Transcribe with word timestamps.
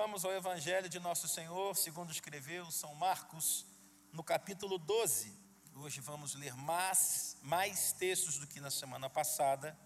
Vamos 0.00 0.24
ao 0.24 0.30
Evangelho 0.32 0.88
de 0.88 1.00
Nosso 1.00 1.26
Senhor, 1.26 1.74
segundo 1.74 2.12
escreveu 2.12 2.70
São 2.70 2.94
Marcos, 2.94 3.66
no 4.12 4.22
capítulo 4.22 4.78
12. 4.78 5.36
Hoje 5.74 6.00
vamos 6.00 6.36
ler 6.36 6.54
mais, 6.54 7.36
mais 7.42 7.90
textos 7.90 8.38
do 8.38 8.46
que 8.46 8.60
na 8.60 8.70
semana 8.70 9.10
passada. 9.10 9.76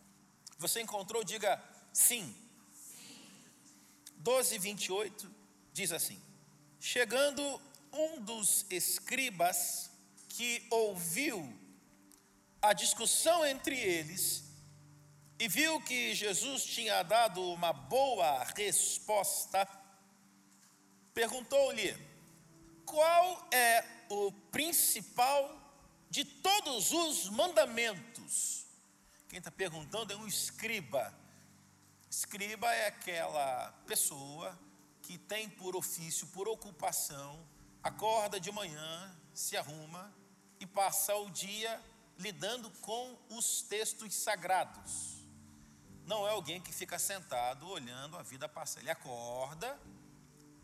Você 0.58 0.82
encontrou? 0.82 1.24
Diga 1.24 1.58
sim. 1.94 2.36
sim. 2.74 4.12
12, 4.18 4.58
28 4.58 5.34
diz 5.72 5.90
assim: 5.92 6.22
Chegando 6.78 7.42
um 7.90 8.20
dos 8.20 8.66
escribas 8.68 9.90
que 10.28 10.66
ouviu 10.70 11.58
a 12.60 12.74
discussão 12.74 13.46
entre 13.46 13.80
eles 13.80 14.44
e 15.38 15.48
viu 15.48 15.80
que 15.80 16.14
Jesus 16.14 16.64
tinha 16.66 17.02
dado 17.02 17.42
uma 17.50 17.72
boa 17.72 18.44
resposta, 18.54 19.66
perguntou-lhe: 21.14 21.96
qual 22.84 23.48
é 23.50 23.84
o 24.08 24.32
principal 24.50 25.60
de 26.10 26.24
todos 26.24 26.92
os 26.92 27.28
mandamentos? 27.30 28.66
Quem 29.28 29.38
está 29.38 29.50
perguntando 29.50 30.12
é 30.12 30.16
um 30.16 30.26
escriba. 30.26 31.14
Escriba 32.10 32.70
é 32.74 32.88
aquela 32.88 33.72
pessoa 33.86 34.58
que 35.02 35.16
tem 35.16 35.48
por 35.48 35.74
ofício, 35.74 36.26
por 36.28 36.46
ocupação, 36.46 37.46
acorda 37.82 38.38
de 38.38 38.52
manhã, 38.52 39.16
se 39.32 39.56
arruma 39.56 40.14
e 40.60 40.66
passa 40.66 41.16
o 41.16 41.30
dia 41.30 41.80
lidando 42.18 42.70
com 42.82 43.18
os 43.30 43.62
textos 43.62 44.14
sagrados. 44.14 45.26
Não 46.06 46.26
é 46.26 46.30
alguém 46.30 46.60
que 46.60 46.72
fica 46.72 46.98
sentado 46.98 47.66
olhando 47.68 48.16
a 48.16 48.22
vida 48.22 48.48
passar. 48.48 48.80
Ele 48.80 48.90
acorda 48.90 49.80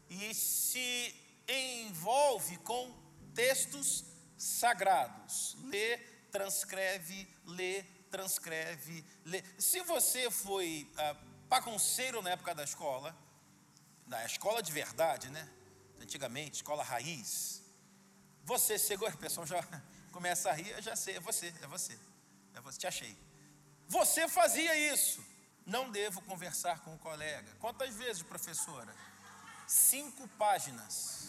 e 0.09 0.35
se 0.35 1.15
envolve 1.49 2.57
com 2.59 2.95
textos 3.35 4.05
sagrados. 4.37 5.57
Lê, 5.65 5.99
transcreve, 6.31 7.29
lê, 7.45 7.83
transcreve, 8.11 9.05
lê. 9.25 9.43
Se 9.59 9.81
você 9.83 10.31
foi 10.31 10.91
ah, 10.97 11.17
bagunceiro 11.49 12.23
na 12.23 12.31
época 12.31 12.55
da 12.55 12.65
escola, 12.65 13.17
na 14.07 14.25
escola 14.25 14.63
de 14.63 14.73
verdade, 14.73 15.29
né? 15.31 15.49
Antigamente, 16.01 16.57
escola 16.57 16.83
raiz. 16.83 17.63
Você 18.45 18.79
chegou, 18.79 19.09
o 19.11 19.19
pessoal 19.19 19.47
já 19.47 19.63
começa 20.13 20.51
a 20.51 20.53
rir, 20.53 20.71
eu 20.71 20.83
já 20.83 20.97
sei, 20.97 21.17
é 21.17 21.21
você, 21.21 21.53
é 21.63 21.67
você. 21.67 21.99
É 22.55 22.61
você, 22.61 22.79
te 22.79 22.87
achei. 22.87 23.17
Você 23.87 24.29
fazia 24.29 24.75
isso. 24.93 25.25
Não 25.65 25.91
devo 25.91 26.23
conversar 26.23 26.81
com 26.81 26.95
o 26.95 26.99
colega. 26.99 27.55
Quantas 27.61 27.95
vezes, 27.95 28.23
professora? 28.23 28.95
Cinco 29.69 30.27
páginas. 30.39 31.29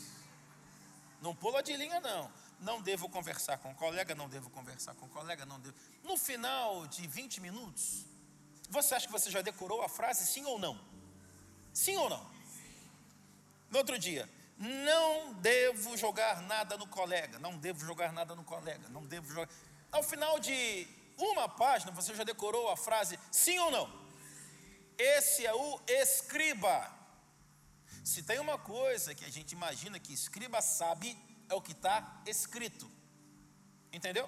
Não 1.21 1.35
pula 1.35 1.61
de 1.61 1.75
linha, 1.75 1.99
não. 1.99 2.31
Não 2.61 2.81
devo 2.81 3.09
conversar 3.09 3.57
com 3.57 3.69
o 3.69 3.75
colega, 3.75 4.15
não 4.15 4.29
devo 4.29 4.49
conversar 4.49 4.95
com 4.95 5.05
o 5.05 5.09
colega, 5.09 5.45
não 5.45 5.59
devo. 5.59 5.75
No 6.03 6.15
final 6.15 6.87
de 6.87 7.05
20 7.05 7.41
minutos, 7.41 8.05
você 8.69 8.95
acha 8.95 9.07
que 9.07 9.11
você 9.11 9.29
já 9.29 9.41
decorou 9.41 9.81
a 9.81 9.89
frase 9.89 10.25
sim 10.25 10.45
ou 10.45 10.57
não? 10.57 10.79
Sim 11.73 11.97
ou 11.97 12.09
não? 12.09 12.25
No 13.69 13.77
outro 13.77 13.99
dia, 13.99 14.29
não 14.57 15.33
devo 15.33 15.97
jogar 15.97 16.41
nada 16.43 16.77
no 16.77 16.87
colega, 16.87 17.39
não 17.39 17.57
devo 17.57 17.85
jogar 17.85 18.13
nada 18.13 18.35
no 18.35 18.45
colega, 18.45 18.87
não 18.87 19.05
devo 19.05 19.29
jogar. 19.29 19.49
Ao 19.91 20.01
final 20.01 20.39
de 20.39 20.87
uma 21.17 21.49
página, 21.49 21.91
você 21.91 22.15
já 22.15 22.23
decorou 22.23 22.69
a 22.69 22.77
frase 22.77 23.19
sim 23.29 23.59
ou 23.59 23.69
não? 23.69 24.09
Esse 24.97 25.45
é 25.45 25.53
o 25.53 25.81
escriba. 25.87 26.98
Se 28.09 28.23
tem 28.23 28.39
uma 28.39 28.57
coisa 28.57 29.13
que 29.13 29.23
a 29.23 29.29
gente 29.29 29.51
imagina 29.51 29.99
que 29.99 30.11
escriba 30.11 30.61
sabe, 30.63 31.15
é 31.47 31.53
o 31.53 31.61
que 31.61 31.73
está 31.73 32.23
escrito. 32.25 32.89
Entendeu? 33.93 34.27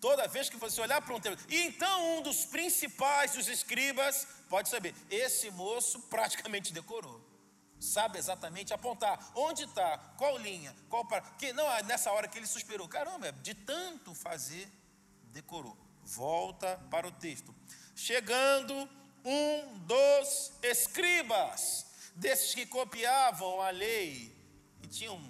Toda 0.00 0.26
vez 0.26 0.48
que 0.48 0.56
você 0.56 0.80
olhar 0.80 1.00
para 1.00 1.14
um 1.14 1.20
texto. 1.20 1.44
E 1.48 1.62
então 1.68 2.18
um 2.18 2.22
dos 2.22 2.44
principais 2.44 3.32
dos 3.32 3.46
escribas 3.46 4.26
pode 4.48 4.68
saber, 4.68 4.94
esse 5.08 5.48
moço 5.52 6.00
praticamente 6.14 6.72
decorou 6.72 7.26
sabe 7.80 8.18
exatamente 8.18 8.74
apontar 8.74 9.30
onde 9.36 9.62
está, 9.62 9.96
qual 10.16 10.36
linha, 10.36 10.74
qual 10.88 11.04
para. 11.04 11.20
Que 11.20 11.52
não, 11.52 11.70
é 11.70 11.80
nessa 11.84 12.10
hora 12.10 12.26
que 12.26 12.36
ele 12.36 12.46
suspirou, 12.46 12.88
caramba, 12.88 13.30
de 13.30 13.54
tanto 13.54 14.12
fazer, 14.14 14.68
decorou. 15.32 15.78
Volta 16.02 16.76
para 16.90 17.06
o 17.06 17.12
texto. 17.12 17.54
Chegando 17.94 18.74
um 19.24 19.78
dos 19.86 20.52
escribas, 20.60 21.86
desses 22.18 22.54
que 22.54 22.66
copiavam 22.66 23.60
a 23.62 23.70
lei 23.70 24.34
e 24.82 24.86
tinham 24.86 25.20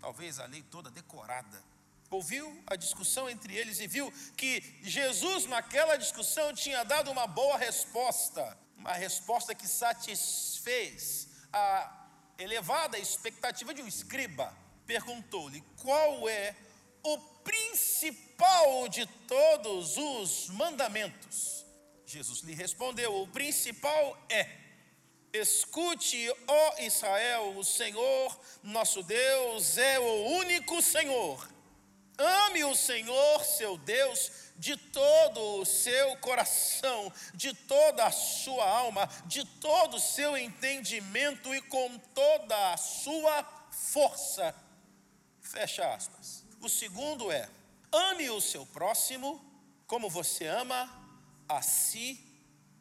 talvez 0.00 0.38
a 0.38 0.46
lei 0.46 0.62
toda 0.62 0.90
decorada. 0.90 1.62
Ouviu 2.10 2.62
a 2.66 2.76
discussão 2.76 3.28
entre 3.30 3.56
eles 3.56 3.80
e 3.80 3.86
viu 3.86 4.12
que 4.36 4.60
Jesus, 4.82 5.46
naquela 5.46 5.96
discussão, 5.96 6.52
tinha 6.52 6.84
dado 6.84 7.10
uma 7.10 7.26
boa 7.26 7.56
resposta, 7.56 8.58
uma 8.76 8.92
resposta 8.92 9.54
que 9.54 9.66
satisfez 9.66 11.28
a 11.52 12.08
elevada 12.38 12.98
expectativa 12.98 13.72
de 13.72 13.82
um 13.82 13.86
escriba, 13.86 14.54
perguntou-lhe 14.86 15.62
qual 15.80 16.28
é 16.28 16.54
o 17.02 17.18
principal 17.18 18.88
de 18.88 19.06
todos 19.26 19.96
os 19.96 20.48
mandamentos. 20.48 21.64
Jesus 22.06 22.40
lhe 22.40 22.54
respondeu: 22.54 23.22
O 23.22 23.28
principal 23.28 24.18
é: 24.28 24.61
Escute, 25.32 26.30
ó 26.46 26.80
Israel, 26.80 27.56
o 27.56 27.64
Senhor 27.64 28.38
nosso 28.62 29.02
Deus 29.02 29.78
é 29.78 29.98
o 29.98 30.26
único 30.38 30.82
Senhor. 30.82 31.48
Ame 32.18 32.62
o 32.64 32.74
Senhor, 32.74 33.42
seu 33.42 33.78
Deus, 33.78 34.30
de 34.58 34.76
todo 34.76 35.60
o 35.60 35.64
seu 35.64 36.16
coração, 36.18 37.10
de 37.34 37.54
toda 37.54 38.04
a 38.04 38.12
sua 38.12 38.68
alma, 38.68 39.08
de 39.24 39.44
todo 39.58 39.96
o 39.96 40.00
seu 40.00 40.36
entendimento 40.36 41.54
e 41.54 41.62
com 41.62 41.98
toda 42.14 42.72
a 42.72 42.76
sua 42.76 43.42
força. 43.70 44.54
Fecha 45.40 45.94
aspas. 45.94 46.44
O 46.60 46.68
segundo 46.68 47.32
é: 47.32 47.48
ame 47.90 48.28
o 48.28 48.40
seu 48.40 48.66
próximo 48.66 49.42
como 49.86 50.10
você 50.10 50.46
ama 50.46 50.88
a 51.48 51.62
si 51.62 52.20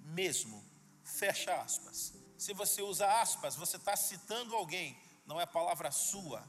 mesmo. 0.03 0.63
Fecha 1.03 1.55
aspas. 1.55 2.20
Se 2.41 2.53
você 2.53 2.81
usa 2.81 3.05
aspas, 3.21 3.55
você 3.55 3.77
está 3.77 3.95
citando 3.95 4.55
alguém, 4.55 4.97
não 5.27 5.39
é 5.39 5.45
palavra 5.45 5.91
sua 5.91 6.43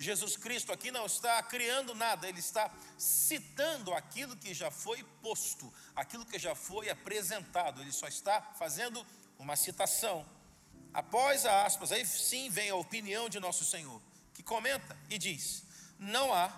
Jesus 0.00 0.34
Cristo 0.36 0.72
aqui 0.72 0.90
não 0.90 1.04
está 1.04 1.42
criando 1.42 1.94
nada, 1.94 2.26
ele 2.26 2.38
está 2.38 2.72
citando 2.96 3.92
aquilo 3.92 4.34
que 4.34 4.54
já 4.54 4.70
foi 4.70 5.02
posto, 5.22 5.72
aquilo 5.94 6.24
que 6.24 6.38
já 6.38 6.54
foi 6.54 6.88
apresentado, 6.88 7.82
ele 7.82 7.92
só 7.92 8.08
está 8.08 8.40
fazendo 8.58 9.06
uma 9.38 9.56
citação. 9.56 10.26
Após 10.92 11.44
a 11.44 11.66
aspas, 11.66 11.92
aí 11.92 12.04
sim 12.06 12.48
vem 12.48 12.70
a 12.70 12.76
opinião 12.76 13.28
de 13.28 13.38
nosso 13.38 13.62
Senhor, 13.64 14.00
que 14.32 14.42
comenta 14.42 14.96
e 15.10 15.18
diz: 15.18 15.64
Não 15.98 16.32
há 16.32 16.50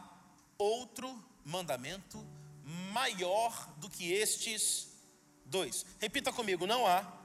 outro 0.56 1.12
mandamento 1.44 2.24
maior 2.92 3.74
do 3.78 3.90
que 3.90 4.12
estes 4.12 4.88
dois. 5.44 5.84
Repita 5.98 6.32
comigo: 6.32 6.64
não 6.64 6.86
há. 6.86 7.21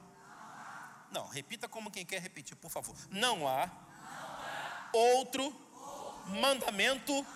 Não, 1.10 1.26
repita 1.26 1.68
como 1.68 1.90
quem 1.90 2.04
quer 2.04 2.20
repetir, 2.20 2.56
por 2.56 2.70
favor. 2.70 2.96
Não 3.10 3.48
há 3.48 3.70
outro 4.92 5.54
mandamento 6.26 7.26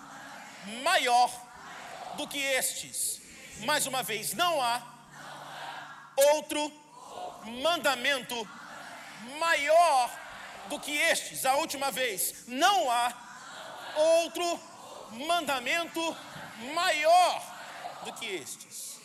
maior 0.83 1.29
do 2.17 2.27
que 2.27 2.37
estes. 2.37 3.21
Mais 3.65 3.87
uma 3.87 4.03
vez, 4.03 4.33
não 4.33 4.61
há 4.61 4.81
outro 6.15 6.71
mandamento 7.61 8.47
maior 9.39 10.19
do 10.69 10.79
que 10.79 10.91
estes. 10.91 11.45
A 11.45 11.55
última 11.55 11.91
vez, 11.91 12.47
não 12.47 12.89
há 12.89 13.11
outro 13.95 14.59
mandamento 15.27 16.17
maior 16.73 18.01
do 18.05 18.13
que 18.13 18.25
estes. 18.25 18.99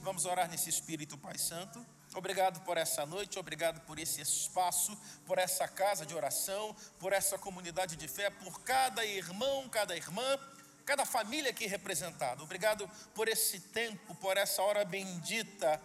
Vamos 0.00 0.24
orar 0.24 0.48
nesse 0.48 0.68
Espírito, 0.68 1.16
Pai 1.16 1.38
Santo. 1.38 1.84
Obrigado 2.14 2.60
por 2.60 2.76
essa 2.76 3.04
noite, 3.04 3.40
obrigado 3.40 3.80
por 3.80 3.98
esse 3.98 4.20
espaço, 4.20 4.96
por 5.26 5.36
essa 5.36 5.66
casa 5.66 6.06
de 6.06 6.14
oração, 6.14 6.74
por 7.00 7.12
essa 7.12 7.36
comunidade 7.36 7.96
de 7.96 8.06
fé, 8.06 8.30
por 8.30 8.60
cada 8.60 9.04
irmão, 9.04 9.68
cada 9.68 9.96
irmã, 9.96 10.38
cada 10.86 11.04
família 11.04 11.50
aqui 11.50 11.66
representada. 11.66 12.40
Obrigado 12.40 12.88
por 13.14 13.26
esse 13.26 13.58
tempo, 13.58 14.14
por 14.14 14.36
essa 14.36 14.62
hora 14.62 14.84
bendita, 14.84 15.82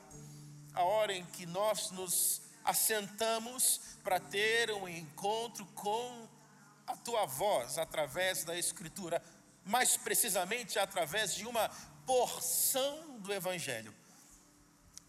a 0.75 0.83
hora 0.83 1.13
em 1.13 1.25
que 1.25 1.47
nós 1.47 1.89
nos 1.89 2.43
assentamos 2.63 3.81
para 4.03 4.19
ter 4.19 4.69
um 4.71 4.87
encontro 4.87 5.65
com 5.73 6.27
a 6.85 6.95
tua 6.95 7.25
voz 7.25 7.79
através 7.79 8.43
da 8.43 8.55
Escritura, 8.55 9.19
mais 9.65 9.97
precisamente 9.97 10.77
através 10.77 11.33
de 11.33 11.47
uma 11.47 11.69
porção 12.05 13.17
do 13.19 13.33
Evangelho. 13.33 13.98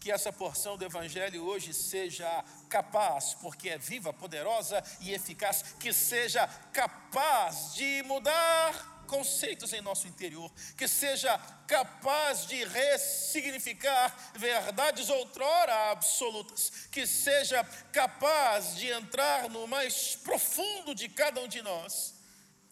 Que 0.01 0.11
essa 0.11 0.33
porção 0.33 0.75
do 0.75 0.83
Evangelho 0.83 1.43
hoje 1.43 1.75
seja 1.75 2.43
capaz, 2.67 3.35
porque 3.35 3.69
é 3.69 3.77
viva, 3.77 4.11
poderosa 4.11 4.83
e 4.99 5.13
eficaz, 5.13 5.61
que 5.79 5.93
seja 5.93 6.47
capaz 6.73 7.75
de 7.75 8.01
mudar 8.03 9.03
conceitos 9.05 9.73
em 9.73 9.81
nosso 9.81 10.07
interior, 10.07 10.51
que 10.75 10.87
seja 10.87 11.37
capaz 11.67 12.47
de 12.47 12.63
ressignificar 12.63 14.31
verdades 14.35 15.07
outrora 15.11 15.91
absolutas, 15.91 16.87
que 16.91 17.05
seja 17.05 17.63
capaz 17.93 18.75
de 18.77 18.87
entrar 18.87 19.49
no 19.51 19.67
mais 19.67 20.15
profundo 20.15 20.95
de 20.95 21.09
cada 21.09 21.39
um 21.41 21.47
de 21.47 21.61
nós, 21.61 22.15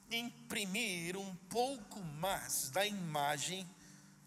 imprimir 0.09 1.15
um 1.15 1.35
pouco 1.47 1.99
mais 1.99 2.71
da 2.71 2.87
imagem 2.87 3.69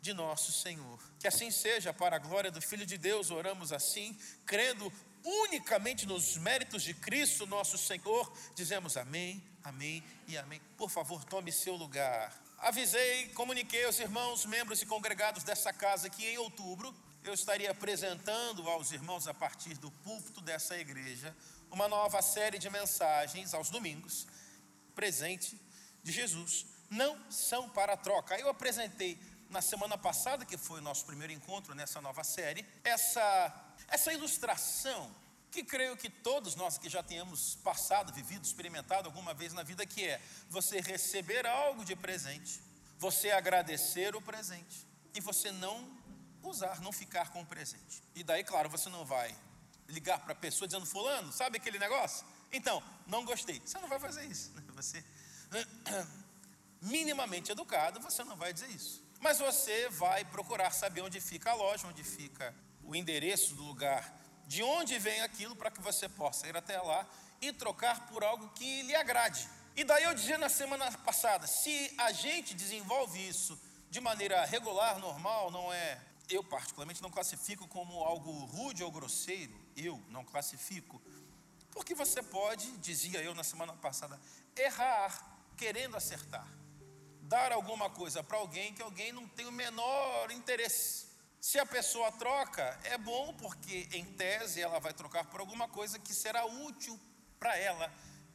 de 0.01 0.15
nosso 0.15 0.53
Senhor. 0.53 1.12
Que 1.23 1.29
assim 1.29 1.53
seja, 1.53 1.95
para 1.95 2.17
a 2.17 2.19
glória 2.19 2.51
do 2.51 2.61
Filho 2.61 2.85
de 2.85 2.99
Deus, 2.99 3.31
oramos 3.31 3.73
assim, 3.73 4.19
crendo 4.45 4.93
unicamente 5.25 6.05
nos 6.05 6.37
méritos 6.37 6.83
de 6.83 6.95
Cristo, 6.95 7.47
nosso 7.47 7.79
Senhor, 7.79 8.37
dizemos 8.57 8.97
amém, 8.97 9.41
amém 9.63 10.03
e 10.27 10.37
amém. 10.37 10.61
Por 10.77 10.91
favor, 10.91 11.23
tome 11.23 11.53
seu 11.53 11.77
lugar. 11.77 12.37
Avisei, 12.59 13.29
comuniquei 13.29 13.85
aos 13.85 14.01
irmãos, 14.01 14.45
membros 14.47 14.83
e 14.83 14.87
congregados 14.87 15.45
dessa 15.45 15.73
casa 15.73 16.11
que 16.11 16.27
em 16.27 16.39
outubro 16.39 16.93
eu 17.23 17.33
estaria 17.33 17.71
apresentando 17.71 18.69
aos 18.69 18.91
irmãos, 18.91 19.29
a 19.29 19.33
partir 19.33 19.75
do 19.75 19.93
púlpito 19.93 20.41
dessa 20.41 20.77
igreja, 20.77 21.33
uma 21.71 21.87
nova 21.87 22.21
série 22.21 22.59
de 22.59 22.69
mensagens 22.69 23.55
aos 23.55 23.71
domingos, 23.71 24.27
presente 24.93 25.57
de 26.03 26.11
Jesus, 26.11 26.67
não 26.91 27.17
são 27.31 27.69
para 27.69 27.97
troca. 27.97 28.37
Eu 28.37 28.49
apresentei 28.49 29.17
na 29.53 29.61
semana 29.61 29.99
passada, 29.99 30.45
que 30.45 30.57
foi 30.57 30.81
o 30.81 30.83
nosso 30.83 31.05
primeiro 31.05 31.33
encontro 31.33 31.75
nessa 31.75 32.01
nova 32.01 32.25
série, 32.25 32.67
essa, 32.83 33.55
essa 33.87 34.13
ilustração 34.13 35.15
que 35.51 35.63
creio 35.63 35.95
que 35.97 36.09
todos 36.09 36.57
nós 36.57 36.79
que 36.79 36.89
já 36.89 37.03
tenhamos 37.03 37.57
passado, 37.57 38.13
vivido, 38.13 38.43
experimentado 38.43 39.07
alguma 39.07 39.35
vez 39.35 39.53
na 39.53 39.63
vida, 39.63 39.85
que 39.85 40.09
é 40.09 40.19
você 40.49 40.81
receber 40.81 41.47
algo 41.47 41.85
de 41.85 41.95
presente, 41.95 42.61
você 42.99 43.31
agradecer 43.31 44.17
o 44.17 44.23
presente 44.23 44.87
e 45.15 45.21
você 45.21 45.53
não 45.53 45.87
usar, 46.43 46.81
não 46.81 46.91
ficar 46.91 47.31
com 47.31 47.43
o 47.43 47.47
presente. 47.47 48.03
E 48.15 48.25
daí, 48.25 48.43
claro, 48.43 48.71
você 48.71 48.89
não 48.89 49.05
vai 49.05 49.37
ligar 49.87 50.19
para 50.21 50.33
a 50.33 50.37
pessoa 50.37 50.67
dizendo, 50.67 50.87
fulano, 50.87 51.31
sabe 51.31 51.59
aquele 51.59 51.79
negócio? 51.79 52.27
Então, 52.51 52.83
não 53.07 53.23
gostei. 53.23 53.61
Você 53.61 53.79
não 53.79 53.89
vai 53.89 54.01
fazer 54.01 54.25
isso. 54.25 54.51
Né? 54.53 54.63
Você, 54.75 55.05
minimamente 56.81 57.53
educado, 57.53 58.01
você 58.01 58.25
não 58.25 58.37
vai 58.37 58.55
dizer 58.55 58.71
isso. 58.71 59.03
Mas 59.23 59.39
você 59.39 59.89
vai 59.89 60.25
procurar 60.25 60.73
saber 60.73 61.01
onde 61.01 61.21
fica 61.21 61.53
a 61.53 61.55
loja, 61.55 61.87
onde 61.87 62.03
fica 62.03 62.53
o 62.83 62.93
endereço 62.93 63.55
do 63.55 63.63
lugar, 63.63 64.13
de 64.49 64.65
onde 64.65 64.99
vem 64.99 65.21
aquilo, 65.23 65.55
para 65.55 65.71
que 65.71 65.81
você 65.81 66.09
possa 66.09 66.49
ir 66.49 66.57
até 66.57 66.77
lá 66.81 67.09
e 67.41 67.53
trocar 67.53 68.09
por 68.09 68.25
algo 68.25 68.49
que 68.49 68.83
lhe 68.83 68.97
agrade. 68.97 69.49
E 69.77 69.85
daí 69.85 70.03
eu 70.03 70.13
dizia 70.13 70.37
na 70.39 70.49
semana 70.49 70.91
passada: 70.99 71.47
se 71.47 71.95
a 71.99 72.11
gente 72.11 72.53
desenvolve 72.53 73.17
isso 73.29 73.57
de 73.89 74.01
maneira 74.01 74.45
regular, 74.45 74.99
normal, 74.99 75.53
não 75.53 75.73
é. 75.73 76.01
Eu, 76.29 76.43
particularmente, 76.43 77.01
não 77.01 77.11
classifico 77.11 77.69
como 77.69 78.03
algo 78.03 78.33
rude 78.47 78.83
ou 78.83 78.91
grosseiro, 78.91 79.55
eu 79.77 80.03
não 80.09 80.25
classifico, 80.25 81.01
porque 81.71 81.95
você 81.95 82.25
pode, 82.25 82.69
dizia 82.79 83.23
eu 83.23 83.37
na 83.37 83.45
semana 83.45 83.73
passada, 83.75 84.21
errar 84.57 85.39
querendo 85.57 85.97
acertar 85.97 86.62
dar 87.23 87.53
alguma 87.53 87.89
coisa 87.89 88.23
para 88.23 88.39
alguém 88.39 88.75
que 88.75 88.83
alguém 88.83 89.13
não 89.13 89.27
tem 89.29 89.47
o 89.47 89.53
menor 89.53 90.31
interesse. 90.31 91.07
Se 91.41 91.59
a 91.59 91.67
pessoa 91.67 92.13
troca, 92.13 92.79
é 92.85 92.97
bom 92.99 93.35
porque, 93.35 93.89
em 93.93 94.05
tese, 94.05 94.61
ela 94.61 94.79
vai 94.79 94.93
trocar 94.93 95.25
por 95.25 95.41
alguma 95.41 95.69
coisa 95.69 95.99
que 95.99 96.15
será 96.15 96.45
útil 96.45 96.99
para 97.39 97.57
ela. 97.57 97.93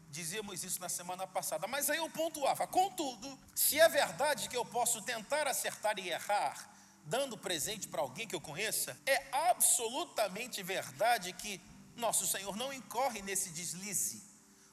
Dizíamos 0.09 0.63
isso 0.63 0.79
na 0.81 0.89
semana 0.89 1.25
passada. 1.27 1.67
Mas 1.67 1.89
aí 1.89 1.97
eu 1.97 2.09
pontuava: 2.09 2.67
contudo, 2.67 3.39
se 3.55 3.79
é 3.79 3.87
verdade 3.87 4.49
que 4.49 4.57
eu 4.57 4.65
posso 4.65 5.01
tentar 5.01 5.47
acertar 5.47 5.97
e 5.99 6.09
errar, 6.09 6.69
dando 7.05 7.37
presente 7.37 7.87
para 7.87 8.01
alguém 8.01 8.27
que 8.27 8.35
eu 8.35 8.41
conheça, 8.41 8.97
é 9.05 9.25
absolutamente 9.31 10.61
verdade 10.63 11.31
que 11.33 11.61
nosso 11.95 12.27
Senhor 12.27 12.55
não 12.55 12.73
incorre 12.73 13.21
nesse 13.21 13.49
deslize, 13.51 14.21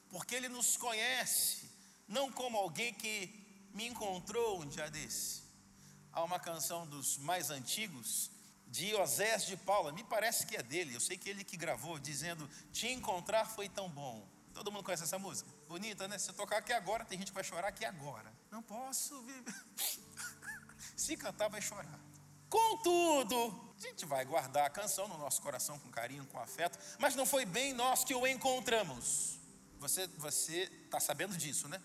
porque 0.09 0.35
Ele 0.35 0.49
nos 0.49 0.75
conhece, 0.77 1.69
não 2.07 2.31
como 2.31 2.57
alguém 2.57 2.93
que 2.93 3.44
me 3.75 3.85
encontrou 3.85 4.61
um 4.61 4.65
dia 4.65 4.89
desse. 4.89 5.43
Há 6.11 6.23
uma 6.23 6.39
canção 6.39 6.87
dos 6.87 7.17
mais 7.17 7.49
antigos, 7.49 8.31
de 8.67 8.95
Osés 8.95 9.45
de 9.45 9.55
Paula, 9.57 9.91
me 9.91 10.03
parece 10.03 10.47
que 10.47 10.55
é 10.55 10.63
dele, 10.63 10.95
eu 10.95 10.99
sei 10.99 11.17
que 11.17 11.29
ele 11.29 11.43
que 11.43 11.57
gravou, 11.57 11.99
dizendo: 11.99 12.49
Te 12.71 12.87
encontrar 12.87 13.45
foi 13.45 13.69
tão 13.69 13.89
bom. 13.89 14.27
Todo 14.53 14.71
mundo 14.71 14.85
conhece 14.85 15.03
essa 15.03 15.19
música? 15.19 15.49
Bonita, 15.67 16.07
né? 16.07 16.17
Se 16.17 16.29
eu 16.29 16.33
tocar 16.33 16.57
aqui 16.57 16.71
agora, 16.71 17.03
tem 17.03 17.19
gente 17.19 17.27
que 17.27 17.33
vai 17.33 17.43
chorar 17.43 17.67
aqui 17.67 17.83
agora. 17.83 18.33
Não 18.49 18.63
posso 18.63 19.21
viver. 19.23 19.53
Se 20.95 21.17
cantar, 21.17 21.49
vai 21.49 21.61
chorar. 21.61 21.99
Contudo, 22.49 23.73
a 23.77 23.81
gente 23.81 24.05
vai 24.05 24.23
guardar 24.23 24.65
a 24.65 24.69
canção 24.69 25.09
no 25.09 25.17
nosso 25.17 25.41
coração 25.41 25.77
com 25.77 25.91
carinho, 25.91 26.25
com 26.27 26.39
afeto, 26.39 26.79
mas 26.97 27.15
não 27.15 27.25
foi 27.25 27.45
bem 27.45 27.73
nós 27.73 28.05
que 28.05 28.15
o 28.15 28.25
encontramos. 28.25 29.37
Você 29.77 30.61
está 30.85 31.01
sabendo 31.01 31.35
disso, 31.35 31.67
né? 31.67 31.81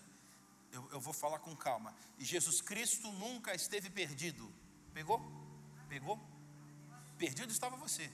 Eu, 0.71 0.89
eu 0.91 0.99
vou 0.99 1.13
falar 1.13 1.39
com 1.39 1.55
calma. 1.55 1.95
E 2.17 2.25
Jesus 2.25 2.61
Cristo 2.61 3.11
nunca 3.13 3.53
esteve 3.53 3.89
perdido. 3.89 4.51
Pegou? 4.93 5.21
Pegou? 5.89 6.19
Perdido 7.17 7.51
estava 7.51 7.75
você. 7.75 8.11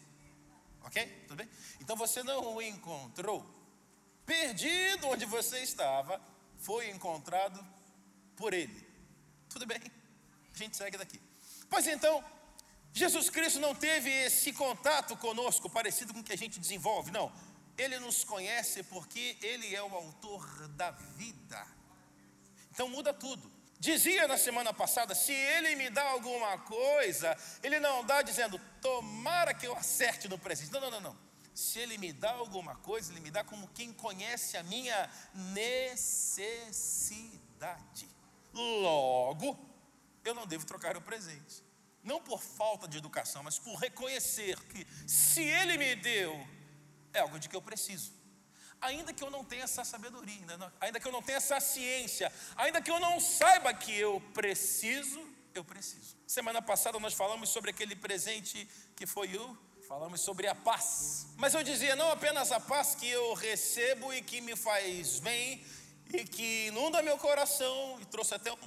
Ok? 0.81 1.25
Tudo 1.27 1.38
bem? 1.38 1.50
Então 1.80 1.95
você 1.95 2.24
não 2.24 2.56
o 2.56 2.62
encontrou. 2.62 3.45
Perdido 4.25 5.07
onde 5.07 5.25
você 5.25 5.59
estava, 5.59 6.21
foi 6.57 6.89
encontrado 6.89 7.65
por 8.36 8.54
Ele. 8.54 8.86
Tudo 9.50 9.65
bem? 9.65 9.80
A 10.54 10.57
gente 10.57 10.75
segue 10.75 10.98
daqui. 10.98 11.21
Pois 11.69 11.88
então, 11.88 12.24
Jesus 12.94 13.30
Cristo 13.30 13.59
não 13.59 13.75
teve 13.75 14.09
esse 14.09 14.51
contato 14.54 15.15
conosco 15.18 15.69
parecido 15.69 16.13
com 16.13 16.19
o 16.19 16.24
que 16.24 16.33
a 16.33 16.38
gente 16.38 16.59
desenvolve, 16.59 17.12
não. 17.12 17.31
Ele 17.77 18.00
nos 18.00 18.24
conhece 18.24 18.83
porque 18.83 19.38
Ele 19.42 19.75
é 19.75 19.83
o 19.83 19.95
autor 19.95 20.68
da 20.69 20.92
vida. 20.92 21.76
Então 22.77 22.88
muda 22.88 23.12
tudo. 23.12 23.51
Dizia 23.79 24.27
na 24.27 24.38
semana 24.38 24.71
passada: 24.71 25.15
se 25.15 25.31
ele 25.31 25.75
me 25.75 25.89
dá 25.89 26.03
alguma 26.12 26.59
coisa, 26.59 27.35
ele 27.63 27.79
não 27.79 28.06
dá 28.06 28.21
dizendo, 28.21 28.62
tomara 28.79 29.51
que 29.51 29.65
eu 29.65 29.75
acerte 29.75 30.27
no 30.27 30.38
presente. 30.38 30.71
Não, 30.71 30.81
não, 30.81 30.91
não, 30.91 31.01
não. 31.01 31.18
Se 31.56 31.79
ele 31.79 31.97
me 31.97 32.13
dá 32.13 32.33
alguma 32.33 32.75
coisa, 32.75 33.12
ele 33.12 33.19
me 33.19 33.31
dá 33.31 33.44
como 33.44 33.68
quem 33.69 33.91
conhece 33.91 34.57
a 34.57 34.62
minha 34.62 35.09
necessidade. 35.33 37.28
Logo, 38.54 39.57
eu 40.23 40.35
não 40.35 40.45
devo 40.45 40.63
trocar 40.63 40.95
o 40.95 41.01
presente. 41.01 41.63
Não 42.04 42.21
por 42.21 42.40
falta 42.40 42.87
de 42.87 42.99
educação, 42.99 43.42
mas 43.42 43.57
por 43.57 43.73
reconhecer 43.73 44.56
que 44.66 44.85
se 45.07 45.42
ele 45.42 45.80
me 45.80 45.95
deu, 45.95 46.47
é 47.11 47.21
algo 47.21 47.40
de 47.40 47.49
que 47.49 47.56
eu 47.56 47.61
preciso 47.63 48.17
ainda 48.81 49.13
que 49.13 49.23
eu 49.23 49.29
não 49.29 49.43
tenha 49.43 49.63
essa 49.63 49.83
sabedoria, 49.83 50.41
ainda 50.79 50.99
que 50.99 51.07
eu 51.07 51.11
não 51.11 51.21
tenha 51.21 51.37
essa 51.37 51.59
ciência, 51.59 52.31
ainda 52.55 52.81
que 52.81 52.91
eu 52.91 52.99
não 52.99 53.19
saiba 53.19 53.73
que 53.73 53.97
eu 53.97 54.21
preciso, 54.33 55.19
eu 55.53 55.63
preciso. 55.63 56.15
Semana 56.25 56.61
passada 56.61 56.99
nós 56.99 57.13
falamos 57.13 57.49
sobre 57.49 57.71
aquele 57.71 57.95
presente 57.95 58.67
que 58.95 59.05
foi 59.05 59.35
o, 59.35 59.57
falamos 59.87 60.21
sobre 60.21 60.47
a 60.47 60.55
paz. 60.55 61.27
Mas 61.37 61.53
eu 61.53 61.63
dizia 61.63 61.95
não 61.95 62.11
apenas 62.11 62.51
a 62.51 62.59
paz 62.59 62.95
que 62.95 63.07
eu 63.07 63.33
recebo 63.33 64.13
e 64.13 64.21
que 64.21 64.41
me 64.41 64.55
faz 64.55 65.19
bem 65.19 65.65
e 66.13 66.23
que 66.23 66.67
inunda 66.67 67.01
meu 67.01 67.17
coração, 67.17 67.99
e 68.01 68.05
trouxe 68.05 68.33
até 68.33 68.51
um, 68.51 68.57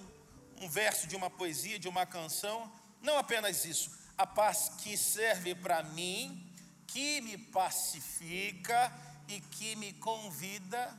um 0.61 0.69
verso 0.69 1.07
de 1.07 1.17
uma 1.17 1.31
poesia, 1.31 1.79
de 1.79 1.89
uma 1.89 2.05
canção, 2.05 2.71
não 3.01 3.17
apenas 3.17 3.65
isso, 3.65 3.91
a 4.17 4.27
paz 4.27 4.71
que 4.79 4.97
serve 4.97 5.55
para 5.55 5.83
mim, 5.83 6.47
que 6.87 7.21
me 7.23 7.39
pacifica, 7.39 8.93
e 9.31 9.41
que 9.41 9.77
me 9.77 9.93
convida, 9.93 10.93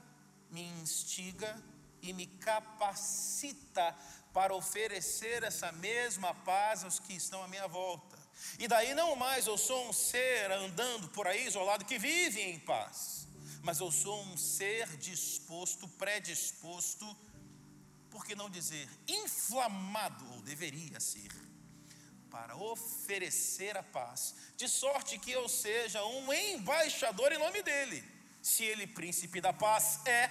me 0.49 0.63
instiga 0.81 1.61
e 2.01 2.13
me 2.13 2.25
capacita 2.25 3.93
para 4.33 4.55
oferecer 4.55 5.43
essa 5.43 5.69
mesma 5.73 6.33
paz 6.33 6.85
aos 6.85 6.97
que 6.97 7.13
estão 7.13 7.43
à 7.43 7.47
minha 7.49 7.67
volta. 7.67 8.17
E 8.57 8.69
daí 8.69 8.93
não 8.93 9.17
mais 9.17 9.47
eu 9.47 9.57
sou 9.57 9.89
um 9.89 9.93
ser 9.93 10.49
andando 10.49 11.09
por 11.09 11.27
aí 11.27 11.45
isolado 11.45 11.83
que 11.83 11.99
vive 11.99 12.39
em 12.41 12.57
paz, 12.59 13.27
mas 13.61 13.81
eu 13.81 13.91
sou 13.91 14.23
um 14.23 14.37
ser 14.37 14.87
disposto, 14.95 15.85
predisposto, 15.89 17.05
por 18.09 18.25
que 18.25 18.33
não 18.33 18.49
dizer 18.49 18.89
inflamado, 19.07 20.25
ou 20.33 20.41
deveria 20.41 21.01
ser, 21.01 21.31
para 22.29 22.55
oferecer 22.55 23.75
a 23.75 23.83
paz, 23.83 24.33
de 24.55 24.69
sorte 24.69 25.19
que 25.19 25.31
eu 25.31 25.49
seja 25.49 26.03
um 26.05 26.31
embaixador 26.31 27.33
em 27.33 27.37
nome 27.37 27.61
dele. 27.61 28.10
Se 28.41 28.63
ele 28.63 28.87
príncipe 28.87 29.39
da 29.39 29.53
paz 29.53 29.99
é, 30.05 30.29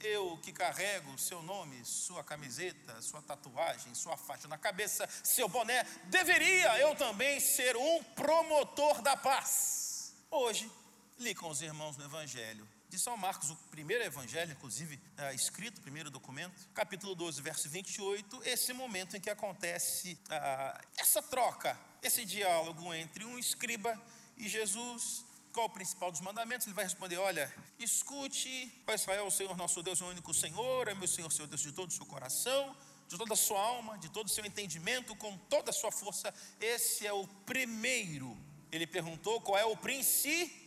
eu 0.00 0.38
que 0.38 0.52
carrego 0.52 1.18
seu 1.18 1.42
nome, 1.42 1.84
sua 1.84 2.24
camiseta, 2.24 3.00
sua 3.02 3.22
tatuagem, 3.22 3.94
sua 3.94 4.16
faixa 4.16 4.48
na 4.48 4.58
cabeça, 4.58 5.08
seu 5.22 5.48
boné, 5.48 5.82
deveria 6.04 6.78
eu 6.80 6.94
também 6.96 7.38
ser 7.40 7.76
um 7.76 8.02
promotor 8.02 9.02
da 9.02 9.16
paz. 9.16 10.14
Hoje, 10.30 10.70
li 11.18 11.34
com 11.34 11.48
os 11.48 11.62
irmãos 11.62 11.96
no 11.96 12.04
Evangelho 12.04 12.66
de 12.94 13.00
São 13.00 13.16
Marcos, 13.16 13.50
o 13.50 13.56
primeiro 13.72 14.04
evangelho, 14.04 14.52
inclusive, 14.52 15.00
é, 15.16 15.34
escrito, 15.34 15.78
o 15.78 15.80
primeiro 15.82 16.10
documento, 16.10 16.68
capítulo 16.72 17.16
12, 17.16 17.42
verso 17.42 17.68
28, 17.68 18.42
esse 18.44 18.72
momento 18.72 19.16
em 19.16 19.20
que 19.20 19.28
acontece 19.28 20.16
ah, 20.30 20.80
essa 20.96 21.20
troca, 21.20 21.76
esse 22.00 22.24
diálogo 22.24 22.94
entre 22.94 23.24
um 23.24 23.36
escriba 23.36 24.00
e 24.36 24.48
Jesus. 24.48 25.23
Qual 25.54 25.66
o 25.66 25.70
principal 25.70 26.10
dos 26.10 26.20
mandamentos? 26.20 26.66
Ele 26.66 26.74
vai 26.74 26.84
responder: 26.84 27.16
Olha, 27.16 27.50
escute, 27.78 28.66
Pai 28.84 28.96
Israel, 28.96 29.28
o 29.28 29.30
Senhor 29.30 29.56
nosso 29.56 29.84
Deus 29.84 30.00
é 30.00 30.04
o 30.04 30.08
único 30.08 30.34
Senhor, 30.34 30.88
é 30.88 30.94
meu 30.94 31.06
Senhor, 31.06 31.30
seu 31.30 31.46
Deus 31.46 31.60
de 31.60 31.70
todo 31.70 31.90
o 31.90 31.92
seu 31.92 32.04
coração, 32.04 32.76
de 33.08 33.16
toda 33.16 33.34
a 33.34 33.36
sua 33.36 33.60
alma, 33.60 33.96
de 33.96 34.08
todo 34.08 34.26
o 34.26 34.28
seu 34.28 34.44
entendimento, 34.44 35.14
com 35.14 35.38
toda 35.38 35.70
a 35.70 35.72
sua 35.72 35.92
força. 35.92 36.34
Esse 36.60 37.06
é 37.06 37.12
o 37.12 37.24
primeiro. 37.46 38.36
Ele 38.72 38.84
perguntou 38.84 39.40
qual 39.40 39.56
é 39.56 39.64
o 39.64 39.76
princípio. 39.76 40.60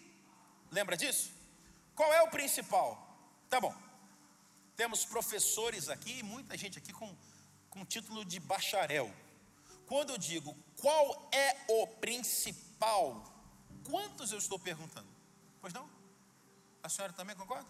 Lembra 0.71 0.95
disso? 0.95 1.33
Qual 1.93 2.13
é 2.13 2.21
o 2.21 2.29
principal? 2.29 2.89
Tá 3.49 3.59
bom. 3.59 3.75
Temos 4.77 5.03
professores 5.03 5.89
aqui, 5.89 6.23
muita 6.23 6.57
gente 6.57 6.77
aqui 6.77 6.93
com, 6.93 7.13
com 7.69 7.83
título 7.83 8.23
de 8.23 8.39
bacharel. 8.39 9.13
Quando 9.85 10.11
eu 10.11 10.17
digo 10.17 10.55
qual 10.77 11.27
é 11.33 11.57
o 11.67 11.87
principal, 11.87 13.36
quantos 13.89 14.31
eu 14.31 14.37
estou 14.37 14.59
perguntando? 14.59 15.07
Pois 15.61 15.73
não? 15.73 15.89
A 16.83 16.89
senhora 16.89 17.13
também 17.13 17.35
concorda? 17.35 17.67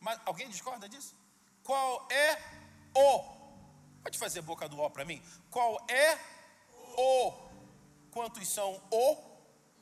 Mas 0.00 0.20
alguém 0.24 0.48
discorda 0.48 0.88
disso? 0.88 1.14
Qual 1.62 2.08
é 2.10 2.38
o? 2.94 3.38
Pode 4.02 4.18
fazer 4.18 4.42
boca 4.42 4.68
do 4.68 4.80
O 4.80 4.90
para 4.90 5.04
mim? 5.04 5.22
Qual 5.50 5.84
é 5.88 6.18
o? 6.96 7.32
Quantos 8.10 8.48
são 8.48 8.82
o? 8.90 9.16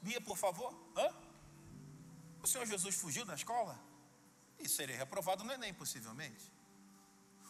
Bia, 0.03 0.21
por 0.21 0.37
favor. 0.37 0.75
Hã? 0.97 1.13
O 2.43 2.47
Senhor 2.47 2.67
Jesus 2.67 2.95
fugiu 2.95 3.25
da 3.25 3.35
escola? 3.35 3.79
E 4.59 4.69
seria 4.69 4.97
reprovado 4.97 5.45
no 5.45 5.53
Enem, 5.53 5.75
possivelmente. 5.75 6.53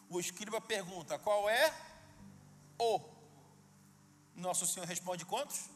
O 0.09 0.21
escriba 0.21 0.61
pergunta: 0.61 1.19
qual 1.19 1.49
é 1.49 1.75
o? 2.79 3.01
Nosso 4.35 4.67
Senhor 4.67 4.87
responde 4.87 5.25
quantos? 5.25 5.69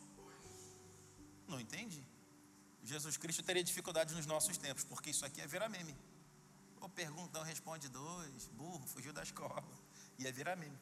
Não 1.48 1.58
entendi. 1.58 2.04
Jesus 2.90 3.16
Cristo 3.16 3.42
teria 3.44 3.62
dificuldades 3.62 4.16
nos 4.16 4.26
nossos 4.26 4.58
tempos, 4.58 4.82
porque 4.82 5.10
isso 5.10 5.24
aqui 5.24 5.40
é 5.40 5.46
virar 5.46 5.68
meme. 5.68 5.96
Ou 6.80 6.88
pergunta, 6.88 7.38
não 7.38 7.46
responde 7.46 7.88
dois, 7.88 8.48
burro, 8.48 8.84
fugiu 8.88 9.12
da 9.12 9.22
escola. 9.22 9.62
Ia 10.18 10.28
é 10.28 10.32
virar 10.32 10.56
meme. 10.56 10.76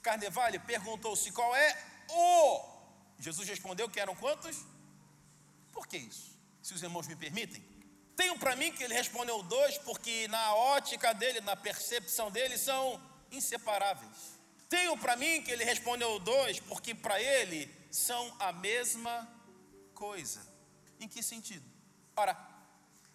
Carnevale 0.00 0.60
perguntou-se 0.60 1.32
qual 1.32 1.54
é 1.56 1.76
o. 2.10 2.64
Jesus 3.18 3.48
respondeu 3.48 3.88
que 3.88 3.98
eram 3.98 4.14
quantos? 4.14 4.56
Por 5.72 5.88
que 5.88 5.96
isso? 5.96 6.38
Se 6.62 6.72
os 6.74 6.82
irmãos 6.82 7.08
me 7.08 7.16
permitem. 7.16 7.62
Tenho 8.14 8.38
para 8.38 8.54
mim 8.54 8.70
que 8.70 8.84
ele 8.84 8.94
respondeu 8.94 9.42
dois, 9.42 9.76
porque 9.78 10.28
na 10.28 10.54
ótica 10.54 11.12
dele, 11.12 11.40
na 11.40 11.56
percepção 11.56 12.30
dele, 12.30 12.56
são 12.56 13.02
inseparáveis. 13.32 14.38
Tenho 14.68 14.96
para 14.96 15.16
mim 15.16 15.42
que 15.42 15.50
ele 15.50 15.64
respondeu 15.64 16.20
dois, 16.20 16.60
porque 16.60 16.94
para 16.94 17.20
ele 17.20 17.68
são 17.90 18.32
a 18.38 18.52
mesma 18.52 19.28
coisa. 19.92 20.53
Em 21.00 21.08
que 21.08 21.22
sentido? 21.22 21.64
Ora, 22.16 22.36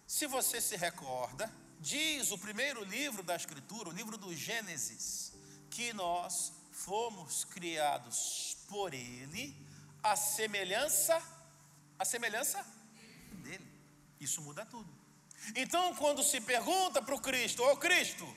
se 0.06 0.26
você 0.26 0.60
se 0.60 0.76
recorda, 0.76 1.52
diz 1.78 2.30
o 2.30 2.38
primeiro 2.38 2.84
livro 2.84 3.22
da 3.22 3.36
Escritura, 3.36 3.88
o 3.88 3.92
livro 3.92 4.16
do 4.16 4.34
Gênesis, 4.34 5.32
que 5.70 5.92
nós 5.92 6.52
fomos 6.72 7.44
criados 7.44 8.56
por 8.68 8.92
ele, 8.92 9.56
a 10.02 10.16
semelhança, 10.16 11.20
a 11.98 12.04
semelhança 12.04 12.64
isso 14.20 14.42
muda 14.42 14.66
tudo. 14.66 14.88
Então, 15.56 15.94
quando 15.96 16.22
se 16.22 16.40
pergunta 16.42 17.00
para 17.00 17.14
o 17.14 17.20
Cristo, 17.20 17.62
ô 17.64 17.76
Cristo, 17.76 18.28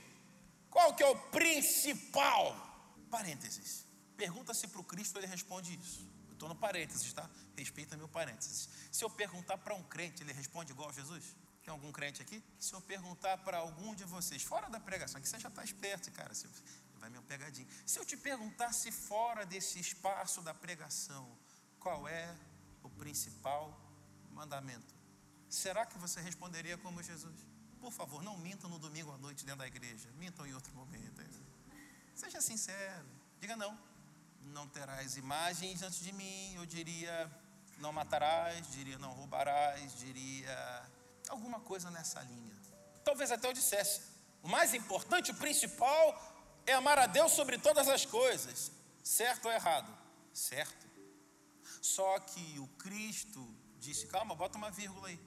qual 0.70 0.96
que 0.96 1.04
é 1.04 1.08
o 1.08 1.16
principal? 1.30 2.56
Parênteses. 3.12 3.86
Pergunta-se 4.16 4.68
para 4.68 4.80
o 4.80 4.84
Cristo, 4.84 5.20
ele 5.20 5.28
responde 5.28 5.78
isso. 5.78 6.08
Estou 6.44 6.54
no 6.54 6.60
parênteses, 6.60 7.14
tá? 7.14 7.30
Respeita 7.56 7.96
meu 7.96 8.10
parênteses. 8.10 8.68
Se 8.92 9.02
eu 9.02 9.10
perguntar 9.10 9.58
para 9.60 9.74
um 9.76 9.84
crente, 9.84 10.24
ele 10.24 10.34
responde 10.34 10.74
igual 10.74 10.90
a 10.90 10.92
Jesus? 10.92 11.38
Tem 11.64 11.72
algum 11.72 11.90
crente 11.90 12.22
aqui? 12.22 12.44
Se 12.60 12.74
eu 12.74 12.82
perguntar 12.82 13.38
para 13.38 13.60
algum 13.60 13.96
de 13.96 14.04
vocês, 14.04 14.44
fora 14.44 14.70
da 14.70 14.78
pregação, 14.78 15.22
que 15.22 15.30
você 15.30 15.40
já 15.40 15.48
está 15.48 15.64
esperto, 15.64 16.12
cara, 16.12 16.34
você 16.34 16.50
vai 16.96 17.10
me 17.10 17.18
pegadinho. 17.22 17.66
Se 17.86 17.98
eu 17.98 18.04
te 18.04 18.18
perguntasse 18.18 18.92
fora 18.92 19.46
desse 19.46 19.80
espaço 19.80 20.42
da 20.42 20.54
pregação, 20.54 21.32
qual 21.80 22.10
é 22.10 22.36
o 22.84 22.90
principal 22.90 23.80
mandamento? 24.32 24.94
Será 25.48 25.86
que 25.86 25.98
você 25.98 26.20
responderia 26.20 26.78
como 26.78 27.02
Jesus? 27.02 27.40
Por 27.80 27.94
favor, 27.94 28.22
não 28.22 28.38
mintam 28.38 28.70
no 28.70 28.78
domingo 28.78 29.14
à 29.14 29.18
noite 29.18 29.46
dentro 29.46 29.60
da 29.60 29.68
igreja. 29.68 30.12
Mintam 30.18 30.46
em 30.46 30.54
outro 30.54 30.74
momento. 30.76 31.24
Seja 32.14 32.42
sincero. 32.42 33.08
Diga 33.40 33.56
não. 33.56 33.93
Não 34.46 34.68
terás 34.68 35.18
imagens 35.18 35.82
antes 35.82 36.00
de 36.00 36.12
mim. 36.12 36.56
Eu 36.56 36.66
diria 36.66 37.32
não 37.78 37.92
matarás, 37.92 38.72
diria 38.72 38.98
não 38.98 39.12
roubarás, 39.12 39.98
diria 40.00 40.90
alguma 41.30 41.60
coisa 41.60 41.90
nessa 41.92 42.22
linha. 42.22 42.56
Talvez 43.04 43.32
até 43.32 43.48
eu 43.48 43.54
dissesse. 43.54 44.02
O 44.42 44.48
mais 44.48 44.74
importante, 44.74 45.32
o 45.32 45.36
principal, 45.36 46.62
é 46.66 46.74
amar 46.74 46.98
a 47.00 47.08
Deus 47.08 47.32
sobre 47.32 47.58
todas 47.58 47.88
as 47.88 48.06
coisas. 48.06 48.72
Certo 49.04 49.46
ou 49.46 49.52
errado? 49.52 49.92
Certo. 50.34 50.88
Só 51.82 52.20
que 52.20 52.60
o 52.60 52.68
Cristo 52.78 53.54
disse: 53.80 54.08
calma, 54.08 54.36
bota 54.36 54.58
uma 54.58 54.72
vírgula 54.72 55.10
aí. 55.10 55.20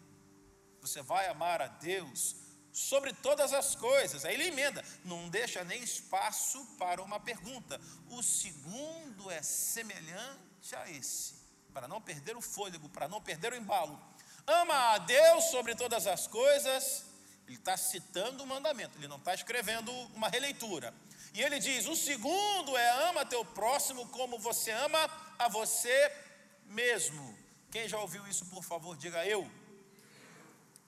Você 0.80 1.02
vai 1.02 1.28
amar 1.28 1.60
a 1.60 1.66
Deus 1.66 2.36
sobre 2.76 3.10
todas 3.14 3.54
as 3.54 3.74
coisas. 3.74 4.26
Aí 4.26 4.34
ele 4.34 4.48
emenda, 4.48 4.84
não 5.02 5.30
deixa 5.30 5.64
nem 5.64 5.82
espaço 5.82 6.62
para 6.78 7.02
uma 7.02 7.18
pergunta. 7.18 7.80
O 8.10 8.22
segundo 8.22 9.30
é 9.30 9.40
semelhante 9.40 10.76
a 10.76 10.90
esse, 10.90 11.36
para 11.72 11.88
não 11.88 12.02
perder 12.02 12.36
o 12.36 12.42
fôlego, 12.42 12.86
para 12.90 13.08
não 13.08 13.22
perder 13.22 13.54
o 13.54 13.56
embalo. 13.56 13.98
Ama 14.46 14.92
a 14.92 14.98
Deus 14.98 15.44
sobre 15.44 15.74
todas 15.74 16.06
as 16.06 16.26
coisas. 16.26 17.06
Ele 17.46 17.56
está 17.56 17.78
citando 17.78 18.44
o 18.44 18.46
mandamento, 18.46 18.98
ele 18.98 19.08
não 19.08 19.16
está 19.16 19.32
escrevendo 19.32 19.90
uma 20.14 20.28
releitura. 20.28 20.92
E 21.32 21.40
ele 21.40 21.58
diz: 21.58 21.86
o 21.86 21.96
segundo 21.96 22.76
é 22.76 23.08
ama 23.08 23.24
teu 23.24 23.42
próximo 23.42 24.06
como 24.08 24.38
você 24.38 24.72
ama 24.72 25.10
a 25.38 25.48
você 25.48 26.12
mesmo. 26.66 27.38
Quem 27.70 27.88
já 27.88 27.98
ouviu 27.98 28.26
isso, 28.28 28.44
por 28.46 28.62
favor, 28.62 28.98
diga 28.98 29.24
eu 29.24 29.50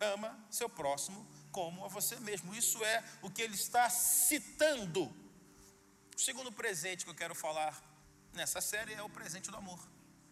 ama 0.00 0.38
seu 0.50 0.68
próximo 0.68 1.26
como 1.52 1.84
a 1.84 1.88
você 1.88 2.16
mesmo. 2.20 2.54
Isso 2.54 2.82
é 2.84 3.04
o 3.22 3.30
que 3.30 3.42
ele 3.42 3.54
está 3.54 3.88
citando. 3.90 5.04
O 6.16 6.20
segundo 6.20 6.50
presente 6.52 7.04
que 7.04 7.10
eu 7.10 7.14
quero 7.14 7.34
falar 7.34 7.82
nessa 8.32 8.60
série 8.60 8.94
é 8.94 9.02
o 9.02 9.08
presente 9.08 9.50
do 9.50 9.56
amor 9.56 9.78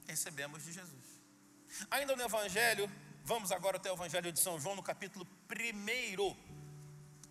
recebemos 0.06 0.64
de 0.64 0.72
Jesus. 0.72 1.04
Ainda 1.90 2.14
no 2.16 2.22
Evangelho, 2.22 2.90
vamos 3.24 3.50
agora 3.52 3.76
até 3.76 3.90
o 3.90 3.94
Evangelho 3.94 4.32
de 4.32 4.40
São 4.40 4.58
João, 4.58 4.76
no 4.76 4.82
capítulo 4.82 5.26
1. 5.50 6.36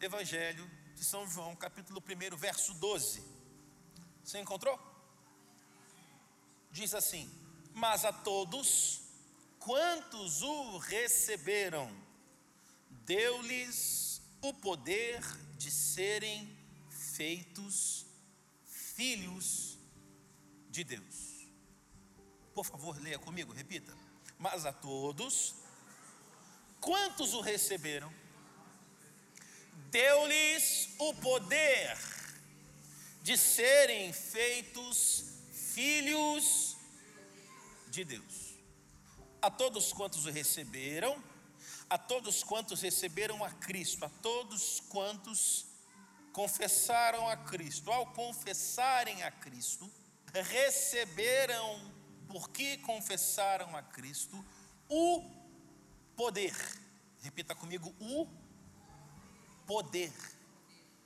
Evangelho 0.01 0.70
de 0.94 1.04
São 1.04 1.27
João, 1.27 1.56
capítulo 1.56 2.04
1, 2.34 2.36
verso 2.36 2.74
12. 2.75 3.24
Você 4.24 4.39
encontrou? 4.39 4.77
Diz 6.70 6.94
assim: 6.94 7.32
Mas 7.74 8.04
a 8.04 8.12
todos 8.12 9.01
quantos 9.60 10.42
o 10.42 10.77
receberam, 10.77 11.89
deu-lhes 13.05 14.21
o 14.41 14.53
poder 14.53 15.21
de 15.57 15.71
serem 15.71 16.55
feitos 16.89 18.05
filhos 18.65 19.77
de 20.69 20.83
Deus. 20.83 21.47
Por 22.53 22.65
favor, 22.65 23.00
leia 23.01 23.19
comigo, 23.19 23.53
repita. 23.53 23.95
Mas 24.38 24.65
a 24.65 24.74
todos, 24.74 25.55
quantos 26.81 27.33
o 27.33 27.41
receberam, 27.41 28.13
deu-lhes 29.91 30.89
o 31.00 31.13
poder 31.15 31.97
de 33.21 33.38
serem 33.38 34.12
feitos 34.13 35.25
filhos 35.51 36.77
de 37.88 38.03
Deus. 38.03 38.55
A 39.41 39.50
todos 39.50 39.93
quantos 39.93 40.25
o 40.25 40.31
receberam, 40.31 41.21
a 41.95 41.97
todos 41.97 42.43
quantos 42.43 42.81
receberam 42.81 43.41
a 43.41 43.49
Cristo, 43.49 44.03
a 44.03 44.09
todos 44.09 44.81
quantos 44.89 45.65
confessaram 46.33 47.29
a 47.29 47.37
Cristo. 47.37 47.89
Ao 47.89 48.05
confessarem 48.07 49.23
a 49.23 49.31
Cristo, 49.31 49.89
receberam, 50.33 51.89
porque 52.27 52.75
confessaram 52.79 53.77
a 53.77 53.81
Cristo, 53.81 54.45
o 54.89 55.23
poder. 56.17 56.53
Repita 57.21 57.55
comigo: 57.55 57.95
o 57.97 58.27
poder. 59.65 60.11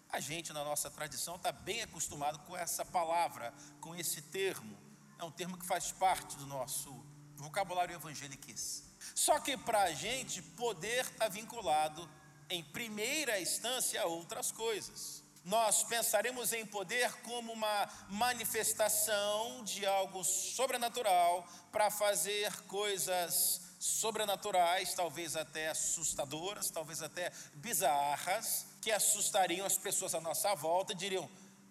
A 0.10 0.19
gente, 0.19 0.51
na 0.51 0.63
nossa 0.63 0.89
tradição, 0.89 1.36
está 1.36 1.51
bem 1.51 1.84
acostumado 1.84 2.39
com 2.48 2.58
essa 2.58 2.84
palavra, 2.84 3.53
com 3.79 3.96
esse 3.96 4.24
termo. 4.24 4.75
É 5.19 5.24
um 5.24 5.29
termo 5.29 5.55
que 5.55 5.67
faz 5.67 5.91
parte 5.91 6.36
do 6.36 6.48
nosso 6.48 6.89
vocabulário 7.36 7.93
evangeliquez. 7.93 8.88
Só 9.15 9.39
que 9.39 9.58
para 9.58 9.84
a 9.84 9.91
gente, 9.94 10.41
poder 10.41 11.06
está 11.06 11.27
vinculado, 11.27 12.10
em 12.50 12.63
primeira 12.63 13.39
instância, 13.39 14.01
a 14.01 14.06
outras 14.06 14.51
coisas. 14.51 15.24
Nós 15.46 15.84
pensaremos 15.84 16.51
em 16.53 16.65
poder 16.65 17.12
como 17.24 17.53
uma 17.53 17.89
manifestação 18.10 19.63
de 19.63 19.86
algo 19.86 20.24
sobrenatural 20.24 21.48
para 21.72 21.89
fazer 21.89 22.51
coisas 22.63 23.62
sobrenaturais, 23.79 24.94
talvez 24.94 25.36
até 25.36 25.70
assustadoras, 25.70 26.70
talvez 26.70 27.01
até 27.01 27.32
bizarras, 27.56 28.68
que 28.82 28.91
assustariam 28.91 29.65
as 29.65 29.77
pessoas 29.77 30.13
à 30.13 30.20
nossa 30.20 30.53
volta 30.53 30.91
e 30.91 30.96
diriam: 30.96 31.29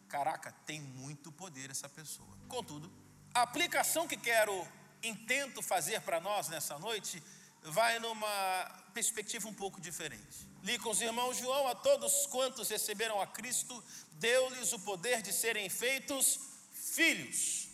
Caraca, 0.09 0.53
tem 0.65 0.81
muito 0.81 1.31
poder 1.31 1.71
essa 1.71 1.89
pessoa. 1.89 2.37
Contudo, 2.49 2.91
a 3.35 3.43
aplicação 3.43 4.09
que 4.09 4.17
quero, 4.17 4.67
intento 5.03 5.63
fazer 5.63 6.01
para 6.03 6.21
nós 6.21 6.49
nessa 6.49 6.79
noite, 6.79 7.23
vai 7.63 7.99
numa 7.99 8.85
perspectiva 8.95 9.49
um 9.49 9.55
pouco 9.55 9.81
diferente. 9.81 10.47
Li 10.63 10.79
com 10.79 10.91
os 10.91 11.01
irmãos 11.01 11.37
João: 11.39 11.67
A 11.67 11.75
todos 11.75 12.27
quantos 12.27 12.69
receberam 12.69 13.21
a 13.21 13.27
Cristo, 13.27 13.83
deu-lhes 14.13 14.73
o 14.73 14.79
poder 14.81 15.23
de 15.23 15.33
serem 15.33 15.69
feitos 15.69 16.41
filhos. 16.73 17.69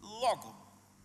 Logo, 0.00 0.54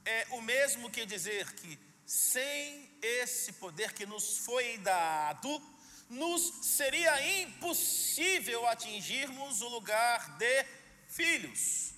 é 0.06 0.28
o 0.32 0.42
mesmo 0.42 0.90
que 0.90 1.06
dizer 1.06 1.54
que 1.54 1.80
sem 2.06 2.90
esse 3.02 3.54
poder 3.54 3.94
que 3.94 4.06
nos 4.06 4.40
foi 4.40 4.78
dado, 4.78 5.62
nos 6.10 6.66
seria 6.66 7.42
impossível 7.42 8.68
atingirmos 8.68 9.62
o 9.62 9.70
lugar 9.70 10.38
de 10.38 10.66
filhos. 11.08 11.93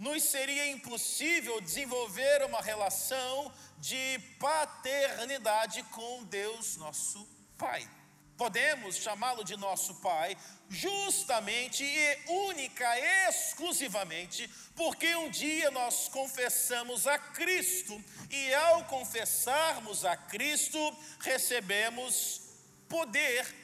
Nos 0.00 0.22
seria 0.22 0.66
impossível 0.66 1.60
desenvolver 1.60 2.42
uma 2.46 2.62
relação 2.62 3.52
de 3.76 4.18
paternidade 4.38 5.82
com 5.90 6.24
Deus, 6.24 6.78
nosso 6.78 7.28
Pai. 7.58 7.86
Podemos 8.34 8.96
chamá-lo 8.96 9.44
de 9.44 9.58
nosso 9.58 9.96
Pai, 9.96 10.38
justamente 10.70 11.84
e 11.84 12.18
única, 12.48 12.88
exclusivamente, 13.28 14.48
porque 14.74 15.14
um 15.16 15.28
dia 15.28 15.70
nós 15.70 16.08
confessamos 16.08 17.06
a 17.06 17.18
Cristo, 17.18 18.02
e 18.30 18.54
ao 18.54 18.86
confessarmos 18.86 20.06
a 20.06 20.16
Cristo, 20.16 20.78
recebemos 21.18 22.40
poder 22.88 23.54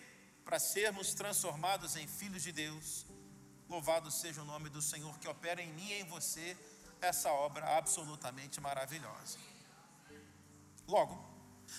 para 0.45 0.59
sermos 0.59 1.15
transformados 1.15 1.97
em 1.97 2.07
filhos 2.07 2.43
de 2.43 2.53
Deus. 2.53 3.06
Louvado 3.69 4.11
seja 4.11 4.43
o 4.43 4.45
nome 4.45 4.69
do 4.69 4.81
Senhor 4.81 5.19
que 5.19 5.29
opera 5.29 5.61
em 5.61 5.73
mim 5.73 5.89
e 5.89 6.01
em 6.01 6.05
você 6.05 6.57
essa 7.01 7.31
obra 7.31 7.77
absolutamente 7.77 8.61
maravilhosa. 8.61 9.39
Logo, 10.87 11.23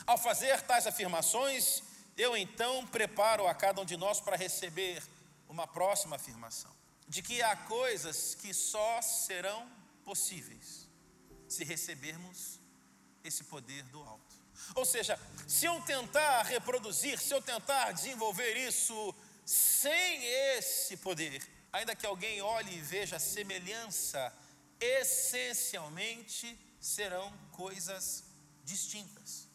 ao 0.06 0.18
fazer 0.18 0.62
tais 0.64 0.86
afirmações, 0.86 1.82
eu 2.18 2.36
então 2.36 2.86
preparo 2.88 3.48
a 3.48 3.54
cada 3.54 3.82
um 3.82 3.86
de 3.86 3.96
nós 3.96 4.20
para 4.20 4.36
receber 4.36 5.02
uma 5.48 5.66
próxima 5.66 6.18
afirmação: 6.18 6.72
de 7.08 7.22
que 7.22 7.42
há 7.42 7.56
coisas 7.56 8.36
que 8.36 8.54
só 8.54 9.02
serão 9.02 9.70
possíveis 10.04 10.88
se 11.48 11.64
recebermos 11.64 12.60
esse 13.24 13.44
poder 13.46 13.84
do 13.84 14.02
alto. 14.04 14.36
Ou 14.76 14.86
seja, 14.86 15.18
se 15.48 15.66
eu 15.66 15.80
tentar 15.82 16.44
reproduzir, 16.44 17.20
se 17.20 17.34
eu 17.34 17.42
tentar 17.42 17.94
desenvolver 17.94 18.56
isso 18.58 19.16
sem 19.46 20.26
esse 20.58 20.98
poder, 20.98 21.42
ainda 21.72 21.96
que 21.96 22.06
alguém 22.06 22.42
olhe 22.42 22.76
e 22.76 22.82
veja 22.82 23.18
a 23.18 23.20
semelhança, 23.20 24.34
essencialmente 24.80 26.58
serão 26.80 27.32
coisas 27.52 28.24
distintas. 28.64 29.48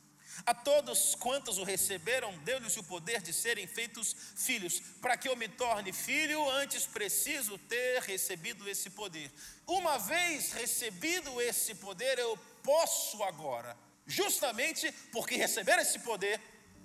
A 0.46 0.54
todos 0.54 1.14
quantos 1.14 1.58
o 1.58 1.64
receberam, 1.64 2.36
deu-lhes 2.38 2.76
o 2.76 2.82
poder 2.82 3.20
de 3.20 3.32
serem 3.32 3.66
feitos 3.66 4.16
filhos. 4.34 4.80
Para 5.00 5.16
que 5.16 5.28
eu 5.28 5.36
me 5.36 5.46
torne 5.46 5.92
filho, 5.92 6.48
antes 6.50 6.86
preciso 6.86 7.58
ter 7.58 8.00
recebido 8.02 8.68
esse 8.68 8.90
poder. 8.90 9.30
Uma 9.66 9.98
vez 9.98 10.52
recebido 10.52 11.40
esse 11.40 11.74
poder, 11.74 12.18
eu 12.18 12.36
posso 12.62 13.22
agora, 13.22 13.76
justamente 14.06 14.90
porque 15.12 15.36
receber 15.36 15.78
esse 15.78 15.98
poder, 15.98 16.40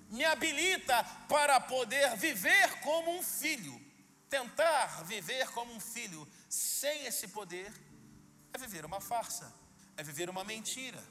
me 0.10 0.26
habilita 0.26 1.04
para 1.28 1.60
poder 1.60 2.16
viver 2.18 2.80
como 2.82 3.18
um 3.18 3.24
filho. 3.24 3.87
Tentar 4.30 5.04
viver 5.04 5.50
como 5.52 5.74
um 5.74 5.80
filho 5.80 6.28
sem 6.50 7.06
esse 7.06 7.28
poder 7.30 7.72
é 8.54 8.58
viver 8.58 8.86
uma 8.86 9.00
farsa, 9.00 9.54
é 9.96 10.04
viver 10.04 10.30
uma 10.30 10.44
mentira 10.44 11.02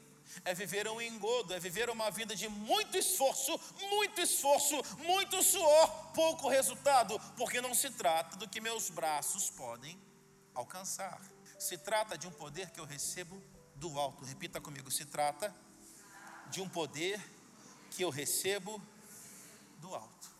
é 0.43 0.53
viver 0.53 0.87
um 0.87 1.01
engodo, 1.01 1.53
é 1.53 1.59
viver 1.59 1.89
uma 1.89 2.09
vida 2.11 2.35
de 2.35 2.47
muito 2.47 2.97
esforço, 2.97 3.59
muito 3.89 4.21
esforço, 4.21 4.75
muito 4.99 5.41
suor, 5.41 6.11
pouco 6.13 6.49
resultado, 6.49 7.19
porque 7.35 7.61
não 7.61 7.73
se 7.73 7.89
trata 7.91 8.37
do 8.37 8.47
que 8.47 8.61
meus 8.61 8.89
braços 8.89 9.49
podem 9.49 9.99
alcançar. 10.53 11.21
Se 11.57 11.77
trata 11.77 12.17
de 12.17 12.27
um 12.27 12.31
poder 12.31 12.69
que 12.71 12.79
eu 12.79 12.85
recebo 12.85 13.41
do 13.75 13.97
alto. 13.99 14.25
Repita 14.25 14.61
comigo: 14.61 14.91
se 14.91 15.05
trata 15.05 15.53
de 16.49 16.61
um 16.61 16.69
poder 16.69 17.19
que 17.91 18.03
eu 18.03 18.09
recebo 18.09 18.81
do 19.79 19.93
alto. 19.95 20.36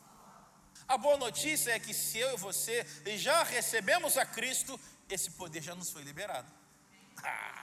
A 0.88 0.98
boa 0.98 1.18
notícia 1.18 1.72
é 1.72 1.80
que 1.80 1.94
se 1.94 2.18
eu 2.18 2.34
e 2.34 2.38
você 2.38 2.86
já 3.18 3.44
recebemos 3.44 4.18
a 4.18 4.26
Cristo, 4.26 4.80
esse 5.10 5.32
poder 5.32 5.62
já 5.62 5.76
nos 5.76 5.90
foi 5.90 6.04
liberado. 6.04 6.48
Ah! 7.24 7.58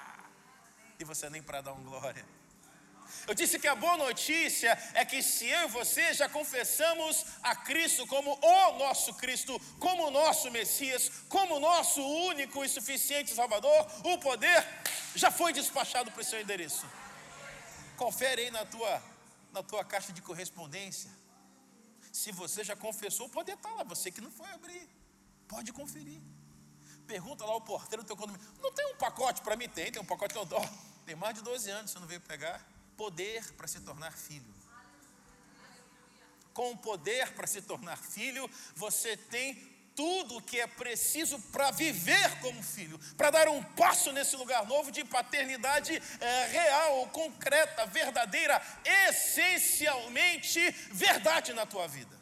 e 0.98 1.04
você 1.04 1.28
nem 1.28 1.42
para 1.42 1.60
dar 1.60 1.72
um 1.72 1.82
glória. 1.82 2.24
Eu 3.26 3.34
disse 3.34 3.58
que 3.58 3.68
a 3.68 3.74
boa 3.74 3.96
notícia 3.96 4.76
é 4.94 5.04
que 5.04 5.22
se 5.22 5.46
eu 5.46 5.64
e 5.64 5.68
você 5.68 6.12
já 6.14 6.28
confessamos 6.28 7.24
a 7.42 7.54
Cristo 7.54 8.06
como 8.06 8.38
o 8.42 8.78
nosso 8.78 9.14
Cristo, 9.14 9.60
como 9.78 10.08
o 10.08 10.10
nosso 10.10 10.50
Messias, 10.50 11.10
como 11.28 11.56
o 11.56 11.60
nosso 11.60 12.02
único 12.02 12.64
e 12.64 12.68
suficiente 12.68 13.34
Salvador, 13.34 13.87
o 14.04 14.18
poder 14.18 14.66
já 15.14 15.30
foi 15.30 15.52
despachado 15.52 16.10
para 16.10 16.22
o 16.22 16.24
seu 16.24 16.40
endereço. 16.40 16.87
Confere 17.96 18.42
aí 18.42 18.50
na 18.50 18.64
tua, 18.64 19.02
na 19.52 19.62
tua 19.62 19.84
caixa 19.84 20.12
de 20.12 20.20
correspondência. 20.20 21.10
Se 22.14 22.31
você 22.31 22.62
já 22.62 22.77
confessou, 22.77 23.27
o 23.27 23.29
poder 23.29 23.55
está 23.55 23.68
lá. 23.70 23.83
Você 23.83 24.09
que 24.09 24.20
não 24.20 24.31
foi 24.31 24.48
abrir, 24.50 24.88
pode 25.48 25.72
conferir. 25.72 26.22
Pergunta 27.09 27.44
lá 27.44 27.50
ao 27.50 27.61
porteiro 27.61 28.05
do 28.05 28.07
teu 28.07 28.16
condomínio. 28.16 28.46
Não 28.62 28.72
tem 28.72 28.87
um 28.87 28.96
pacote 28.96 29.42
para 29.42 29.57
mim? 29.57 29.68
Tem, 29.68 29.90
tem 29.90 30.00
um 30.00 30.05
pacote 30.05 30.33
que 30.33 30.38
eu 30.38 30.44
dou. 30.44 30.64
Tem 31.05 31.16
mais 31.16 31.35
de 31.35 31.42
12 31.42 31.68
anos, 31.68 31.90
você 31.90 31.98
não 31.98 32.07
veio 32.07 32.20
pegar. 32.20 32.64
Poder 32.96 33.53
para 33.55 33.66
se 33.66 33.81
tornar 33.81 34.12
filho. 34.12 34.55
Com 36.55 36.70
o 36.70 36.79
poder 36.79 37.33
para 37.33 37.48
se 37.48 37.61
tornar 37.61 37.98
filho, 37.98 38.48
você 38.77 39.16
tem 39.16 39.73
tudo 39.94 40.37
o 40.37 40.42
que 40.42 40.61
é 40.61 40.66
preciso 40.66 41.38
para 41.52 41.70
viver 41.70 42.40
como 42.40 42.62
filho, 42.62 42.98
para 43.16 43.30
dar 43.30 43.48
um 43.48 43.62
passo 43.62 44.12
nesse 44.12 44.37
lugar 44.37 44.66
novo 44.66 44.90
de 44.90 45.04
paternidade 45.04 46.02
é, 46.20 46.46
real, 46.46 47.07
concreta, 47.09 47.87
verdadeira, 47.87 48.61
essencialmente 49.09 50.61
verdade 50.90 51.52
na 51.52 51.64
tua 51.64 51.87
vida. 51.87 52.18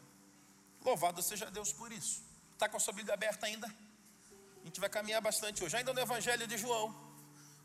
Louvado 0.83 1.21
seja 1.21 1.49
Deus 1.49 1.73
por 1.73 1.91
isso. 1.91 2.23
Está 2.53 2.69
com 2.69 2.77
a 2.77 2.79
sua 2.79 2.93
Bíblia 2.93 3.13
aberta 3.15 3.45
ainda? 3.45 3.67
A 3.67 4.65
gente 4.65 4.79
vai 4.79 4.89
caminhar 4.89 5.21
bastante 5.21 5.63
hoje, 5.63 5.75
ainda 5.75 5.93
no 5.93 5.99
Evangelho 5.99 6.47
de 6.47 6.57
João, 6.57 6.95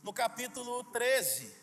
no 0.03 0.13
capítulo 0.13 0.85
13, 0.85 1.55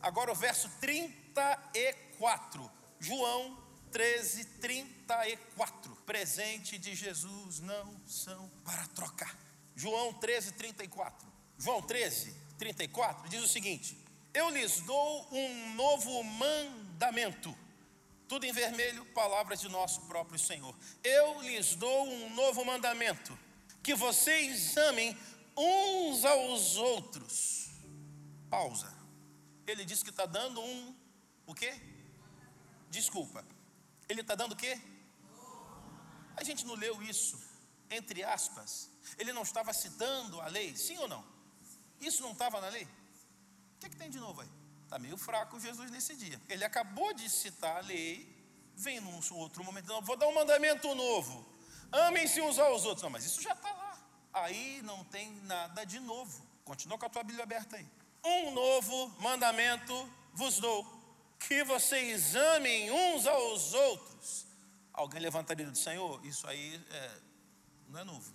agora 0.00 0.32
o 0.32 0.34
verso 0.34 0.68
34. 0.80 2.70
João 2.98 3.69
13, 3.90 4.44
34. 4.60 5.96
Presente 6.06 6.78
de 6.78 6.94
Jesus 6.94 7.60
não 7.60 8.00
são 8.06 8.50
para 8.64 8.86
trocar. 8.88 9.36
João 9.74 10.12
13, 10.14 10.52
34. 10.52 11.28
João 11.58 11.82
13, 11.82 12.34
34 12.58 13.28
diz 13.28 13.42
o 13.42 13.48
seguinte: 13.48 13.98
Eu 14.32 14.50
lhes 14.50 14.80
dou 14.80 15.28
um 15.32 15.74
novo 15.74 16.22
mandamento. 16.22 17.56
Tudo 18.28 18.46
em 18.46 18.52
vermelho, 18.52 19.04
palavras 19.06 19.60
de 19.60 19.68
nosso 19.68 20.02
próprio 20.02 20.38
Senhor. 20.38 20.74
Eu 21.02 21.42
lhes 21.42 21.74
dou 21.74 22.06
um 22.06 22.34
novo 22.34 22.64
mandamento 22.64 23.36
que 23.82 23.94
vocês 23.94 24.76
amem 24.76 25.16
uns 25.56 26.24
aos 26.24 26.76
outros. 26.76 27.70
Pausa. 28.48 28.92
Ele 29.66 29.84
disse 29.84 30.04
que 30.04 30.10
está 30.10 30.26
dando 30.26 30.60
um, 30.60 30.94
o 31.46 31.54
quê? 31.54 31.74
Desculpa. 32.90 33.44
Ele 34.10 34.20
está 34.20 34.34
dando 34.34 34.52
o 34.52 34.56
quê? 34.56 34.80
A 36.36 36.42
gente 36.42 36.66
não 36.66 36.74
leu 36.74 37.02
isso, 37.02 37.36
entre 37.90 38.22
aspas. 38.22 38.90
Ele 39.18 39.32
não 39.32 39.42
estava 39.42 39.72
citando 39.72 40.40
a 40.40 40.48
lei, 40.48 40.76
sim 40.76 40.98
ou 40.98 41.08
não? 41.08 41.24
Isso 42.00 42.22
não 42.22 42.32
estava 42.32 42.60
na 42.60 42.68
lei? 42.68 42.84
O 42.84 43.78
que, 43.80 43.86
é 43.86 43.88
que 43.88 43.96
tem 43.96 44.10
de 44.10 44.18
novo 44.18 44.40
aí? 44.40 44.50
Está 44.84 44.98
meio 44.98 45.16
fraco 45.16 45.58
Jesus 45.58 45.90
nesse 45.90 46.16
dia. 46.16 46.40
Ele 46.48 46.64
acabou 46.64 47.14
de 47.14 47.30
citar 47.30 47.76
a 47.78 47.80
lei, 47.80 48.12
vem 48.76 49.00
num 49.00 49.20
outro 49.44 49.62
momento, 49.64 49.86
não, 49.86 50.02
vou 50.02 50.16
dar 50.16 50.26
um 50.28 50.34
mandamento 50.34 50.94
novo 50.94 51.50
Amem-se 51.92 52.40
uns 52.40 52.58
aos 52.58 52.84
outros. 52.84 53.02
Não, 53.02 53.10
mas 53.10 53.24
isso 53.24 53.42
já 53.42 53.52
está 53.52 53.72
lá. 53.72 53.98
Aí 54.32 54.80
não 54.82 55.04
tem 55.04 55.32
nada 55.42 55.84
de 55.84 55.98
novo. 55.98 56.46
Continua 56.64 56.98
com 56.98 57.06
a 57.06 57.08
tua 57.08 57.24
Bíblia 57.24 57.42
aberta 57.42 57.76
aí. 57.76 57.86
Um 58.24 58.52
novo 58.52 59.08
mandamento 59.20 60.08
vos 60.32 60.60
dou: 60.60 60.84
que 61.40 61.64
vocês 61.64 62.36
amem 62.36 62.90
uns 62.90 63.26
aos 63.26 63.72
outros. 63.72 64.46
Alguém 64.92 65.20
levantaria 65.20 65.66
do 65.66 65.76
Senhor? 65.76 66.24
Isso 66.24 66.46
aí 66.46 66.80
é, 66.90 67.20
não 67.88 68.00
é 68.00 68.04
novo. 68.04 68.32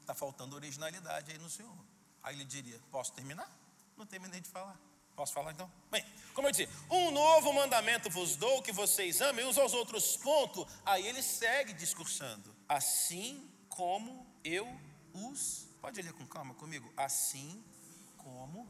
Está 0.00 0.14
faltando 0.14 0.54
originalidade 0.54 1.32
aí 1.32 1.38
no 1.38 1.48
Senhor. 1.48 1.76
Aí 2.22 2.36
ele 2.36 2.44
diria: 2.44 2.78
Posso 2.90 3.12
terminar? 3.12 3.50
Não 3.96 4.06
terminei 4.06 4.40
de 4.40 4.48
falar. 4.48 4.78
Posso 5.16 5.32
falar 5.32 5.50
então? 5.50 5.70
Bem, 5.90 6.04
como 6.32 6.46
eu 6.46 6.52
disse, 6.52 6.68
um 6.88 7.10
novo 7.10 7.52
mandamento 7.52 8.08
vos 8.08 8.36
dou 8.36 8.62
que 8.62 8.70
vocês 8.70 9.20
amem 9.20 9.44
uns 9.44 9.58
aos 9.58 9.72
outros. 9.72 10.16
Ponto. 10.16 10.66
Aí 10.84 11.06
ele 11.06 11.22
segue 11.22 11.72
discursando. 11.72 12.54
Assim 12.68 13.50
como 13.68 14.26
eu 14.44 14.68
os. 15.12 15.66
Pode 15.80 16.00
ler 16.02 16.12
com 16.12 16.26
calma 16.26 16.54
comigo? 16.54 16.92
Assim 16.96 17.64
como 18.16 18.68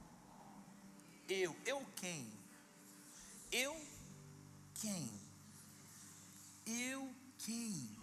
eu. 1.28 1.54
Eu 1.66 1.84
quem? 1.96 2.37
Eu 3.50 3.74
quem? 4.74 5.10
Eu 6.66 7.14
quem? 7.38 7.96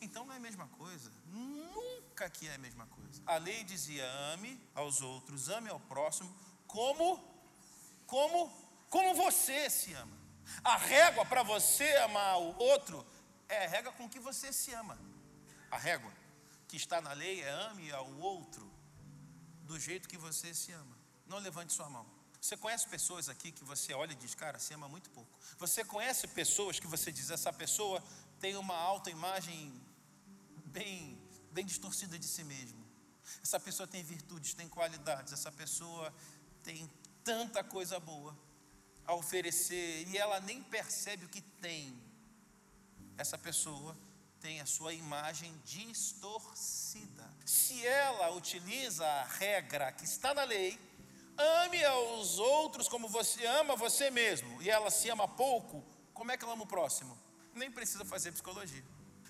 Então 0.00 0.24
não 0.24 0.34
é 0.34 0.36
a 0.36 0.40
mesma 0.40 0.68
coisa. 0.68 1.10
Nunca 1.26 2.30
que 2.30 2.46
é 2.48 2.54
a 2.54 2.58
mesma 2.58 2.86
coisa. 2.86 3.22
A 3.26 3.36
lei 3.38 3.64
dizia: 3.64 4.04
ame 4.32 4.60
aos 4.74 5.00
outros, 5.00 5.48
ame 5.48 5.68
ao 5.68 5.80
próximo, 5.80 6.34
como, 6.66 7.22
como, 8.06 8.50
como 8.88 9.14
você 9.14 9.68
se 9.68 9.92
ama. 9.94 10.16
A 10.62 10.76
régua 10.76 11.26
para 11.26 11.42
você 11.42 11.88
amar 11.96 12.38
o 12.38 12.56
outro 12.58 13.04
é 13.48 13.64
a 13.64 13.68
régua 13.68 13.92
com 13.92 14.08
que 14.08 14.20
você 14.20 14.52
se 14.52 14.72
ama. 14.72 14.98
A 15.70 15.76
régua 15.76 16.12
que 16.68 16.76
está 16.76 17.00
na 17.00 17.12
lei 17.12 17.42
é 17.42 17.50
ame 17.50 17.90
ao 17.90 18.10
outro 18.18 18.70
do 19.62 19.78
jeito 19.78 20.08
que 20.08 20.16
você 20.16 20.54
se 20.54 20.72
ama. 20.72 20.96
Não 21.26 21.38
levante 21.38 21.72
sua 21.72 21.90
mão. 21.90 22.15
Você 22.46 22.56
conhece 22.56 22.86
pessoas 22.86 23.28
aqui 23.28 23.50
que 23.50 23.64
você 23.64 23.92
olha 23.92 24.12
e 24.12 24.14
diz, 24.14 24.32
cara, 24.32 24.56
se 24.56 24.72
ama 24.72 24.88
muito 24.88 25.10
pouco. 25.10 25.36
Você 25.58 25.84
conhece 25.84 26.28
pessoas 26.28 26.78
que 26.78 26.86
você 26.86 27.10
diz, 27.10 27.28
essa 27.28 27.52
pessoa 27.52 28.00
tem 28.38 28.54
uma 28.54 28.76
autoimagem 28.76 29.74
bem, 30.66 31.20
bem 31.50 31.66
distorcida 31.66 32.16
de 32.16 32.24
si 32.24 32.44
mesmo. 32.44 32.86
Essa 33.42 33.58
pessoa 33.58 33.88
tem 33.88 34.00
virtudes, 34.04 34.54
tem 34.54 34.68
qualidades, 34.68 35.32
essa 35.32 35.50
pessoa 35.50 36.14
tem 36.62 36.88
tanta 37.24 37.64
coisa 37.64 37.98
boa 37.98 38.38
a 39.04 39.12
oferecer 39.12 40.06
e 40.06 40.16
ela 40.16 40.38
nem 40.38 40.62
percebe 40.62 41.24
o 41.24 41.28
que 41.28 41.40
tem. 41.40 42.00
Essa 43.18 43.36
pessoa 43.36 43.98
tem 44.38 44.60
a 44.60 44.66
sua 44.66 44.94
imagem 44.94 45.52
distorcida. 45.64 47.28
Se 47.44 47.84
ela 47.84 48.30
utiliza 48.30 49.04
a 49.04 49.24
regra 49.24 49.90
que 49.90 50.04
está 50.04 50.32
na 50.32 50.44
lei, 50.44 50.78
ame 51.36 51.84
aos 51.84 52.38
outros 52.38 52.88
como 52.88 53.08
você 53.08 53.44
ama 53.46 53.76
você 53.76 54.10
mesmo, 54.10 54.60
e 54.62 54.70
ela 54.70 54.90
se 54.90 55.08
ama 55.10 55.28
pouco, 55.28 55.84
como 56.12 56.32
é 56.32 56.36
que 56.36 56.44
ela 56.44 56.54
ama 56.54 56.64
o 56.64 56.66
próximo? 56.66 57.18
Nem 57.54 57.70
precisa 57.70 58.04
fazer 58.04 58.32
psicologia, 58.32 58.84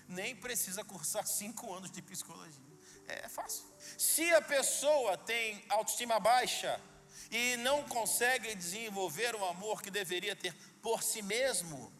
nem 0.07 0.35
precisa 0.35 0.83
cursar 0.83 1.25
cinco 1.27 1.73
anos 1.73 1.91
de 1.91 2.01
psicologia. 2.01 2.67
É 3.07 3.29
fácil. 3.29 3.65
Se 3.97 4.33
a 4.33 4.41
pessoa 4.41 5.17
tem 5.17 5.63
autoestima 5.69 6.19
baixa 6.19 6.79
e 7.31 7.55
não 7.57 7.83
consegue 7.83 8.53
desenvolver 8.53 9.33
o 9.33 9.45
amor 9.45 9.81
que 9.81 9.89
deveria 9.89 10.35
ter 10.35 10.53
por 10.81 11.01
si 11.01 11.21
mesmo, 11.21 11.91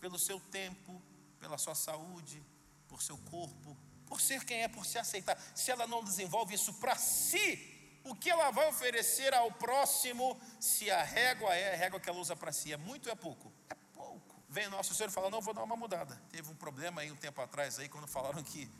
pelo 0.00 0.18
seu 0.18 0.38
tempo, 0.38 1.02
pela 1.40 1.58
sua 1.58 1.74
saúde, 1.74 2.42
por 2.86 3.02
seu 3.02 3.18
corpo, 3.18 3.76
por 4.06 4.20
ser 4.20 4.44
quem 4.44 4.62
é, 4.62 4.68
por 4.68 4.86
se 4.86 4.98
aceitar. 4.98 5.36
Se 5.54 5.70
ela 5.70 5.86
não 5.86 6.04
desenvolve 6.04 6.54
isso 6.54 6.72
para 6.74 6.94
si, 6.96 7.73
o 8.04 8.14
que 8.14 8.30
ela 8.30 8.50
vai 8.50 8.68
oferecer 8.68 9.32
ao 9.32 9.50
próximo, 9.52 10.38
se 10.60 10.90
a 10.90 11.02
régua 11.02 11.54
é 11.54 11.74
a 11.74 11.76
régua 11.76 11.98
que 11.98 12.08
ela 12.08 12.18
usa 12.18 12.36
para 12.36 12.52
si? 12.52 12.72
É 12.72 12.76
muito 12.76 13.06
ou 13.06 13.12
é 13.12 13.16
pouco? 13.16 13.52
É 13.68 13.74
pouco. 13.94 14.42
Vem 14.48 14.68
nosso 14.68 14.94
Senhor 14.94 15.08
e 15.08 15.12
fala: 15.12 15.30
Não, 15.30 15.40
vou 15.40 15.54
dar 15.54 15.62
uma 15.62 15.76
mudada. 15.76 16.20
Teve 16.30 16.50
um 16.50 16.54
problema 16.54 17.00
aí 17.00 17.10
um 17.10 17.16
tempo 17.16 17.40
atrás, 17.40 17.78
aí, 17.78 17.88
quando 17.88 18.06
falaram 18.06 18.42
que 18.42 18.70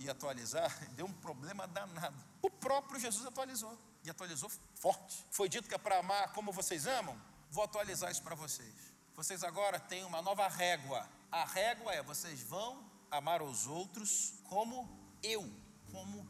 ia 0.00 0.10
atualizar, 0.10 0.70
deu 0.94 1.06
um 1.06 1.12
problema 1.12 1.66
danado. 1.68 2.16
O 2.42 2.50
próprio 2.50 2.98
Jesus 2.98 3.24
atualizou. 3.24 3.78
E 4.04 4.10
atualizou 4.10 4.50
forte. 4.74 5.24
Foi 5.30 5.48
dito 5.48 5.66
que 5.66 5.74
é 5.74 5.78
para 5.78 5.98
amar 5.98 6.32
como 6.32 6.52
vocês 6.52 6.86
amam. 6.86 7.18
Vou 7.50 7.64
atualizar 7.64 8.10
isso 8.10 8.22
para 8.22 8.34
vocês. 8.34 8.74
Vocês 9.14 9.44
agora 9.44 9.78
têm 9.78 10.04
uma 10.04 10.20
nova 10.20 10.46
régua. 10.48 11.08
A 11.30 11.44
régua 11.44 11.94
é: 11.94 12.02
vocês 12.02 12.42
vão 12.42 12.84
amar 13.10 13.40
os 13.40 13.66
outros 13.66 14.34
como 14.44 14.88
eu, 15.22 15.50
como 15.90 16.28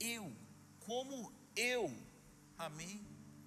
eu, 0.00 0.34
como 0.80 1.41
eu 1.56 1.92
amei 2.58 3.00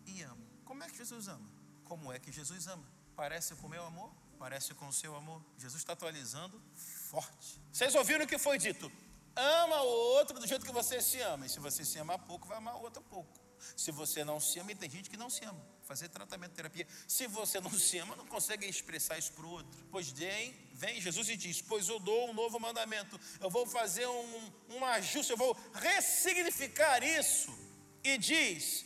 e 0.06 0.22
amo. 0.22 0.46
Como 0.63 0.84
é 0.84 0.89
que 0.89 0.98
Jesus 0.98 1.28
ama? 1.28 1.50
Como 1.84 2.12
é 2.12 2.20
que 2.20 2.32
Jesus 2.32 2.68
ama? 2.68 2.86
Parece 3.15 3.56
com 3.56 3.68
o 3.68 3.70
meu 3.70 3.86
amor? 3.86 4.12
Parece 4.38 4.74
com 4.74 4.88
o 4.88 4.94
seu 4.94 5.15
amor? 5.15 5.41
Jesus 5.58 5.82
está 5.82 5.94
atualizando 5.94 6.62
forte. 6.76 7.62
Vocês 7.72 7.96
ouviram 7.96 8.26
o 8.26 8.28
que 8.28 8.38
foi 8.38 8.58
dito? 8.58 8.91
Ama 9.36 9.82
o 9.82 9.88
outro 10.18 10.39
do 10.39 10.48
jeito 10.48 10.65
que 10.65 10.72
você 10.72 11.02
se 11.02 11.20
ama. 11.22 11.46
E 11.46 11.50
se 11.50 11.60
você 11.60 11.84
se 11.84 11.98
ama 12.00 12.18
pouco, 12.18 12.48
vai 12.48 12.58
amar 12.58 12.76
o 12.76 12.82
outro 12.82 13.02
pouco. 13.04 13.46
Se 13.76 13.91
você 13.91 14.24
não 14.24 14.39
se 14.39 14.60
ama, 14.60 14.72
e 14.72 14.76
tem 14.76 14.89
gente 14.89 15.10
que 15.10 15.18
não 15.18 15.30
se 15.30 15.44
ama. 15.44 15.60
Fazer 15.84 16.10
tratamento, 16.10 16.54
terapia. 16.54 16.88
Se 17.08 17.28
você 17.28 17.60
não 17.60 17.72
se 17.72 17.98
ama, 17.98 18.15
não 18.15 18.26
consegue 18.26 18.65
expressar 18.65 19.18
isso 19.18 19.32
para 19.34 19.46
o 19.46 19.50
outro. 19.50 19.86
Pois 19.91 20.10
vem, 20.10 20.54
vem 20.74 21.02
Jesus 21.02 21.30
e 21.30 21.38
diz: 21.38 21.62
Pois 21.62 21.88
eu 21.88 22.00
dou 22.00 22.30
um 22.30 22.34
novo 22.34 22.60
mandamento. 22.60 23.20
Eu 23.39 23.50
vou 23.50 23.65
fazer 23.65 24.08
um, 24.08 24.52
um 24.70 24.86
ajuste, 24.86 25.32
eu 25.32 25.38
vou 25.38 25.58
ressignificar 25.74 27.04
isso. 27.04 27.64
E 28.06 28.20
diz: 28.20 28.86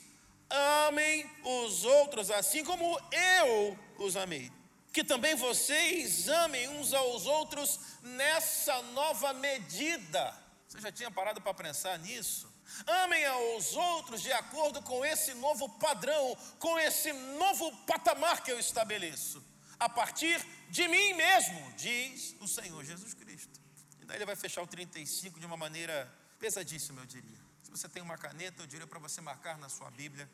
Amem 0.50 1.30
os 1.44 1.84
outros 1.84 2.32
assim 2.32 2.64
como 2.64 2.98
eu 3.12 3.78
os 3.98 4.16
amei. 4.16 4.50
Que 4.94 5.04
também 5.04 5.36
vocês 5.36 6.30
amem 6.30 6.70
uns 6.70 6.94
aos 6.94 7.26
outros 7.26 7.80
nessa 8.02 8.82
nova 8.94 9.34
medida. 9.34 10.34
Você 10.68 10.80
já 10.80 10.92
tinha 10.92 11.12
parado 11.12 11.42
para 11.42 11.54
pensar 11.54 12.00
nisso? 12.00 12.50
Amem 12.88 13.26
aos 13.26 13.76
outros 13.76 14.22
de 14.22 14.32
acordo 14.32 14.82
com 14.84 15.04
esse 15.04 15.34
novo 15.34 15.68
padrão, 15.68 16.38
com 16.58 16.80
esse 16.80 17.12
novo 17.12 17.76
patamar 17.86 18.42
que 18.42 18.52
eu 18.52 18.60
estabeleço, 18.60 19.44
a 19.78 19.90
partir 19.90 20.40
de 20.70 20.88
mim 20.88 21.14
mesmo, 21.14 21.74
diz 21.74 22.36
o 22.40 22.48
Senhor 22.48 22.86
Jesus 22.86 23.14
Cristo. 23.14 23.60
E 24.00 24.06
daí 24.06 24.18
ele 24.18 24.26
vai 24.26 24.36
fechar 24.36 24.62
o 24.62 24.68
35 24.68 25.40
de 25.40 25.46
uma 25.46 25.58
maneira 25.58 26.10
pesadíssima, 26.40 27.02
eu 27.02 27.06
diria. 27.06 27.39
Se 27.70 27.82
você 27.82 27.90
tem 27.90 28.02
uma 28.02 28.18
caneta, 28.18 28.64
eu 28.64 28.68
diria 28.68 28.88
para 28.88 29.00
você 29.00 29.22
marcar 29.22 29.58
na 29.60 29.70
sua 29.70 29.92
Bíblia, 29.92 30.30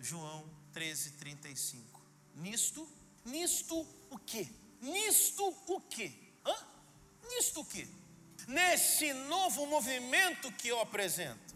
João 0.00 0.44
13, 0.72 1.12
35. 1.12 2.02
Nisto, 2.34 2.88
nisto 3.24 3.86
o 4.10 4.18
quê? 4.18 4.48
Nisto 4.80 5.56
o 5.68 5.80
quê? 5.80 6.12
Hã? 6.44 6.54
Nisto 7.28 7.60
o 7.60 7.64
quê? 7.64 7.86
Nesse 8.48 9.12
novo 9.12 9.66
movimento 9.66 10.50
que 10.52 10.68
eu 10.68 10.80
apresento 10.80 11.54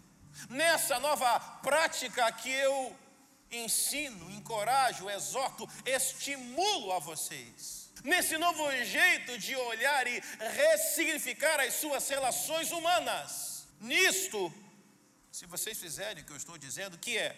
nessa 0.49 1.01
nova 1.01 1.41
prática 1.63 2.31
que 2.33 2.51
eu 2.51 2.97
ensino, 3.51 4.31
encorajo, 4.31 5.11
exorto, 5.11 5.69
estimulo 5.85 6.93
a 6.93 6.99
vocês. 6.99 7.91
Nesse 8.05 8.39
novo 8.39 8.71
jeito 8.85 9.37
de 9.39 9.57
olhar 9.57 10.07
e 10.07 10.23
ressignificar 10.55 11.59
as 11.61 11.75
suas 11.75 12.09
relações 12.09 12.71
humanas. 12.71 13.67
Nisto, 13.81 14.53
se 15.33 15.47
vocês 15.47 15.79
fizerem 15.79 16.23
o 16.23 16.27
que 16.27 16.33
eu 16.33 16.37
estou 16.37 16.59
dizendo, 16.59 16.99
que 16.99 17.17
é 17.17 17.37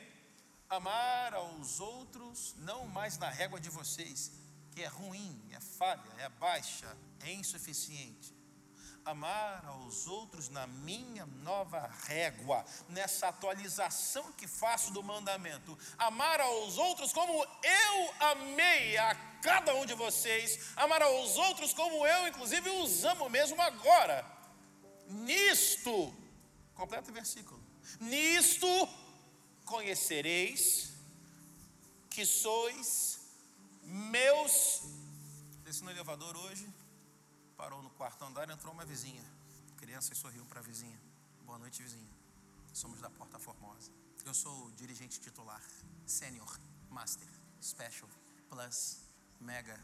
amar 0.69 1.35
aos 1.35 1.81
outros 1.81 2.55
não 2.59 2.87
mais 2.87 3.19
na 3.19 3.29
régua 3.29 3.61
de 3.61 3.71
vocês, 3.71 4.33
que 4.73 4.83
é 4.83 4.87
ruim, 4.87 5.43
é 5.53 5.61
falha, 5.61 6.13
é 6.19 6.29
baixa, 6.29 6.97
é 7.21 7.33
insuficiente 7.33 8.41
amar 9.05 9.65
aos 9.67 10.07
outros 10.07 10.49
na 10.49 10.67
minha 10.67 11.27
nova 11.27 11.91
régua, 12.07 12.65
nessa 12.89 13.29
atualização 13.29 14.33
que 14.33 14.47
faço 14.47 14.93
do 14.93 15.03
mandamento. 15.03 15.77
Amar 15.99 16.41
aos 16.41 16.79
outros 16.79 17.13
como 17.13 17.33
eu 17.33 18.15
amei 18.21 18.97
a 18.99 19.15
cada 19.43 19.75
um 19.75 19.87
de 19.87 19.95
vocês, 19.95 20.73
amar 20.77 21.03
aos 21.03 21.37
outros 21.37 21.73
como 21.73 22.07
eu, 22.07 22.29
inclusive, 22.29 22.69
os 22.71 23.05
amo 23.05 23.29
mesmo 23.29 23.61
agora. 23.61 24.25
Nisto, 25.07 26.15
completa 26.75 27.11
o 27.11 27.15
versículo. 27.15 27.60
Nisto 27.99 28.69
conhecereis 29.65 30.93
que 32.09 32.25
sois 32.25 33.21
meus. 33.83 34.83
Desci 35.65 35.83
no 35.83 35.91
elevador 35.91 36.37
hoje 36.37 36.67
parou 37.61 37.83
no 37.83 37.91
quarto 37.91 38.25
andar 38.25 38.49
entrou 38.49 38.73
uma 38.73 38.87
vizinha. 38.87 39.23
criança 39.77 40.13
e 40.15 40.17
sorriu 40.17 40.45
para 40.47 40.61
a 40.61 40.63
vizinha. 40.63 40.99
Boa 41.45 41.59
noite, 41.59 41.83
vizinha. 41.83 42.11
Somos 42.73 43.01
da 43.01 43.11
Porta 43.11 43.39
Formosa. 43.39 43.93
Eu 44.25 44.33
sou 44.33 44.67
o 44.67 44.73
dirigente 44.73 45.21
titular, 45.21 45.63
sênior, 46.07 46.59
master, 46.89 47.29
special, 47.61 48.09
plus, 48.49 49.01
mega, 49.41 49.79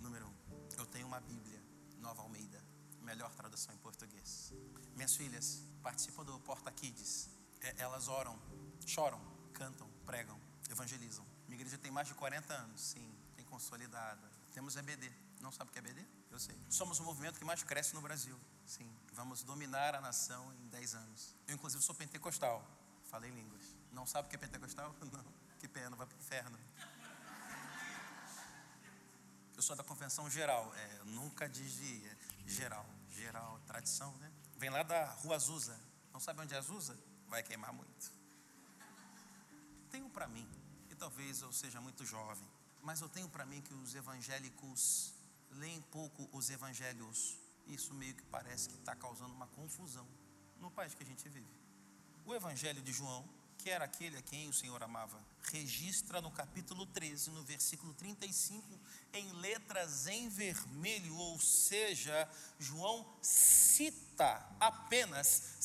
número 0.00 0.26
um. 0.26 0.34
Eu 0.78 0.86
tenho 0.86 1.06
uma 1.06 1.20
Bíblia, 1.20 1.62
Nova 1.98 2.22
Almeida, 2.22 2.62
melhor 3.02 3.30
tradução 3.34 3.74
em 3.74 3.78
português. 3.78 4.52
Minhas 4.94 5.14
filhas 5.14 5.62
participam 5.82 6.24
do 6.24 6.38
Porta 6.40 6.70
Kids. 6.72 7.28
É, 7.62 7.74
elas 7.78 8.08
oram, 8.08 8.38
choram, 8.86 9.20
cantam, 9.52 9.88
pregam, 10.04 10.38
evangelizam. 10.70 11.24
Minha 11.46 11.60
igreja 11.60 11.78
tem 11.78 11.90
mais 11.90 12.08
de 12.08 12.14
40 12.14 12.52
anos, 12.52 12.80
sim, 12.80 13.14
tem 13.36 13.44
consolidada. 13.46 14.30
Temos 14.52 14.76
EBD. 14.76 15.10
Não 15.40 15.52
sabe 15.52 15.70
o 15.70 15.72
que 15.72 15.78
é 15.78 15.82
EBD? 15.82 16.06
Eu 16.30 16.38
sei. 16.38 16.60
Somos 16.68 16.98
o 17.00 17.04
movimento 17.04 17.38
que 17.38 17.44
mais 17.44 17.62
cresce 17.62 17.94
no 17.94 18.00
Brasil. 18.00 18.38
Sim, 18.66 18.90
vamos 19.12 19.42
dominar 19.42 19.94
a 19.94 20.00
nação 20.00 20.52
em 20.54 20.68
10 20.68 20.94
anos. 20.94 21.34
Eu, 21.46 21.54
inclusive, 21.54 21.82
sou 21.82 21.94
pentecostal. 21.94 22.64
Falei 23.04 23.30
línguas. 23.30 23.76
Não 23.92 24.06
sabe 24.06 24.26
o 24.26 24.30
que 24.30 24.36
é 24.36 24.38
pentecostal? 24.38 24.94
Não. 25.12 25.24
Que 25.58 25.66
pena, 25.66 25.96
vai 25.96 26.06
para 26.06 26.16
o 26.16 26.20
inferno. 26.20 26.58
Eu 29.56 29.62
sou 29.62 29.74
da 29.74 29.82
convenção 29.82 30.30
geral. 30.30 30.72
É, 30.74 31.00
nunca 31.04 31.48
diz 31.48 31.80
é, 31.80 32.16
geral. 32.46 32.86
Geral, 33.08 33.60
tradição, 33.66 34.16
né? 34.18 34.30
Vem 34.56 34.70
lá 34.70 34.82
da 34.82 35.04
Rua 35.14 35.36
Azusa. 35.36 35.78
Não 36.12 36.20
sabe 36.20 36.42
onde 36.42 36.54
é 36.54 36.58
Azusa? 36.58 36.96
Vai 37.28 37.42
queimar 37.42 37.72
muito. 37.72 38.12
Tenho 39.90 40.08
para 40.10 40.26
mim, 40.26 40.48
e 40.90 40.94
talvez 40.94 41.42
eu 41.42 41.52
seja 41.52 41.80
muito 41.80 42.04
jovem, 42.04 42.46
mas 42.82 43.00
eu 43.00 43.08
tenho 43.08 43.28
para 43.28 43.44
mim 43.44 43.60
que 43.60 43.74
os 43.74 43.94
evangélicos 43.94 45.12
leem 45.52 45.80
pouco 45.82 46.28
os 46.32 46.50
evangelhos. 46.50 47.38
Isso 47.66 47.92
meio 47.94 48.14
que 48.14 48.22
parece 48.24 48.68
que 48.68 48.76
está 48.76 48.96
causando 48.96 49.34
uma 49.34 49.46
confusão 49.48 50.06
no 50.58 50.70
país 50.70 50.94
que 50.94 51.02
a 51.02 51.06
gente 51.06 51.28
vive. 51.28 51.46
O 52.24 52.34
evangelho 52.34 52.80
de 52.82 52.92
João, 52.92 53.28
que 53.58 53.70
era 53.70 53.84
aquele 53.84 54.16
a 54.16 54.22
quem 54.22 54.48
o 54.48 54.52
Senhor 54.52 54.82
amava, 54.82 55.22
registra 55.52 56.20
no 56.20 56.30
capítulo 56.30 56.86
13, 56.86 57.30
no 57.30 57.42
versículo 57.42 57.92
35, 57.94 58.64
em 59.12 59.32
letras 59.32 60.06
em 60.06 60.28
vermelho, 60.28 61.14
ou 61.16 61.38
seja, 61.38 62.28
João 62.58 63.06
cita, 63.20 64.46
apenas 64.60 65.56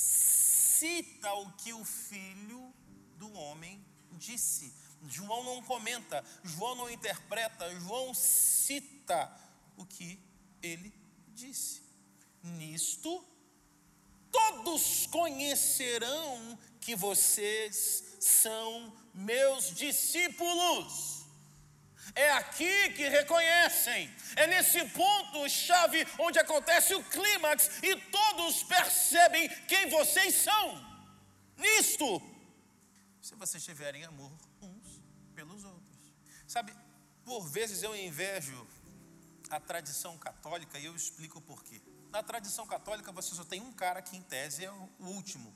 cita 0.83 1.33
o 1.35 1.49
que 1.53 1.71
o 1.71 1.85
filho 1.85 2.73
do 3.15 3.31
homem 3.31 3.81
disse. 4.11 4.73
João 5.07 5.41
não 5.41 5.63
comenta, 5.63 6.21
João 6.43 6.75
não 6.75 6.89
interpreta, 6.89 7.73
João 7.79 8.13
cita 8.13 9.31
o 9.77 9.85
que 9.85 10.19
ele 10.61 10.93
disse. 11.29 11.81
Nisto, 12.43 13.25
todos 14.29 15.07
conhecerão 15.07 16.59
que 16.81 16.97
vocês 16.97 18.17
são 18.19 18.93
meus 19.13 19.73
discípulos. 19.73 21.22
É 22.15 22.31
aqui 22.31 22.89
que 22.91 23.07
reconhecem, 23.07 24.13
é 24.35 24.45
nesse 24.47 24.83
ponto 24.89 25.49
chave 25.49 26.05
onde 26.19 26.37
acontece 26.37 26.93
o 26.93 27.03
clímax 27.03 27.81
e 27.81 27.95
todos 27.95 28.63
percebem 28.63 29.49
quem 29.67 29.89
vocês 29.89 30.35
são. 30.35 30.93
Nisto, 31.57 32.21
se 33.21 33.35
vocês 33.35 33.63
tiverem 33.63 34.03
amor 34.03 34.31
uns 34.61 35.01
pelos 35.33 35.63
outros. 35.63 36.13
Sabe, 36.47 36.75
por 37.23 37.47
vezes 37.47 37.81
eu 37.81 37.95
invejo 37.95 38.67
a 39.49 39.59
tradição 39.59 40.17
católica 40.17 40.77
e 40.77 40.85
eu 40.85 40.95
explico 40.95 41.41
por 41.41 41.63
quê. 41.63 41.81
Na 42.11 42.21
tradição 42.21 42.67
católica 42.67 43.11
você 43.11 43.33
só 43.33 43.43
tem 43.43 43.61
um 43.61 43.71
cara 43.71 44.01
que 44.01 44.15
em 44.15 44.21
tese 44.21 44.65
é 44.65 44.71
o 44.71 44.89
último, 44.99 45.53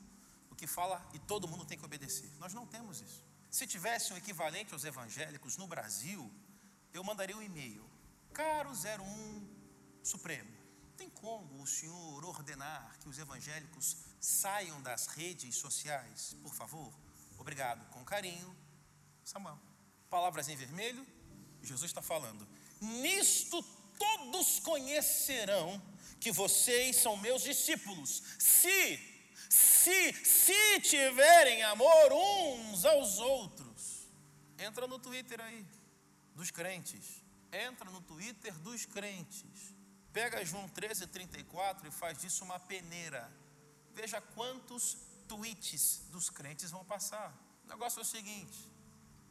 o 0.50 0.54
que 0.54 0.66
fala 0.66 1.06
e 1.12 1.18
todo 1.18 1.46
mundo 1.46 1.64
tem 1.64 1.78
que 1.78 1.84
obedecer. 1.84 2.30
Nós 2.38 2.54
não 2.54 2.66
temos 2.66 3.00
isso. 3.00 3.27
Se 3.50 3.66
tivesse 3.66 4.12
um 4.12 4.16
equivalente 4.16 4.72
aos 4.72 4.84
evangélicos 4.84 5.56
no 5.56 5.66
Brasil, 5.66 6.30
eu 6.92 7.02
mandaria 7.02 7.36
um 7.36 7.42
e-mail. 7.42 7.88
Caro 8.32 8.70
01 8.70 9.58
Supremo, 10.02 10.50
tem 10.96 11.10
como 11.10 11.62
o 11.62 11.66
senhor 11.66 12.24
ordenar 12.24 12.98
que 13.00 13.08
os 13.08 13.18
evangélicos 13.18 13.96
saiam 14.20 14.80
das 14.82 15.06
redes 15.06 15.56
sociais, 15.56 16.34
por 16.42 16.54
favor? 16.54 16.92
Obrigado. 17.38 17.86
Com 17.90 18.04
carinho, 18.04 18.56
Samuel. 19.24 19.58
Palavras 20.08 20.48
em 20.48 20.56
vermelho, 20.56 21.06
Jesus 21.62 21.90
está 21.90 22.02
falando. 22.02 22.48
Nisto 22.80 23.62
todos 23.98 24.60
conhecerão 24.60 25.80
que 26.20 26.32
vocês 26.32 26.96
são 26.96 27.16
meus 27.16 27.42
discípulos, 27.42 28.22
se, 28.38 28.96
se, 29.48 30.12
se 30.24 30.80
tiverem 30.80 31.62
amor 31.62 32.12
uns 32.12 32.84
aos 32.84 33.18
outros. 33.18 34.08
Entra 34.58 34.86
no 34.86 34.98
Twitter 34.98 35.40
aí, 35.40 35.66
dos 36.34 36.50
crentes. 36.50 37.22
Entra 37.52 37.90
no 37.90 38.00
Twitter 38.00 38.52
dos 38.58 38.84
crentes. 38.84 39.74
Pega 40.12 40.44
João 40.44 40.68
13, 40.68 41.06
34 41.06 41.88
e 41.88 41.90
faz 41.90 42.18
disso 42.18 42.44
uma 42.44 42.58
peneira. 42.58 43.30
Veja 43.94 44.20
quantos 44.20 44.96
tweets 45.26 46.02
dos 46.10 46.28
crentes 46.28 46.70
vão 46.70 46.84
passar. 46.84 47.32
O 47.64 47.68
negócio 47.68 48.00
é 48.00 48.02
o 48.02 48.04
seguinte: 48.04 48.58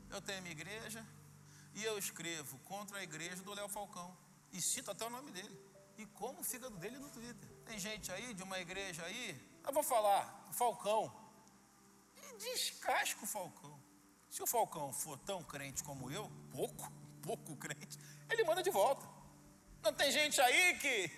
eu 0.09 0.21
tenho 0.21 0.41
minha 0.41 0.51
igreja 0.51 1.05
e 1.73 1.83
eu 1.83 1.97
escrevo 1.97 2.57
contra 2.59 2.99
a 2.99 3.03
igreja 3.03 3.43
do 3.43 3.53
Léo 3.53 3.67
Falcão. 3.67 4.17
E 4.51 4.61
cito 4.61 4.89
até 4.89 5.05
o 5.05 5.09
nome 5.09 5.31
dele. 5.31 5.59
E 5.97 6.05
como 6.05 6.39
o 6.39 6.43
fígado 6.43 6.77
dele 6.77 6.97
no 6.97 7.09
Twitter. 7.09 7.49
Tem 7.65 7.77
gente 7.77 8.11
aí 8.11 8.33
de 8.33 8.43
uma 8.43 8.59
igreja 8.59 9.03
aí, 9.03 9.39
eu 9.67 9.73
vou 9.73 9.83
falar, 9.83 10.49
Falcão. 10.51 11.11
E 12.15 12.37
descasca 12.37 13.23
o 13.23 13.27
Falcão. 13.27 13.79
Se 14.29 14.41
o 14.41 14.47
Falcão 14.47 14.91
for 14.93 15.17
tão 15.19 15.43
crente 15.43 15.83
como 15.83 16.11
eu, 16.11 16.31
pouco, 16.51 16.91
pouco 17.21 17.55
crente, 17.57 17.97
ele 18.29 18.43
manda 18.43 18.63
de 18.63 18.69
volta. 18.69 19.05
Não 19.83 19.93
tem 19.93 20.11
gente 20.11 20.39
aí 20.41 20.77
que. 20.79 21.11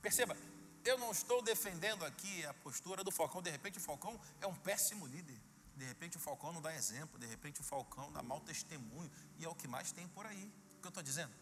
Perceba, 0.00 0.36
eu 0.84 0.98
não 0.98 1.12
estou 1.12 1.42
defendendo 1.42 2.04
aqui 2.04 2.44
a 2.46 2.54
postura 2.54 3.04
do 3.04 3.10
Falcão. 3.10 3.42
De 3.42 3.50
repente, 3.50 3.78
o 3.78 3.80
Falcão 3.80 4.20
é 4.40 4.46
um 4.46 4.54
péssimo 4.54 5.06
líder. 5.06 5.38
De 5.76 5.84
repente, 5.84 6.16
o 6.16 6.20
Falcão 6.20 6.52
não 6.52 6.60
dá 6.60 6.74
exemplo. 6.74 7.18
De 7.18 7.26
repente, 7.26 7.60
o 7.60 7.64
Falcão 7.64 8.10
dá 8.12 8.22
mau 8.22 8.40
testemunho. 8.40 9.10
E 9.38 9.44
é 9.44 9.48
o 9.48 9.54
que 9.54 9.68
mais 9.68 9.92
tem 9.92 10.08
por 10.08 10.26
aí. 10.26 10.52
O 10.76 10.80
que 10.80 10.86
eu 10.86 10.88
estou 10.88 11.02
dizendo? 11.02 11.32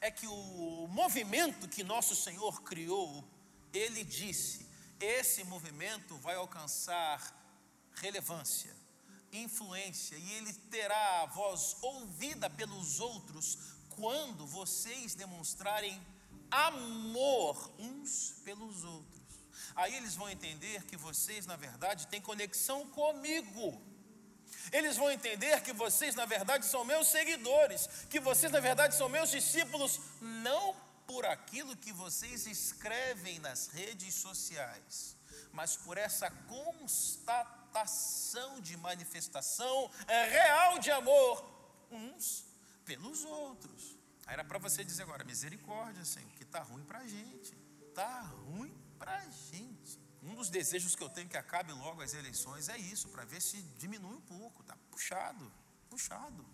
É 0.00 0.10
que 0.10 0.26
o 0.26 0.88
movimento 0.88 1.68
que 1.68 1.84
nosso 1.84 2.16
Senhor 2.16 2.62
criou, 2.62 3.24
ele 3.72 4.04
disse: 4.04 4.66
esse 5.00 5.44
movimento 5.44 6.16
vai 6.16 6.34
alcançar 6.34 7.34
relevância, 7.94 8.74
influência, 9.32 10.16
e 10.16 10.32
ele 10.32 10.52
terá 10.52 11.22
a 11.22 11.26
voz 11.26 11.76
ouvida 11.82 12.48
pelos 12.50 13.00
outros 13.00 13.58
quando 13.90 14.46
vocês 14.46 15.14
demonstrarem 15.14 16.00
amor 16.50 17.72
uns 17.78 18.34
pelos 18.44 18.84
outros. 18.84 19.18
Aí 19.76 19.94
eles 19.94 20.14
vão 20.16 20.28
entender 20.30 20.84
que 20.84 20.96
vocês, 20.96 21.46
na 21.46 21.56
verdade, 21.56 22.06
têm 22.08 22.20
conexão 22.20 22.88
comigo. 22.88 23.80
Eles 24.72 24.96
vão 24.96 25.10
entender 25.10 25.62
que 25.62 25.72
vocês, 25.72 26.14
na 26.14 26.24
verdade, 26.24 26.66
são 26.66 26.84
meus 26.84 27.08
seguidores, 27.08 27.88
que 28.10 28.20
vocês, 28.20 28.50
na 28.50 28.60
verdade, 28.60 28.96
são 28.96 29.08
meus 29.08 29.30
discípulos, 29.30 30.00
não 30.20 30.74
por 31.08 31.26
aquilo 31.26 31.76
que 31.76 31.92
vocês 31.92 32.46
escrevem 32.46 33.40
nas 33.40 33.66
redes 33.68 34.14
sociais, 34.14 35.16
mas 35.52 35.74
por 35.74 35.96
essa 35.96 36.30
constatação 36.46 38.60
de 38.60 38.76
manifestação 38.76 39.90
real 40.06 40.78
de 40.78 40.90
amor 40.90 41.42
uns 41.90 42.44
pelos 42.84 43.24
outros. 43.24 43.96
Aí 44.26 44.34
era 44.34 44.44
para 44.44 44.58
você 44.58 44.84
dizer 44.84 45.04
agora, 45.04 45.24
misericórdia, 45.24 46.04
Senhor, 46.04 46.30
que 46.32 46.42
está 46.42 46.62
ruim 46.62 46.84
para 46.84 47.06
gente, 47.06 47.56
está 47.88 48.20
ruim 48.20 48.76
para 48.98 49.18
gente. 49.50 49.98
Um 50.22 50.34
dos 50.34 50.50
desejos 50.50 50.94
que 50.94 51.02
eu 51.02 51.08
tenho 51.08 51.28
que 51.28 51.38
acabe 51.38 51.72
logo 51.72 52.02
as 52.02 52.12
eleições 52.12 52.68
é 52.68 52.76
isso, 52.76 53.08
para 53.08 53.24
ver 53.24 53.40
se 53.40 53.62
diminui 53.78 54.14
um 54.14 54.20
pouco, 54.20 54.60
está 54.60 54.76
puxado, 54.90 55.50
puxado. 55.88 56.44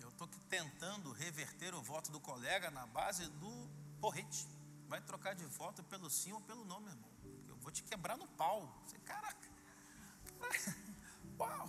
Eu 0.00 0.08
estou 0.08 0.26
tentando 0.48 1.12
reverter 1.12 1.74
o 1.74 1.82
voto 1.82 2.10
do 2.10 2.18
colega 2.18 2.70
na 2.70 2.86
base 2.86 3.26
do 3.26 3.68
porrete. 4.00 4.46
Vai 4.88 5.00
trocar 5.00 5.34
de 5.34 5.44
voto 5.44 5.82
pelo 5.84 6.10
sim 6.10 6.32
ou 6.32 6.40
pelo 6.40 6.64
não, 6.64 6.80
meu 6.80 6.90
irmão. 6.90 7.10
Eu 7.48 7.56
vou 7.56 7.70
te 7.70 7.82
quebrar 7.82 8.16
no 8.16 8.26
pau. 8.28 8.82
Você, 8.86 8.98
caraca, 9.00 9.48
uau, 11.38 11.68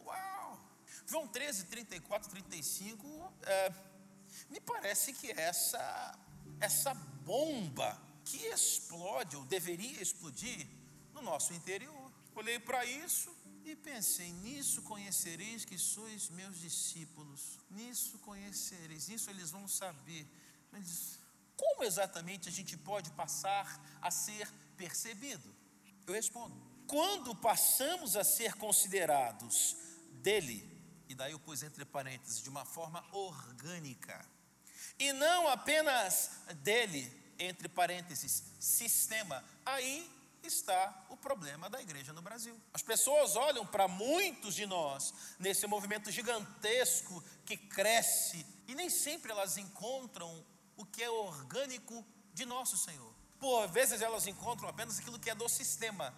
uau. 0.00 0.60
João 1.06 1.26
13, 1.28 1.64
34, 1.66 2.30
35, 2.30 3.32
é, 3.42 3.72
me 4.50 4.60
parece 4.60 5.12
que 5.12 5.30
essa, 5.30 6.18
essa 6.60 6.94
bomba 6.94 8.00
que 8.24 8.38
explode, 8.46 9.36
ou 9.36 9.44
deveria 9.44 10.02
explodir, 10.02 10.66
no 11.14 11.22
nosso 11.22 11.52
interior. 11.52 12.12
Olhei 12.34 12.58
para 12.58 12.84
isso 12.84 13.34
e 13.64 13.76
pensei: 13.76 14.32
nisso 14.32 14.82
conhecereis 14.82 15.64
que 15.64 15.78
sois 15.78 16.28
meus 16.30 16.58
discípulos, 16.58 17.58
nisso 17.70 18.18
conhecereis, 18.18 19.08
nisso 19.08 19.30
eles 19.30 19.50
vão 19.50 19.68
saber. 19.68 20.26
Mas 20.72 21.18
como 21.56 21.84
exatamente 21.84 22.48
a 22.48 22.52
gente 22.52 22.76
pode 22.76 23.10
passar 23.12 23.80
a 24.00 24.10
ser 24.10 24.50
percebido? 24.76 25.54
Eu 26.06 26.14
respondo: 26.14 26.56
quando 26.86 27.36
passamos 27.36 28.16
a 28.16 28.24
ser 28.24 28.54
considerados 28.54 29.76
dele, 30.14 30.68
e 31.08 31.14
daí 31.14 31.32
eu 31.32 31.38
pus 31.38 31.62
entre 31.62 31.84
parênteses, 31.84 32.42
de 32.42 32.48
uma 32.48 32.64
forma 32.64 33.04
orgânica, 33.12 34.26
e 34.98 35.12
não 35.12 35.48
apenas 35.48 36.30
dele, 36.62 37.12
entre 37.38 37.68
parênteses, 37.68 38.42
sistema. 38.58 39.44
Aí 39.64 40.10
está 40.42 41.06
o 41.08 41.16
problema 41.16 41.70
da 41.70 41.80
igreja 41.80 42.12
no 42.12 42.22
Brasil. 42.22 42.60
As 42.72 42.82
pessoas 42.82 43.36
olham 43.36 43.66
para 43.66 43.86
muitos 43.86 44.54
de 44.54 44.66
nós 44.66 45.14
nesse 45.38 45.66
movimento 45.66 46.10
gigantesco 46.10 47.22
que 47.44 47.56
cresce 47.56 48.44
e 48.66 48.74
nem 48.74 48.90
sempre 48.90 49.30
elas 49.30 49.56
encontram 49.56 50.44
o 50.82 50.86
que 50.86 51.02
é 51.02 51.08
orgânico 51.08 52.04
de 52.34 52.44
nosso 52.44 52.76
Senhor. 52.76 53.14
Por 53.38 53.68
vezes 53.68 54.02
elas 54.02 54.26
encontram 54.26 54.68
apenas 54.68 54.98
aquilo 54.98 55.18
que 55.18 55.30
é 55.30 55.34
do 55.34 55.48
sistema, 55.48 56.12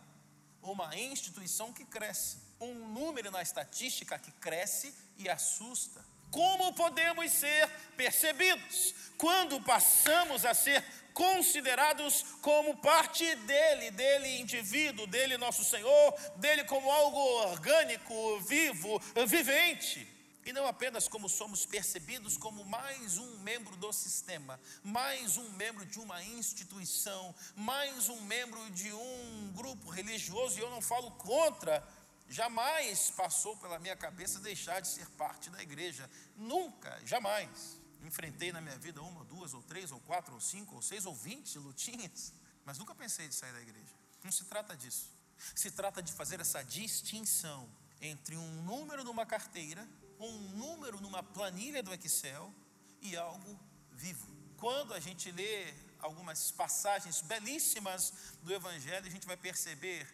uma 0.62 0.96
instituição 0.96 1.72
que 1.72 1.84
cresce, 1.84 2.38
um 2.58 2.88
número 2.88 3.30
na 3.30 3.42
estatística 3.42 4.18
que 4.18 4.32
cresce 4.32 4.94
e 5.18 5.28
assusta. 5.28 6.02
Como 6.30 6.72
podemos 6.72 7.30
ser 7.30 7.68
percebidos 7.96 8.94
quando 9.18 9.60
passamos 9.60 10.44
a 10.46 10.54
ser 10.54 10.82
considerados 11.12 12.24
como 12.40 12.76
parte 12.78 13.36
dele, 13.36 13.90
dele 13.90 14.40
indivíduo, 14.40 15.06
dele 15.06 15.36
nosso 15.36 15.62
Senhor, 15.62 16.14
dele 16.36 16.64
como 16.64 16.90
algo 16.90 17.18
orgânico, 17.18 18.40
vivo, 18.40 18.98
vivente. 19.26 20.13
E 20.44 20.52
não 20.52 20.66
apenas 20.66 21.08
como 21.08 21.28
somos 21.28 21.64
percebidos 21.64 22.36
como 22.36 22.64
mais 22.64 23.16
um 23.16 23.38
membro 23.38 23.76
do 23.76 23.92
sistema, 23.92 24.60
mais 24.82 25.38
um 25.38 25.48
membro 25.52 25.86
de 25.86 25.98
uma 25.98 26.22
instituição, 26.22 27.34
mais 27.56 28.10
um 28.10 28.20
membro 28.22 28.70
de 28.70 28.92
um 28.92 29.52
grupo 29.54 29.88
religioso, 29.88 30.58
e 30.58 30.62
eu 30.62 30.70
não 30.70 30.82
falo 30.82 31.10
contra, 31.12 31.86
jamais 32.28 33.10
passou 33.10 33.56
pela 33.56 33.78
minha 33.78 33.96
cabeça 33.96 34.38
deixar 34.38 34.80
de 34.80 34.88
ser 34.88 35.08
parte 35.10 35.48
da 35.48 35.62
igreja, 35.62 36.10
nunca, 36.36 37.00
jamais. 37.06 37.80
Enfrentei 38.02 38.52
na 38.52 38.60
minha 38.60 38.76
vida 38.76 39.00
uma, 39.00 39.24
duas, 39.24 39.54
ou 39.54 39.62
três, 39.62 39.90
ou 39.90 40.00
quatro, 40.00 40.34
ou 40.34 40.40
cinco, 40.40 40.74
ou 40.74 40.82
seis, 40.82 41.06
ou 41.06 41.14
vinte 41.14 41.58
lutinhas, 41.58 42.34
mas 42.66 42.76
nunca 42.76 42.94
pensei 42.94 43.26
de 43.28 43.34
sair 43.34 43.52
da 43.54 43.62
igreja. 43.62 43.94
Não 44.22 44.30
se 44.30 44.44
trata 44.44 44.76
disso. 44.76 45.10
Se 45.54 45.70
trata 45.70 46.02
de 46.02 46.12
fazer 46.12 46.38
essa 46.38 46.62
distinção 46.62 47.66
entre 47.98 48.36
um 48.36 48.62
número 48.62 49.02
numa 49.04 49.24
carteira, 49.24 49.88
um 50.18 50.38
número 50.50 51.00
numa 51.00 51.22
planilha 51.22 51.82
do 51.82 51.92
Excel 51.92 52.52
e 53.00 53.16
algo 53.16 53.58
vivo. 53.92 54.34
Quando 54.56 54.94
a 54.94 55.00
gente 55.00 55.30
lê 55.30 55.74
algumas 55.98 56.50
passagens 56.50 57.20
belíssimas 57.22 58.12
do 58.42 58.52
Evangelho, 58.52 59.06
a 59.06 59.10
gente 59.10 59.26
vai 59.26 59.36
perceber 59.36 60.06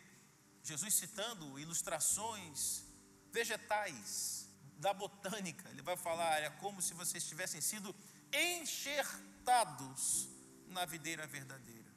Jesus 0.63 0.95
citando 0.95 1.59
ilustrações 1.59 2.85
vegetais 3.33 4.49
da 4.79 4.93
botânica. 4.93 5.69
Ele 5.71 5.83
vai 5.83 5.97
falar, 5.97 6.43
é 6.43 6.51
como 6.51 6.81
se 6.81 6.95
vocês 6.95 7.25
tivessem 7.25 7.61
sido 7.61 7.95
enxertados 8.33 10.29
na 10.69 10.85
videira 10.85 11.27
verdadeira. 11.27 11.89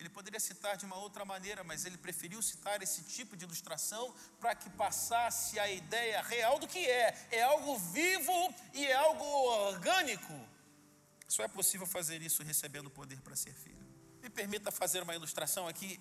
Ele 0.00 0.08
poderia 0.08 0.40
citar 0.40 0.78
de 0.78 0.86
uma 0.86 0.96
outra 0.96 1.26
maneira, 1.26 1.62
mas 1.62 1.84
ele 1.84 1.98
preferiu 1.98 2.40
citar 2.40 2.82
esse 2.82 3.02
tipo 3.02 3.36
de 3.36 3.44
ilustração 3.44 4.14
para 4.40 4.54
que 4.54 4.70
passasse 4.70 5.60
a 5.60 5.70
ideia 5.70 6.22
real 6.22 6.58
do 6.58 6.66
que 6.66 6.78
é. 6.78 7.14
É 7.30 7.42
algo 7.42 7.76
vivo 7.78 8.54
e 8.72 8.86
é 8.86 8.94
algo 8.94 9.22
orgânico. 9.24 10.32
Só 11.28 11.42
é 11.42 11.48
possível 11.48 11.86
fazer 11.86 12.22
isso 12.22 12.42
recebendo 12.42 12.86
o 12.86 12.90
poder 12.90 13.20
para 13.20 13.36
ser 13.36 13.52
filho. 13.52 13.86
Me 14.22 14.30
permita 14.30 14.70
fazer 14.70 15.02
uma 15.02 15.14
ilustração 15.14 15.68
aqui. 15.68 16.00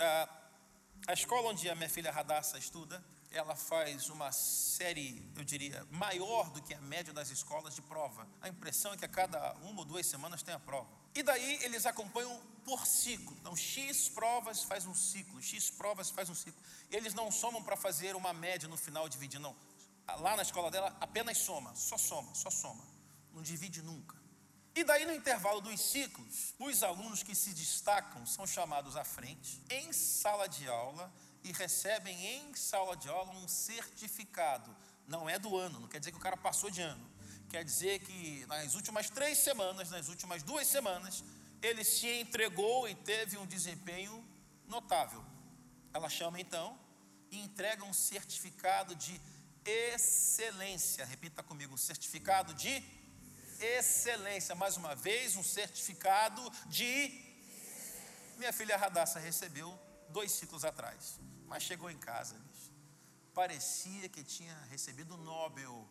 A, 0.00 1.12
escola 1.12 1.50
onde 1.50 1.70
a 1.70 1.76
minha 1.76 1.88
filha 1.88 2.10
Radassa 2.10 2.58
estuda, 2.58 3.00
ela 3.30 3.54
faz 3.54 4.08
uma 4.08 4.32
série, 4.32 5.22
eu 5.36 5.44
diria, 5.44 5.86
maior 5.92 6.50
do 6.50 6.60
que 6.60 6.74
a 6.74 6.80
média 6.80 7.12
das 7.12 7.30
escolas 7.30 7.76
de 7.76 7.82
prova. 7.82 8.26
A 8.40 8.48
impressão 8.48 8.92
é 8.92 8.96
que 8.96 9.04
a 9.04 9.08
cada 9.08 9.54
uma 9.58 9.82
ou 9.82 9.84
duas 9.84 10.04
semanas 10.04 10.42
tem 10.42 10.52
a 10.52 10.58
prova. 10.58 10.90
E 11.14 11.22
daí 11.22 11.60
eles 11.62 11.86
acompanham 11.86 12.55
por 12.66 12.84
ciclo. 12.84 13.34
Então, 13.40 13.54
X 13.54 14.08
provas 14.08 14.64
faz 14.64 14.84
um 14.86 14.94
ciclo, 14.94 15.40
X 15.40 15.70
provas 15.70 16.10
faz 16.10 16.28
um 16.28 16.34
ciclo. 16.34 16.60
Eles 16.90 17.14
não 17.14 17.30
somam 17.30 17.62
para 17.62 17.76
fazer 17.76 18.16
uma 18.16 18.32
média 18.32 18.68
no 18.68 18.76
final, 18.76 19.08
dividir, 19.08 19.38
não. 19.38 19.54
Lá 20.18 20.36
na 20.36 20.42
escola 20.42 20.68
dela, 20.68 20.94
apenas 21.00 21.38
soma, 21.38 21.74
só 21.76 21.96
soma, 21.96 22.34
só 22.34 22.50
soma. 22.50 22.84
Não 23.32 23.40
divide 23.40 23.80
nunca. 23.82 24.16
E 24.74 24.82
daí, 24.82 25.06
no 25.06 25.14
intervalo 25.14 25.60
dos 25.60 25.80
ciclos, 25.80 26.54
os 26.58 26.82
alunos 26.82 27.22
que 27.22 27.34
se 27.34 27.54
destacam 27.54 28.26
são 28.26 28.46
chamados 28.46 28.96
à 28.96 29.04
frente, 29.04 29.62
em 29.70 29.92
sala 29.92 30.48
de 30.48 30.68
aula, 30.68 31.10
e 31.44 31.52
recebem 31.52 32.26
em 32.26 32.54
sala 32.54 32.96
de 32.96 33.08
aula 33.08 33.30
um 33.36 33.46
certificado. 33.46 34.76
Não 35.06 35.30
é 35.30 35.38
do 35.38 35.56
ano, 35.56 35.78
não 35.78 35.88
quer 35.88 36.00
dizer 36.00 36.10
que 36.10 36.18
o 36.18 36.20
cara 36.20 36.36
passou 36.36 36.68
de 36.68 36.82
ano. 36.82 37.08
Quer 37.48 37.64
dizer 37.64 38.00
que 38.00 38.44
nas 38.46 38.74
últimas 38.74 39.08
três 39.08 39.38
semanas, 39.38 39.88
nas 39.88 40.08
últimas 40.08 40.42
duas 40.42 40.66
semanas, 40.66 41.22
ele 41.66 41.84
se 41.84 42.06
entregou 42.06 42.88
e 42.88 42.94
teve 42.94 43.36
um 43.36 43.46
desempenho 43.46 44.24
notável. 44.66 45.24
Ela 45.92 46.08
chama 46.08 46.40
então 46.40 46.78
e 47.30 47.38
entrega 47.40 47.84
um 47.84 47.92
certificado 47.92 48.94
de 48.94 49.20
excelência. 49.64 51.04
Repita 51.04 51.42
comigo, 51.42 51.74
um 51.74 51.78
certificado 51.78 52.54
de 52.54 52.82
excelência. 53.60 54.54
Mais 54.54 54.76
uma 54.76 54.94
vez, 54.94 55.36
um 55.36 55.42
certificado 55.42 56.42
de. 56.66 57.24
Minha 58.36 58.52
filha 58.52 58.76
Radassa 58.76 59.18
recebeu 59.18 59.76
dois 60.10 60.30
ciclos 60.32 60.64
atrás. 60.64 61.18
Mas 61.46 61.62
chegou 61.62 61.90
em 61.90 61.98
casa, 61.98 62.36
parecia 63.32 64.08
que 64.08 64.22
tinha 64.22 64.56
recebido 64.70 65.14
o 65.14 65.16
Nobel 65.16 65.88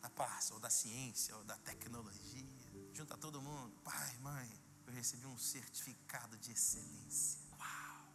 da 0.00 0.10
paz, 0.10 0.50
ou 0.50 0.60
da 0.60 0.70
ciência, 0.70 1.36
ou 1.36 1.44
da 1.44 1.56
tecnologia. 1.58 2.46
Junta 2.92 3.16
todo 3.16 3.40
mundo, 3.40 3.74
pai, 3.82 4.16
mãe, 4.18 4.50
eu 4.90 4.94
recebi 4.96 5.26
um 5.26 5.38
certificado 5.38 6.36
de 6.38 6.50
excelência. 6.52 7.40
Uau, 7.58 8.08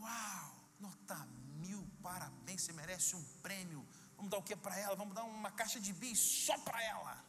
uau, 0.00 0.56
nota 0.78 1.16
mil, 1.56 1.82
parabéns, 2.02 2.62
você 2.62 2.72
merece 2.72 3.16
um 3.16 3.24
prêmio. 3.42 3.86
Vamos 4.16 4.30
dar 4.30 4.38
o 4.38 4.42
que 4.42 4.54
para 4.54 4.78
ela? 4.78 4.94
Vamos 4.94 5.14
dar 5.14 5.24
uma 5.24 5.50
caixa 5.50 5.80
de 5.80 5.92
bis 5.92 6.18
só 6.18 6.56
para 6.58 6.82
ela. 6.82 7.24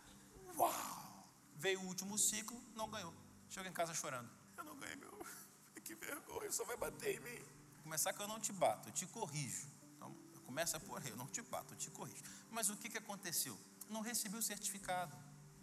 Uau! 0.58 1.30
Veio 1.56 1.82
o 1.82 1.86
último 1.86 2.18
ciclo, 2.18 2.62
não 2.76 2.90
ganhou. 2.90 3.14
Chega 3.50 3.70
em 3.70 3.74
casa 3.74 3.94
chorando. 3.94 4.30
Eu 4.58 4.64
não 4.64 4.76
ganhei, 4.78 4.96
meu. 4.96 5.18
Que 5.84 5.96
vergonha, 5.96 6.52
só 6.52 6.64
vai 6.66 6.78
bater 6.78 7.16
em 7.16 7.20
mim 7.20 7.44
começar 7.82 8.14
que 8.14 8.22
eu 8.22 8.28
não 8.28 8.40
te 8.40 8.54
bato, 8.54 8.90
eu 8.90 8.94
te 8.94 9.08
corrijo. 9.08 9.68
Então, 9.96 10.16
começa 10.46 10.80
por 10.80 11.02
aí, 11.02 11.10
eu 11.10 11.18
não 11.18 11.26
te 11.26 11.42
bato, 11.42 11.74
eu 11.74 11.78
te 11.78 11.90
corrijo. 11.90 12.22
Mas 12.52 12.70
o 12.70 12.78
que, 12.78 12.88
que 12.88 13.00
aconteceu? 13.00 13.58
Não 13.90 14.02
recebi 14.02 14.38
o 14.38 14.44
certificado. 14.44 15.18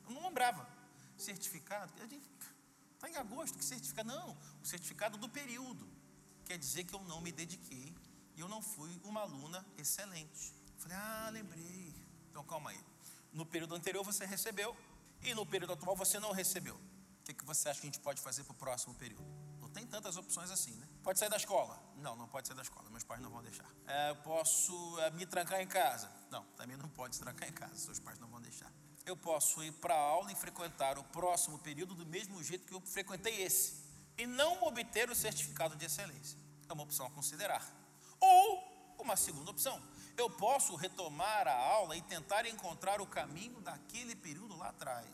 Eu 0.05 0.11
não 0.11 0.23
lembrava. 0.25 0.69
Certificado, 1.17 1.93
a 2.03 2.07
gente 2.09 2.29
está 2.97 3.09
em 3.09 3.17
agosto, 3.17 3.57
que 3.57 3.65
certificado? 3.65 4.09
Não, 4.09 4.37
o 4.63 4.67
certificado 4.67 5.17
do 5.17 5.29
período. 5.29 5.89
Quer 6.45 6.59
dizer 6.59 6.85
que 6.85 6.95
eu 6.95 7.01
não 7.03 7.21
me 7.21 7.33
dediquei 7.33 7.95
e 8.35 8.41
eu 8.41 8.49
não 8.49 8.61
fui 8.61 9.01
uma 9.05 9.21
aluna 9.21 9.65
excelente. 9.79 10.55
Falei, 10.79 10.97
ah, 10.97 11.31
lembrei. 11.33 11.95
Então 12.31 12.45
calma 12.45 12.71
aí. 12.71 12.81
No 13.33 13.45
período 13.45 13.75
anterior 13.75 14.05
você 14.05 14.25
recebeu 14.25 14.77
e 15.23 15.35
no 15.35 15.45
período 15.45 15.73
atual 15.73 15.97
você 15.97 16.19
não 16.19 16.33
recebeu. 16.33 16.77
O 16.77 17.25
que, 17.25 17.35
que 17.35 17.45
você 17.45 17.69
acha 17.69 17.81
que 17.81 17.87
a 17.87 17.91
gente 17.91 18.01
pode 18.01 18.21
fazer 18.21 18.45
para 18.45 18.53
o 18.53 18.57
próximo 18.57 18.95
período? 18.95 19.25
Não 19.61 19.69
tem 19.69 19.87
tantas 19.87 20.17
opções 20.17 20.51
assim, 20.51 20.73
né? 20.73 20.89
Pode 21.03 21.19
sair 21.19 21.29
da 21.29 21.37
escola? 21.37 21.83
Não, 21.97 22.15
não 22.15 22.29
pode 22.29 22.47
sair 22.47 22.57
da 22.57 22.63
escola. 22.63 22.89
Meus 22.91 23.03
pais 23.03 23.21
não 23.21 23.31
vão 23.31 23.43
deixar. 23.43 23.69
É, 23.87 24.15
posso 24.15 25.01
é, 25.01 25.11
me 25.11 25.27
trancar 25.27 25.61
em 25.61 25.67
casa? 25.67 26.11
Não, 26.31 26.45
também 26.57 26.77
não 26.77 26.89
pode 26.89 27.17
se 27.17 27.23
trancar 27.23 27.49
em 27.49 27.53
casa. 27.53 27.77
Seus 27.77 27.99
pais 27.99 28.19
não 28.19 28.29
vão 28.29 28.41
deixar. 28.41 28.73
Eu 29.07 29.17
posso 29.17 29.63
ir 29.63 29.71
para 29.75 29.95
a 29.95 30.01
aula 30.01 30.33
e 30.33 30.35
frequentar 30.35 30.99
o 30.99 31.05
próximo 31.05 31.61
período 31.61 31.95
do 31.95 32.05
mesmo 32.05 32.43
jeito 32.43 32.67
que 32.67 32.75
eu 32.75 32.81
frequentei 32.81 33.41
esse. 33.41 33.75
E 34.19 34.27
não 34.27 34.61
obter 34.65 35.09
o 35.09 35.15
certificado 35.15 35.77
de 35.77 35.87
excelência. 35.87 36.37
É 36.69 36.73
uma 36.73 36.83
opção 36.83 37.07
a 37.07 37.11
considerar. 37.11 37.65
Ou 38.19 38.97
uma 38.99 39.17
segunda 39.17 39.53
opção. 39.53 39.81
Eu 40.17 40.29
posso 40.29 40.75
retomar 40.75 41.47
a 41.47 41.55
aula 41.55 41.97
e 41.97 42.03
tentar 42.03 42.47
encontrar 42.47 43.01
o 43.01 43.07
caminho 43.07 43.61
daquele 43.61 44.17
período 44.17 44.57
lá 44.57 44.71
atrás, 44.71 45.07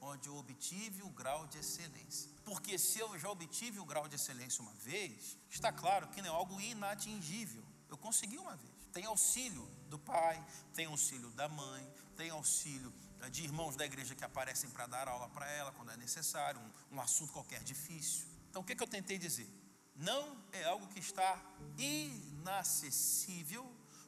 onde 0.00 0.28
eu 0.28 0.36
obtive 0.36 1.02
o 1.02 1.10
grau 1.10 1.46
de 1.46 1.58
excelência. 1.58 2.28
Porque 2.44 2.76
se 2.76 2.98
eu 2.98 3.16
já 3.16 3.30
obtive 3.30 3.78
o 3.78 3.84
grau 3.84 4.08
de 4.08 4.16
excelência 4.16 4.60
uma 4.60 4.72
vez, 4.74 5.36
está 5.48 5.70
claro 5.70 6.08
que 6.08 6.20
não 6.20 6.30
é 6.30 6.32
algo 6.32 6.60
inatingível. 6.60 7.62
Eu 7.88 7.96
consegui 7.96 8.38
uma 8.38 8.56
vez. 8.56 8.74
Tem 8.92 9.04
auxílio 9.04 9.68
do 9.88 9.98
pai, 9.98 10.44
tem 10.74 10.86
auxílio 10.86 11.30
da 11.30 11.48
mãe, 11.48 11.86
tem 12.16 12.30
auxílio 12.30 12.92
de 13.28 13.44
irmãos 13.44 13.76
da 13.76 13.84
igreja 13.84 14.14
que 14.14 14.24
aparecem 14.24 14.70
para 14.70 14.86
dar 14.86 15.08
aula 15.08 15.28
para 15.28 15.48
ela 15.50 15.72
quando 15.72 15.90
é 15.90 15.96
necessário, 15.96 16.60
um, 16.60 16.96
um 16.96 17.00
assunto 17.00 17.32
qualquer 17.32 17.62
difícil. 17.62 18.26
Então 18.50 18.62
o 18.62 18.64
que, 18.64 18.74
que 18.74 18.82
eu 18.82 18.88
tentei 18.88 19.18
dizer? 19.18 19.48
Não 19.94 20.36
é 20.52 20.64
algo 20.64 20.86
que 20.88 20.98
está 20.98 21.40
inacessível, 21.78 23.64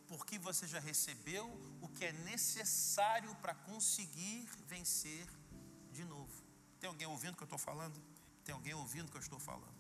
porque 0.07 0.39
você 0.39 0.67
já 0.67 0.79
recebeu 0.79 1.47
o 1.81 1.89
que 1.89 2.05
é 2.05 2.13
necessário 2.13 3.35
para 3.37 3.55
conseguir 3.55 4.49
vencer 4.67 5.27
de 5.93 6.05
novo. 6.05 6.45
Tem 6.79 6.89
alguém 6.89 7.07
ouvindo 7.07 7.35
o 7.35 7.37
que 7.37 7.43
eu 7.43 7.47
estou 7.47 7.59
falando? 7.59 8.01
Tem 8.45 8.55
alguém 8.55 8.75
ouvindo 8.75 9.09
o 9.09 9.11
que 9.11 9.17
eu 9.17 9.23
estou 9.23 9.39
falando? 9.39 9.77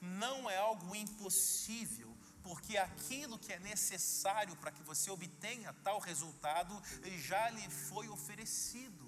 Não 0.00 0.48
é 0.48 0.56
algo 0.56 0.94
impossível, 0.94 2.16
porque 2.48 2.78
aquilo 2.78 3.38
que 3.38 3.52
é 3.52 3.58
necessário 3.58 4.56
para 4.56 4.72
que 4.72 4.82
você 4.82 5.10
obtenha 5.10 5.74
tal 5.84 5.98
resultado 5.98 6.82
já 7.18 7.50
lhe 7.50 7.68
foi 7.68 8.08
oferecido. 8.08 9.06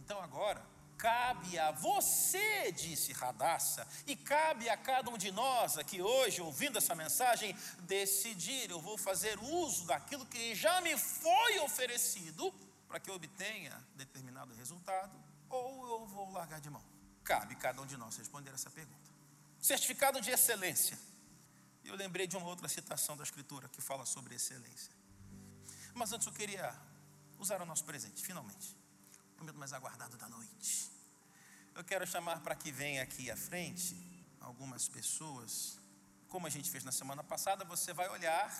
Então 0.00 0.18
agora, 0.22 0.64
Cabe 0.96 1.56
a 1.56 1.70
você, 1.70 2.72
disse 2.72 3.12
Radassa, 3.12 3.86
e 4.04 4.16
cabe 4.16 4.68
a 4.68 4.76
cada 4.76 5.08
um 5.08 5.16
de 5.16 5.30
nós 5.30 5.78
aqui 5.78 6.02
hoje, 6.02 6.42
ouvindo 6.42 6.76
essa 6.76 6.92
mensagem, 6.92 7.56
decidir: 7.82 8.68
eu 8.68 8.80
vou 8.80 8.98
fazer 8.98 9.38
uso 9.38 9.86
daquilo 9.86 10.26
que 10.26 10.56
já 10.56 10.80
me 10.80 10.98
foi 10.98 11.60
oferecido 11.60 12.52
para 12.88 12.98
que 12.98 13.08
eu 13.08 13.14
obtenha 13.14 13.80
determinado 13.94 14.52
resultado, 14.54 15.16
ou 15.48 15.86
eu 15.86 16.06
vou 16.06 16.32
largar 16.32 16.60
de 16.60 16.68
mão. 16.68 16.82
Cabe 17.22 17.54
cada 17.54 17.80
um 17.80 17.86
de 17.86 17.96
nós 17.96 18.16
responder 18.16 18.52
essa 18.52 18.68
pergunta. 18.68 19.08
Certificado 19.60 20.20
de 20.20 20.32
excelência. 20.32 20.98
Eu 21.84 21.94
lembrei 21.96 22.26
de 22.26 22.36
uma 22.36 22.46
outra 22.46 22.68
citação 22.68 23.16
da 23.16 23.24
Escritura 23.24 23.68
que 23.68 23.80
fala 23.80 24.04
sobre 24.04 24.34
excelência. 24.34 24.92
Mas 25.94 26.12
antes 26.12 26.26
eu 26.26 26.32
queria 26.32 26.74
usar 27.38 27.60
o 27.62 27.66
nosso 27.66 27.84
presente, 27.84 28.22
finalmente 28.22 28.76
o 29.38 29.40
momento 29.40 29.58
mais 29.58 29.72
aguardado 29.72 30.16
da 30.16 30.28
noite. 30.28 30.90
Eu 31.74 31.84
quero 31.84 32.04
chamar 32.06 32.40
para 32.40 32.56
que 32.56 32.72
venha 32.72 33.02
aqui 33.02 33.30
à 33.30 33.36
frente 33.36 33.96
algumas 34.40 34.88
pessoas. 34.88 35.78
Como 36.28 36.46
a 36.46 36.50
gente 36.50 36.68
fez 36.68 36.82
na 36.82 36.90
semana 36.90 37.22
passada, 37.22 37.64
você 37.64 37.92
vai 37.92 38.08
olhar, 38.08 38.50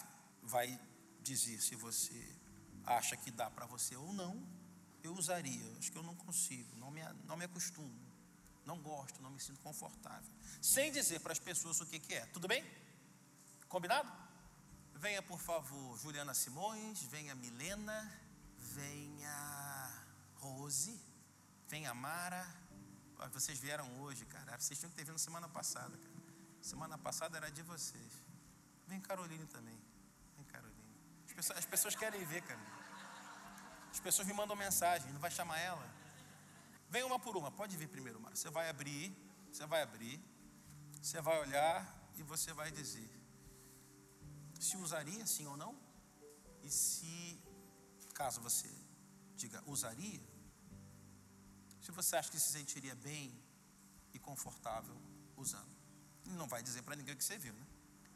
vai 0.41 0.81
dizer 1.21 1.61
se 1.61 1.75
você 1.75 2.37
acha 2.87 3.17
que 3.17 3.31
dá 3.31 3.51
para 3.51 3.67
você 3.67 3.97
ou 3.97 4.13
não. 4.13 4.47
Eu 5.03 5.15
usaria, 5.15 5.77
acho 5.79 5.91
que 5.91 5.99
eu 5.99 6.03
não 6.03 6.15
consigo, 6.15 6.77
não 6.77 6.91
me, 6.91 7.03
não 7.25 7.37
me 7.37 7.45
acostumo, 7.45 8.01
não 8.65 8.81
gosto, 8.81 9.21
não 9.21 9.31
me 9.31 9.41
sinto 9.41 9.61
confortável. 9.61 10.33
Sem 10.63 10.93
dizer 10.93 11.21
para 11.21 11.33
as 11.33 11.39
pessoas 11.39 11.81
o 11.81 11.87
que, 11.87 11.99
que 11.99 12.15
é. 12.15 12.27
Tudo 12.27 12.47
bem? 12.47 12.65
Combinado? 13.69 14.11
Venha, 14.95 15.23
por 15.23 15.39
favor, 15.39 15.99
Juliana 15.99 16.33
Simões, 16.33 17.03
venha 17.03 17.35
Milena, 17.35 18.11
venha 18.57 20.05
Rose, 20.37 20.99
venha 21.69 21.93
Mara. 21.93 22.47
Vocês 23.33 23.59
vieram 23.59 24.01
hoje, 24.01 24.25
cara. 24.25 24.59
Vocês 24.59 24.79
tinham 24.79 24.91
que 24.91 24.97
ter 24.97 25.05
vindo 25.05 25.19
semana 25.19 25.49
passada, 25.49 25.97
cara. 25.97 26.19
Semana 26.63 26.97
passada 26.97 27.37
era 27.37 27.51
de 27.51 27.63
vocês. 27.63 28.23
Vem 28.87 29.01
Caroline 29.01 29.45
também. 29.47 29.79
Vem 30.37 30.47
Caroline. 30.47 30.97
As 31.27 31.33
pessoas, 31.35 31.59
as 31.59 31.67
pessoas 31.67 31.95
querem 31.95 32.25
ver, 32.25 32.43
cara. 32.43 32.61
As 33.91 34.01
pessoas 34.01 34.27
me 34.27 34.33
mandam 34.33 34.57
mensagem, 34.57 35.13
não 35.13 35.21
vai 35.21 35.31
chamar 35.31 35.59
ela? 35.59 35.87
Vem 36.89 37.03
uma 37.03 37.19
por 37.19 37.37
uma, 37.37 37.51
pode 37.51 37.77
vir 37.77 37.89
primeiro, 37.89 38.19
Mara. 38.19 38.35
Você 38.35 38.49
vai 38.49 38.71
abrir, 38.71 39.15
você 39.53 39.67
vai 39.67 39.83
abrir, 39.83 40.19
você 41.03 41.21
vai 41.21 41.39
olhar 41.39 41.87
e 42.17 42.23
você 42.23 42.53
vai 42.53 42.71
dizer 42.71 43.18
se 44.59 44.77
usaria 44.77 45.27
sim 45.27 45.47
ou 45.47 45.57
não, 45.57 45.79
e 46.63 46.71
se, 46.71 47.41
caso 48.15 48.41
você 48.41 48.69
diga 49.37 49.63
usaria, 49.67 50.21
se 51.81 51.93
você 51.93 52.17
acha 52.17 52.31
que 52.31 52.39
se 52.39 52.53
sentiria 52.53 52.95
bem 52.95 53.33
e 54.13 54.19
confortável 54.19 54.97
usando. 55.37 55.77
Não 56.27 56.47
vai 56.47 56.63
dizer 56.63 56.83
para 56.83 56.97
ninguém 56.97 57.17
que 57.17 57.25
você 57.25 57.39
viu, 57.39 57.55
né? 57.55 57.67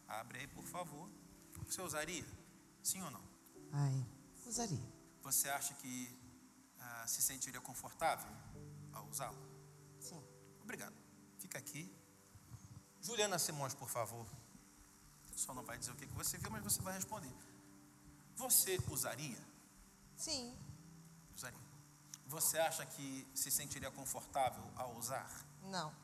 Abre 0.07 0.41
aí, 0.41 0.47
por 0.49 0.65
favor. 0.65 1.09
Você 1.67 1.81
usaria? 1.81 2.27
Sim 2.83 3.01
ou 3.03 3.11
não? 3.11 3.25
Ai, 3.73 4.07
usaria. 4.45 4.93
Você 5.23 5.49
acha 5.49 5.73
que 5.75 6.15
ah, 6.79 7.07
se 7.07 7.23
sentiria 7.23 7.61
confortável 7.61 8.31
ao 8.93 9.07
usá-lo? 9.09 9.39
Sim. 9.99 10.23
Obrigado. 10.61 10.95
Fica 11.39 11.59
aqui. 11.59 11.91
Juliana 13.01 13.39
Simões, 13.39 13.75
por 13.75 13.89
favor. 13.89 14.27
Só 15.35 15.55
não 15.55 15.65
vai 15.65 15.79
dizer 15.79 15.93
o 15.93 15.97
que 15.97 16.07
você 16.07 16.39
viu, 16.39 16.51
mas 16.51 16.63
você 16.63 16.81
vai 16.83 16.95
responder. 16.95 17.33
Você 18.37 18.79
usaria? 18.89 19.39
Sim. 20.17 20.57
Usaria. 21.35 21.59
Você 22.27 22.59
acha 22.59 22.87
que 22.87 23.27
se 23.35 23.51
sentiria 23.51 23.91
confortável 23.91 24.65
ao 24.77 24.95
usar? 24.97 25.31
Não. 25.65 25.95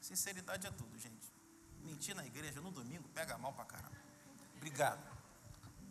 Sinceridade 0.00 0.66
é 0.66 0.70
tudo, 0.70 0.98
gente. 0.98 1.32
Mentir 1.80 2.14
na 2.14 2.26
igreja 2.26 2.60
no 2.60 2.70
domingo 2.70 3.08
pega 3.10 3.38
mal 3.38 3.52
pra 3.52 3.64
caramba. 3.64 3.96
Obrigado. 4.56 5.16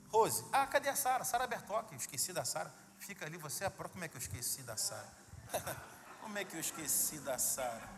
Rose, 0.10 0.46
ah, 0.52 0.68
cadê 0.68 0.90
a 0.90 0.96
Sara? 0.96 1.24
Sara 1.24 1.48
Bertoc, 1.48 1.92
esqueci 1.94 2.32
da 2.32 2.46
Sara. 2.46 2.74
Fica 3.00 3.26
ali, 3.26 3.38
você 3.38 3.64
é 3.64 3.68
a 3.68 3.72
própria. 3.72 3.94
Como 3.94 4.06
é 4.06 4.08
que 4.08 4.16
eu 4.16 4.22
esqueci 4.22 4.64
da 4.64 4.78
Sara? 4.78 5.12
Como 6.22 6.38
é 6.38 6.46
que 6.46 6.56
eu 6.56 6.60
esqueci 6.60 7.20
da 7.20 7.38
Sara? 7.38 7.90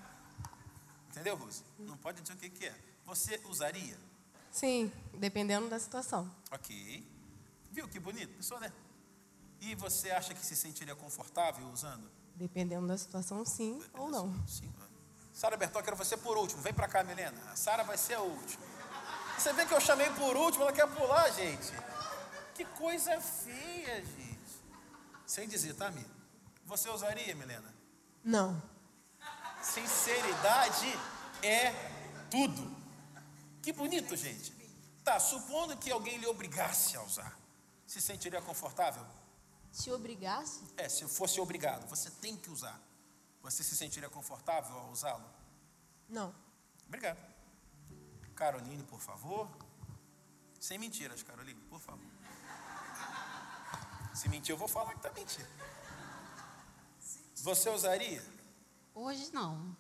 Entendeu, 1.09 1.35
Rose? 1.35 1.63
Não 1.79 1.97
pode 1.97 2.21
dizer 2.21 2.33
o 2.33 2.37
que, 2.37 2.49
que 2.49 2.65
é. 2.65 2.75
Você 3.05 3.41
usaria? 3.45 3.97
Sim, 4.51 4.91
dependendo 5.13 5.69
da 5.69 5.79
situação. 5.79 6.29
Ok. 6.51 7.05
Viu 7.71 7.87
que 7.87 7.99
bonito? 7.99 8.35
Pessoa, 8.35 8.59
né? 8.59 8.71
E 9.61 9.75
você 9.75 10.11
acha 10.11 10.33
que 10.33 10.45
se 10.45 10.55
sentiria 10.55 10.95
confortável 10.95 11.67
usando? 11.69 12.09
Dependendo 12.35 12.87
da 12.87 12.97
situação, 12.97 13.43
sim 13.43 13.81
ou 13.93 14.09
não. 14.09 14.33
Sim. 14.47 14.71
Sara 15.33 15.57
Bertol, 15.57 15.83
quero 15.83 15.95
você 15.95 16.17
por 16.17 16.37
último. 16.37 16.61
Vem 16.61 16.73
pra 16.73 16.87
cá, 16.87 17.03
Milena. 17.03 17.39
A 17.51 17.55
Sara 17.55 17.83
vai 17.83 17.97
ser 17.97 18.15
a 18.15 18.21
última. 18.21 18.65
Você 19.37 19.53
vê 19.53 19.65
que 19.65 19.73
eu 19.73 19.79
chamei 19.79 20.09
por 20.11 20.35
último, 20.35 20.63
ela 20.63 20.73
quer 20.73 20.87
pular, 20.87 21.29
gente. 21.31 21.71
Que 22.55 22.65
coisa 22.65 23.19
feia, 23.21 24.03
gente. 24.03 24.37
Sem 25.25 25.47
dizer, 25.47 25.75
tá, 25.75 25.91
Mi? 25.91 26.03
Você 26.65 26.89
usaria, 26.89 27.35
Milena? 27.35 27.73
Não. 28.23 28.61
Sinceridade 29.61 30.87
é 31.43 31.71
tudo. 32.31 32.76
Que 33.67 33.73
bonito, 33.73 34.15
gente. 34.15 34.53
Tá, 35.03 35.19
supondo 35.19 35.75
que 35.75 35.91
alguém 35.91 36.17
lhe 36.19 36.25
obrigasse 36.25 36.95
a 36.95 37.03
usar, 37.03 37.37
se 37.85 37.99
sentiria 37.99 38.41
confortável? 38.41 39.05
Se 39.73 39.91
obrigasse? 39.91 40.63
É, 40.77 40.87
se 40.87 41.05
fosse 41.05 41.41
obrigado, 41.41 41.85
você 41.89 42.09
tem 42.09 42.37
que 42.37 42.49
usar. 42.49 42.79
Você 43.41 43.65
se 43.65 43.75
sentiria 43.75 44.09
confortável 44.09 44.73
ao 44.73 44.89
usá-lo? 44.89 45.29
Não. 46.07 46.33
Obrigado. 46.87 47.19
Caroline, 48.35 48.83
por 48.83 49.01
favor. 49.01 49.49
Sem 50.61 50.77
mentiras, 50.77 51.21
Caroline, 51.21 51.59
por 51.63 51.81
favor. 51.81 52.07
Se 54.15 54.29
mentir, 54.29 54.53
eu 54.53 54.57
vou 54.57 54.69
falar 54.69 54.91
que 54.91 55.05
está 55.05 55.11
mentindo. 55.11 55.49
Você 57.35 57.69
usaria? 57.69 58.23
Hoje 58.95 59.29
não. 59.33 59.75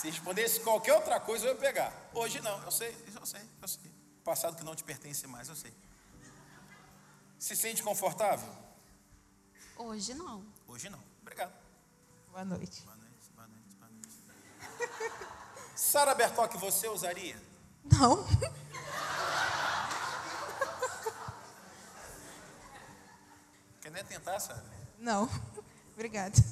Se 0.00 0.08
respondesse 0.08 0.60
qualquer 0.60 0.94
outra 0.94 1.20
coisa, 1.20 1.44
eu 1.44 1.52
ia 1.52 1.60
pegar. 1.60 1.92
Hoje 2.14 2.40
não, 2.40 2.58
eu 2.62 2.70
sei, 2.70 2.88
eu 3.14 3.26
sei, 3.26 3.42
eu 3.60 3.68
sei. 3.68 3.92
Passado 4.24 4.56
que 4.56 4.64
não 4.64 4.74
te 4.74 4.82
pertence 4.82 5.26
mais, 5.26 5.46
eu 5.46 5.54
sei. 5.54 5.74
Se 7.38 7.54
sente 7.54 7.82
confortável? 7.82 8.48
Hoje 9.76 10.14
não. 10.14 10.42
Hoje 10.66 10.88
não. 10.88 10.98
Obrigado. 11.20 11.52
Boa 12.30 12.46
noite. 12.46 12.80
Boa 12.80 12.96
noite, 12.96 13.30
boa 13.34 13.46
noite, 13.46 13.76
boa 13.76 13.90
noite. 13.90 15.26
Sara 15.76 16.14
Bertoc, 16.14 16.54
você 16.54 16.88
usaria? 16.88 17.36
Não. 17.84 18.26
Quer 23.82 23.90
nem 23.90 24.04
tentar, 24.06 24.40
Sara? 24.40 24.64
Não. 24.98 25.28
Obrigada. 25.92 26.42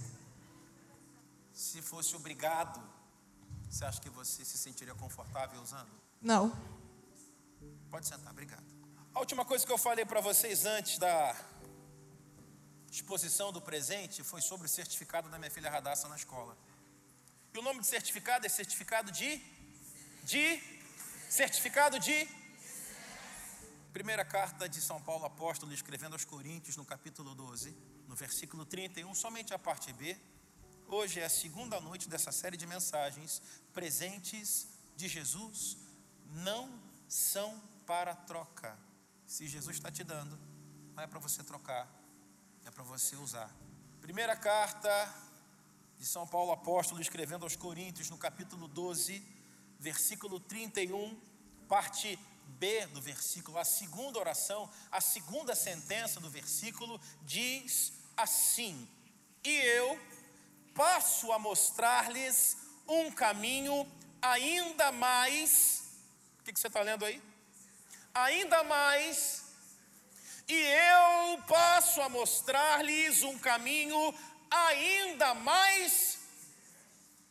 Se 1.51 1.81
fosse 1.81 2.15
obrigado, 2.15 2.98
você 3.71 3.85
acha 3.85 4.01
que 4.01 4.11
você 4.11 4.45
se 4.45 4.59
sentiria 4.59 4.95
confortável 4.95 5.61
usando? 5.61 5.91
Não. 6.21 6.51
Pode 7.91 8.07
sentar, 8.07 8.33
obrigado. 8.33 8.65
A 9.15 9.21
última 9.21 9.45
coisa 9.45 9.67
que 9.67 9.73
eu 9.73 9.79
falei 9.79 10.05
para 10.05 10.21
vocês 10.21 10.65
antes 10.65 10.99
da 10.99 11.35
exposição 12.91 13.53
do 13.53 13.61
presente 13.61 14.23
foi 14.23 14.41
sobre 14.41 14.67
o 14.67 14.71
certificado 14.71 15.29
da 15.29 15.39
minha 15.39 15.51
filha 15.51 15.71
Radassa 15.71 16.09
na 16.09 16.17
escola. 16.17 16.57
E 17.53 17.59
o 17.59 17.63
nome 17.63 17.81
de 17.81 17.87
certificado 17.87 18.47
é 18.47 18.49
certificado 18.49 19.11
de 19.11 19.43
de 20.25 20.61
certificado 21.29 21.99
de 21.99 22.29
Primeira 23.93 24.25
carta 24.25 24.69
de 24.69 24.81
São 24.81 25.01
Paulo 25.01 25.25
apóstolo 25.25 25.73
escrevendo 25.73 26.13
aos 26.13 26.25
Coríntios 26.25 26.77
no 26.77 26.85
capítulo 26.85 27.35
12, 27.35 27.75
no 28.07 28.15
versículo 28.15 28.65
31, 28.65 29.13
somente 29.15 29.53
a 29.53 29.59
parte 29.59 29.93
B. 29.93 30.17
Hoje 30.91 31.21
é 31.21 31.27
a 31.27 31.29
segunda 31.29 31.79
noite 31.83 32.09
dessa 32.09 32.33
série 32.33 32.57
de 32.57 32.67
mensagens. 32.67 33.43
Presentes 33.75 34.69
de 34.97 35.07
Jesus 35.07 35.77
não 36.33 36.81
são 37.07 37.63
para 37.87 38.15
troca. 38.15 38.75
Se 39.27 39.47
Jesus 39.47 39.77
está 39.77 39.93
te 39.93 40.03
dando, 40.03 40.39
não 40.97 41.03
é 41.03 41.07
para 41.07 41.19
você 41.19 41.45
trocar, 41.45 41.87
é 42.65 42.71
para 42.71 42.83
você 42.85 43.17
usar. 43.17 43.55
Primeira 44.01 44.35
carta 44.35 44.91
de 45.99 46.07
São 46.07 46.27
Paulo 46.27 46.53
apóstolo 46.53 47.03
escrevendo 47.03 47.43
aos 47.43 47.55
Coríntios 47.55 48.09
no 48.09 48.17
capítulo 48.17 48.67
12, 48.67 49.23
versículo 49.79 50.41
31, 50.41 51.21
parte 51.69 52.19
B 52.59 52.87
do 52.87 53.03
versículo, 53.03 53.59
a 53.59 53.65
segunda 53.65 54.19
oração, 54.19 54.71
a 54.91 55.03
segunda 55.03 55.55
sentença 55.55 56.19
do 56.19 56.31
versículo 56.31 56.99
diz 57.27 57.93
assim: 58.17 58.89
E 59.45 59.51
eu 59.51 60.01
passo 60.79 61.33
a 61.33 61.41
mostrar-lhes 61.41 62.57
um 62.87 63.11
caminho 63.11 63.85
ainda 64.23 64.93
mais. 64.93 65.83
O 66.39 66.45
que, 66.45 66.53
você 66.57 66.69
está 66.69 66.83
lendo 66.83 67.05
aí? 67.05 67.21
Ainda 68.15 68.63
mais. 68.63 69.43
E 70.47 70.55
eu 70.55 71.43
passo 71.49 72.01
a 72.01 72.09
mostrar-lhes 72.09 73.25
um 73.25 73.37
caminho 73.41 74.15
ainda 74.49 75.35
mais. 75.35 76.21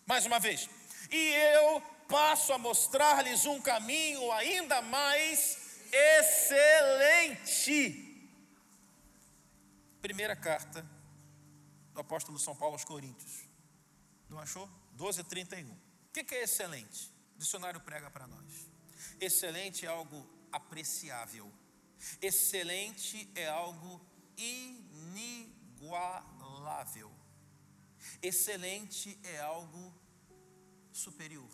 Mais 0.06 0.26
uma 0.26 0.40
vez. 0.40 0.70
E 1.10 1.30
eu 1.56 1.82
passo 2.10 2.52
a 2.52 2.58
mostrar-lhes 2.58 3.46
um 3.46 3.62
caminho 3.62 4.30
ainda 4.34 4.82
mais 4.82 5.58
excelente. 6.20 8.04
Primeira 10.02 10.36
carta 10.36 10.97
do 11.98 12.02
apóstolo 12.02 12.38
São 12.38 12.56
Paulo 12.56 12.76
aos 12.76 12.86
Coríntios. 12.86 13.50
Não 14.30 14.38
achou? 14.38 14.70
12 14.92 15.22
a 15.22 15.24
31. 15.24 15.72
O 15.72 15.78
que 16.12 16.36
é 16.36 16.44
excelente? 16.44 17.12
O 17.36 17.40
dicionário 17.40 17.82
prega 17.82 18.12
para 18.12 18.28
nós. 18.28 18.70
Excelente 19.20 19.84
é 19.84 19.90
algo 19.90 20.30
apreciável. 20.52 21.52
Excelente 22.22 23.28
é 23.34 23.48
algo 23.48 24.00
inigualável. 24.38 27.12
Excelente 28.22 29.20
é 29.24 29.40
algo 29.40 29.92
superior. 30.94 31.50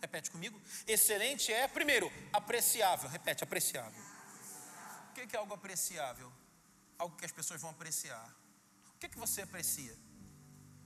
Repete 0.00 0.30
comigo. 0.30 0.62
Excelente 0.86 1.52
é, 1.52 1.66
primeiro, 1.66 2.08
apreciável. 2.32 3.10
Repete, 3.10 3.42
apreciável. 3.42 4.00
O 5.10 5.14
que 5.14 5.34
é 5.34 5.38
algo 5.40 5.54
apreciável? 5.54 6.32
Algo 6.98 7.16
que 7.16 7.24
as 7.24 7.32
pessoas 7.32 7.60
vão 7.60 7.70
apreciar. 7.70 8.41
Que, 9.02 9.08
que 9.08 9.18
você 9.18 9.42
aprecia? 9.42 9.98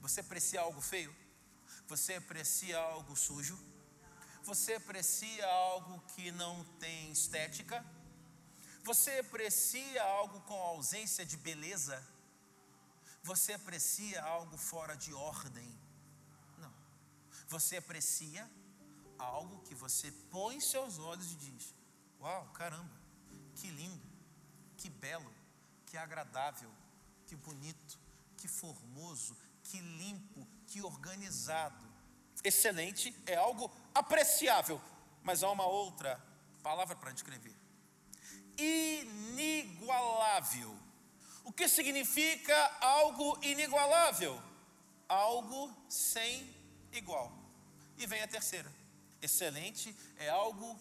Você 0.01 0.21
aprecia 0.21 0.59
algo 0.61 0.81
feio? 0.81 1.15
Você 1.87 2.15
aprecia 2.15 2.75
algo 2.79 3.15
sujo? 3.15 3.55
Você 4.43 4.73
aprecia 4.73 5.45
algo 5.45 5.99
que 6.15 6.31
não 6.31 6.63
tem 6.79 7.11
estética? 7.11 7.85
Você 8.83 9.19
aprecia 9.19 10.01
algo 10.01 10.41
com 10.41 10.55
ausência 10.55 11.23
de 11.23 11.37
beleza? 11.37 12.03
Você 13.21 13.53
aprecia 13.53 14.23
algo 14.23 14.57
fora 14.57 14.97
de 14.97 15.13
ordem? 15.13 15.79
Não. 16.57 16.73
Você 17.49 17.77
aprecia 17.77 18.49
algo 19.19 19.61
que 19.61 19.75
você 19.75 20.11
põe 20.31 20.59
seus 20.59 20.97
olhos 20.97 21.33
e 21.33 21.35
diz: 21.35 21.71
Uau, 22.19 22.51
caramba, 22.53 22.99
que 23.53 23.69
lindo, 23.69 24.09
que 24.75 24.89
belo, 24.89 25.31
que 25.85 25.95
agradável, 25.97 26.71
que 27.27 27.35
bonito, 27.35 28.06
que 28.47 28.53
formoso, 28.53 29.35
que 29.63 29.81
limpo, 29.81 30.47
que 30.67 30.81
organizado. 30.81 31.85
Excelente 32.43 33.15
é 33.25 33.35
algo 33.35 33.71
apreciável, 33.93 34.81
mas 35.21 35.43
há 35.43 35.51
uma 35.51 35.67
outra 35.67 36.17
palavra 36.63 36.95
para 36.95 37.11
descrever: 37.11 37.53
inigualável. 38.57 40.73
O 41.43 41.51
que 41.51 41.67
significa 41.67 42.55
algo 42.79 43.37
inigualável? 43.43 44.41
Algo 45.09 45.69
sem 45.89 46.49
igual. 46.93 47.37
E 47.97 48.07
vem 48.07 48.21
a 48.21 48.27
terceira: 48.27 48.73
excelente 49.21 49.93
é 50.17 50.29
algo 50.29 50.79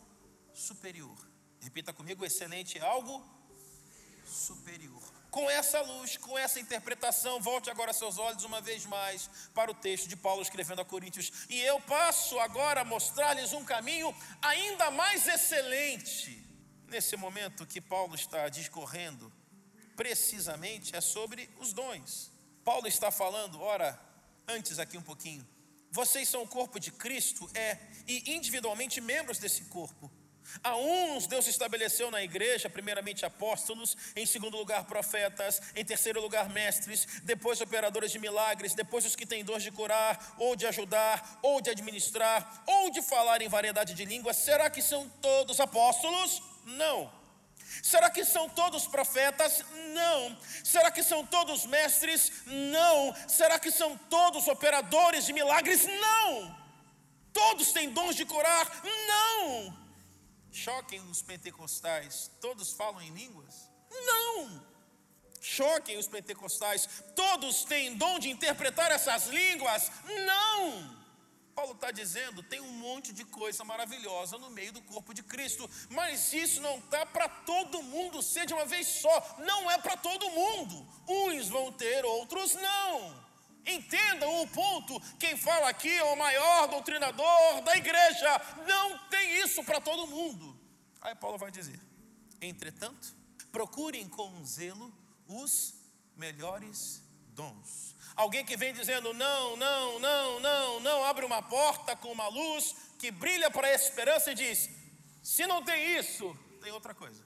superior. 0.54 1.18
Repita 1.60 1.92
comigo: 1.92 2.24
excelente 2.24 2.78
é 2.78 2.82
algo 2.82 3.28
superior 4.24 4.95
com 5.36 5.50
essa 5.50 5.82
luz, 5.82 6.16
com 6.16 6.38
essa 6.38 6.58
interpretação, 6.58 7.38
volte 7.42 7.68
agora 7.68 7.92
seus 7.92 8.16
olhos 8.16 8.42
uma 8.42 8.62
vez 8.62 8.86
mais 8.86 9.28
para 9.52 9.70
o 9.70 9.74
texto 9.74 10.08
de 10.08 10.16
Paulo 10.16 10.40
escrevendo 10.40 10.80
a 10.80 10.84
Coríntios. 10.84 11.30
E 11.50 11.60
eu 11.60 11.78
passo 11.78 12.38
agora 12.38 12.80
a 12.80 12.84
mostrar-lhes 12.86 13.52
um 13.52 13.62
caminho 13.62 14.16
ainda 14.40 14.90
mais 14.90 15.28
excelente. 15.28 16.42
Nesse 16.88 17.18
momento 17.18 17.66
que 17.66 17.82
Paulo 17.82 18.14
está 18.14 18.48
discorrendo, 18.48 19.30
precisamente 19.94 20.96
é 20.96 21.02
sobre 21.02 21.50
os 21.58 21.74
dons. 21.74 22.32
Paulo 22.64 22.88
está 22.88 23.10
falando, 23.10 23.60
ora, 23.60 24.00
antes 24.48 24.78
aqui 24.78 24.96
um 24.96 25.02
pouquinho. 25.02 25.46
Vocês 25.90 26.30
são 26.30 26.44
o 26.44 26.48
corpo 26.48 26.80
de 26.80 26.90
Cristo, 26.90 27.46
é, 27.52 27.76
e 28.08 28.34
individualmente 28.34 29.02
membros 29.02 29.36
desse 29.36 29.64
corpo. 29.64 30.10
A 30.62 30.76
uns 30.76 31.26
Deus 31.26 31.46
estabeleceu 31.46 32.10
na 32.10 32.22
igreja, 32.22 32.68
primeiramente 32.70 33.24
apóstolos, 33.24 33.96
em 34.14 34.26
segundo 34.26 34.56
lugar 34.56 34.84
profetas, 34.84 35.60
em 35.74 35.84
terceiro 35.84 36.20
lugar 36.20 36.48
mestres, 36.48 37.06
depois 37.22 37.60
operadores 37.60 38.10
de 38.10 38.18
milagres, 38.18 38.74
depois 38.74 39.04
os 39.04 39.16
que 39.16 39.26
têm 39.26 39.44
dor 39.44 39.60
de 39.60 39.70
curar, 39.70 40.34
ou 40.38 40.56
de 40.56 40.66
ajudar, 40.66 41.38
ou 41.42 41.60
de 41.60 41.70
administrar, 41.70 42.62
ou 42.66 42.90
de 42.90 43.02
falar 43.02 43.42
em 43.42 43.48
variedade 43.48 43.94
de 43.94 44.04
línguas. 44.04 44.36
Será 44.36 44.70
que 44.70 44.82
são 44.82 45.08
todos 45.20 45.60
apóstolos? 45.60 46.42
Não. 46.64 47.10
Será 47.82 48.10
que 48.10 48.24
são 48.24 48.48
todos 48.48 48.86
profetas? 48.86 49.64
Não. 49.92 50.36
Será 50.64 50.90
que 50.90 51.02
são 51.02 51.24
todos 51.26 51.66
mestres? 51.66 52.32
Não. 52.46 53.14
Será 53.28 53.58
que 53.58 53.70
são 53.70 53.96
todos 54.10 54.48
operadores 54.48 55.26
de 55.26 55.32
milagres? 55.32 55.84
Não. 55.84 56.56
Todos 57.32 57.72
têm 57.72 57.90
dons 57.90 58.16
de 58.16 58.24
curar? 58.24 58.66
Não. 58.84 59.85
Choquem 60.56 61.00
os 61.10 61.20
pentecostais, 61.20 62.30
todos 62.40 62.72
falam 62.72 63.02
em 63.02 63.10
línguas? 63.10 63.70
Não! 63.90 64.66
Choquem 65.38 65.98
os 65.98 66.08
pentecostais, 66.08 66.88
todos 67.14 67.64
têm 67.64 67.94
dom 67.94 68.18
de 68.18 68.30
interpretar 68.30 68.90
essas 68.90 69.26
línguas? 69.26 69.90
Não! 70.24 70.96
Paulo 71.54 71.72
está 71.72 71.90
dizendo, 71.90 72.42
tem 72.42 72.58
um 72.62 72.72
monte 72.72 73.12
de 73.12 73.22
coisa 73.26 73.64
maravilhosa 73.64 74.38
no 74.38 74.48
meio 74.48 74.72
do 74.72 74.80
corpo 74.80 75.12
de 75.12 75.22
Cristo, 75.22 75.68
mas 75.90 76.32
isso 76.32 76.62
não 76.62 76.78
está 76.78 77.04
para 77.04 77.28
todo 77.28 77.82
mundo 77.82 78.22
ser 78.22 78.46
de 78.46 78.54
uma 78.54 78.64
vez 78.64 78.86
só, 78.86 79.36
não 79.40 79.70
é 79.70 79.76
para 79.76 79.98
todo 79.98 80.30
mundo. 80.30 80.88
Uns 81.06 81.48
vão 81.48 81.70
ter, 81.70 82.02
outros 82.02 82.54
não. 82.54 83.25
Entendam 83.66 84.42
o 84.42 84.46
ponto, 84.48 85.00
quem 85.18 85.36
fala 85.36 85.68
aqui 85.68 85.92
é 85.92 86.04
o 86.04 86.16
maior 86.16 86.68
doutrinador 86.68 87.62
da 87.62 87.76
igreja, 87.76 88.40
não 88.66 88.98
tem 89.08 89.42
isso 89.42 89.64
para 89.64 89.80
todo 89.80 90.06
mundo. 90.06 90.56
Aí 91.00 91.14
Paulo 91.14 91.36
vai 91.36 91.50
dizer: 91.50 91.80
entretanto, 92.40 93.14
procurem 93.50 94.08
com 94.08 94.44
zelo 94.44 94.92
os 95.26 95.74
melhores 96.16 97.02
dons. 97.28 97.96
Alguém 98.14 98.44
que 98.44 98.56
vem 98.56 98.72
dizendo 98.72 99.12
não, 99.12 99.56
não, 99.56 99.98
não, 99.98 100.40
não, 100.40 100.80
não, 100.80 101.04
abre 101.04 101.24
uma 101.24 101.42
porta 101.42 101.94
com 101.96 102.10
uma 102.12 102.28
luz 102.28 102.74
que 102.98 103.10
brilha 103.10 103.50
para 103.50 103.66
a 103.66 103.74
esperança 103.74 104.30
e 104.30 104.34
diz: 104.34 104.70
se 105.22 105.46
não 105.46 105.62
tem 105.62 105.98
isso, 105.98 106.38
tem 106.62 106.70
outra 106.70 106.94
coisa. 106.94 107.24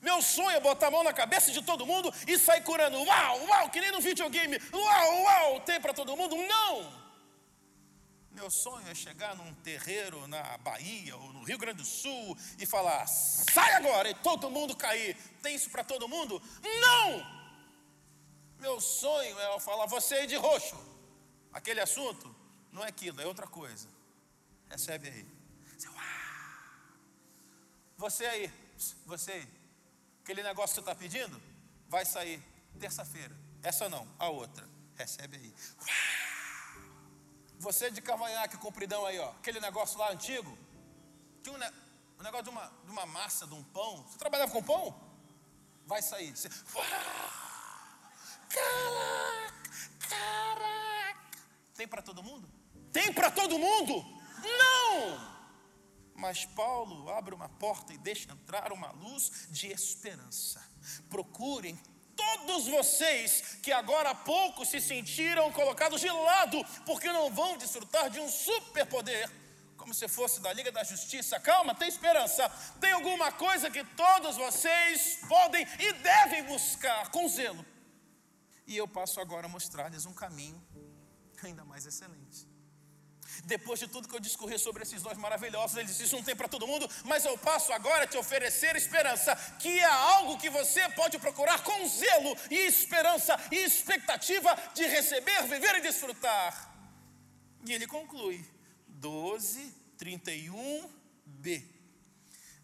Meu 0.00 0.22
sonho 0.22 0.50
é 0.50 0.60
botar 0.60 0.86
a 0.86 0.90
mão 0.90 1.02
na 1.02 1.12
cabeça 1.12 1.50
de 1.50 1.60
todo 1.62 1.84
mundo 1.84 2.12
e 2.26 2.38
sair 2.38 2.62
curando. 2.62 2.96
Uau, 3.02 3.46
uau, 3.46 3.70
que 3.70 3.80
nem 3.80 3.92
no 3.92 4.00
videogame. 4.00 4.58
Uau, 4.72 5.22
uau, 5.22 5.60
tem 5.60 5.80
para 5.80 5.92
todo 5.92 6.16
mundo? 6.16 6.36
Não! 6.36 7.02
Meu 8.30 8.50
sonho 8.50 8.88
é 8.88 8.94
chegar 8.94 9.36
num 9.36 9.52
terreiro 9.56 10.26
na 10.26 10.56
Bahia 10.58 11.14
ou 11.16 11.32
no 11.34 11.42
Rio 11.42 11.58
Grande 11.58 11.78
do 11.78 11.84
Sul 11.84 12.36
e 12.58 12.64
falar: 12.64 13.06
sai 13.06 13.74
agora 13.74 14.08
e 14.08 14.14
todo 14.14 14.50
mundo 14.50 14.74
cair. 14.74 15.14
Tem 15.42 15.54
isso 15.54 15.68
para 15.68 15.84
todo 15.84 16.08
mundo? 16.08 16.42
Não! 16.62 17.42
Meu 18.58 18.80
sonho 18.80 19.38
é 19.38 19.60
falar: 19.60 19.86
você 19.86 20.14
aí 20.14 20.26
de 20.26 20.36
roxo. 20.36 20.76
Aquele 21.52 21.80
assunto 21.80 22.34
não 22.72 22.82
é 22.82 22.88
aquilo, 22.88 23.20
é 23.20 23.26
outra 23.26 23.46
coisa. 23.46 23.86
Recebe 24.70 25.08
aí. 25.08 25.26
Você 27.98 28.24
aí, 28.24 28.52
você 29.06 29.32
aí 29.32 29.61
Aquele 30.22 30.42
negócio 30.42 30.68
que 30.68 30.74
você 30.74 30.80
está 30.80 30.94
pedindo, 30.94 31.42
vai 31.88 32.04
sair 32.04 32.40
terça-feira. 32.78 33.36
Essa 33.62 33.88
não, 33.88 34.06
a 34.18 34.28
outra. 34.28 34.68
Recebe 34.94 35.36
aí. 35.36 35.54
Você 37.58 37.90
de 37.90 38.00
cavanhaque 38.00 38.56
compridão 38.56 39.04
aí, 39.04 39.18
ó. 39.18 39.30
Aquele 39.30 39.60
negócio 39.60 39.98
lá 39.98 40.12
antigo. 40.12 40.56
Tinha 41.42 41.54
um, 41.54 41.58
ne 41.58 41.66
um 42.20 42.22
negócio 42.22 42.44
de 42.44 42.50
uma, 42.50 42.72
de 42.84 42.90
uma 42.90 43.06
massa, 43.06 43.46
de 43.46 43.54
um 43.54 43.64
pão. 43.64 44.04
Você 44.06 44.16
trabalhava 44.16 44.52
com 44.52 44.62
pão? 44.62 44.94
Vai 45.86 46.00
sair. 46.00 46.36
Você, 46.36 46.48
caraca, 48.48 49.54
caraca. 50.08 51.38
Tem 51.74 51.88
para 51.88 52.00
todo 52.00 52.22
mundo? 52.22 52.48
Tem 52.92 53.12
para 53.12 53.30
todo 53.30 53.58
mundo? 53.58 54.04
Não! 54.40 55.31
Mas 56.22 56.44
Paulo 56.44 57.10
abre 57.10 57.34
uma 57.34 57.48
porta 57.48 57.92
e 57.92 57.98
deixa 57.98 58.30
entrar 58.30 58.72
uma 58.72 58.92
luz 58.92 59.48
de 59.50 59.66
esperança. 59.72 60.62
Procurem 61.10 61.76
todos 62.14 62.68
vocês 62.68 63.58
que 63.60 63.72
agora 63.72 64.10
há 64.10 64.14
pouco 64.14 64.64
se 64.64 64.80
sentiram 64.80 65.50
colocados 65.50 66.00
de 66.00 66.08
lado, 66.08 66.64
porque 66.86 67.10
não 67.10 67.28
vão 67.28 67.58
desfrutar 67.58 68.08
de 68.08 68.20
um 68.20 68.28
superpoder, 68.28 69.28
como 69.76 69.92
se 69.92 70.06
fosse 70.06 70.40
da 70.40 70.52
Liga 70.52 70.70
da 70.70 70.84
Justiça. 70.84 71.40
Calma, 71.40 71.74
tem 71.74 71.88
esperança. 71.88 72.48
Tem 72.80 72.92
alguma 72.92 73.32
coisa 73.32 73.68
que 73.68 73.82
todos 73.82 74.36
vocês 74.36 75.18
podem 75.28 75.66
e 75.80 75.92
devem 75.94 76.44
buscar 76.44 77.10
com 77.10 77.28
zelo. 77.28 77.66
E 78.64 78.76
eu 78.76 78.86
passo 78.86 79.20
agora 79.20 79.46
a 79.46 79.50
mostrar-lhes 79.50 80.06
um 80.06 80.14
caminho 80.14 80.62
ainda 81.42 81.64
mais 81.64 81.84
excelente. 81.84 82.51
Depois 83.44 83.80
de 83.80 83.88
tudo 83.88 84.08
que 84.08 84.14
eu 84.14 84.20
discorri 84.20 84.58
sobre 84.58 84.82
esses 84.82 85.02
dons 85.02 85.18
maravilhosos, 85.18 85.76
ele 85.76 85.86
disse: 85.86 86.04
Isso 86.04 86.16
não 86.16 86.22
tem 86.22 86.36
para 86.36 86.48
todo 86.48 86.66
mundo, 86.66 86.88
mas 87.04 87.24
eu 87.24 87.36
passo 87.38 87.72
agora 87.72 88.04
a 88.04 88.06
te 88.06 88.16
oferecer 88.16 88.76
esperança, 88.76 89.34
que 89.58 89.78
é 89.78 89.84
algo 89.84 90.38
que 90.38 90.50
você 90.50 90.88
pode 90.90 91.18
procurar 91.18 91.62
com 91.62 91.88
zelo 91.88 92.36
e 92.50 92.56
esperança 92.66 93.38
e 93.50 93.56
expectativa 93.56 94.56
de 94.74 94.86
receber, 94.86 95.42
viver 95.44 95.76
e 95.76 95.80
desfrutar. 95.80 96.72
E 97.64 97.72
ele 97.72 97.86
conclui: 97.86 98.44
12, 98.88 99.74
31b. 99.98 101.64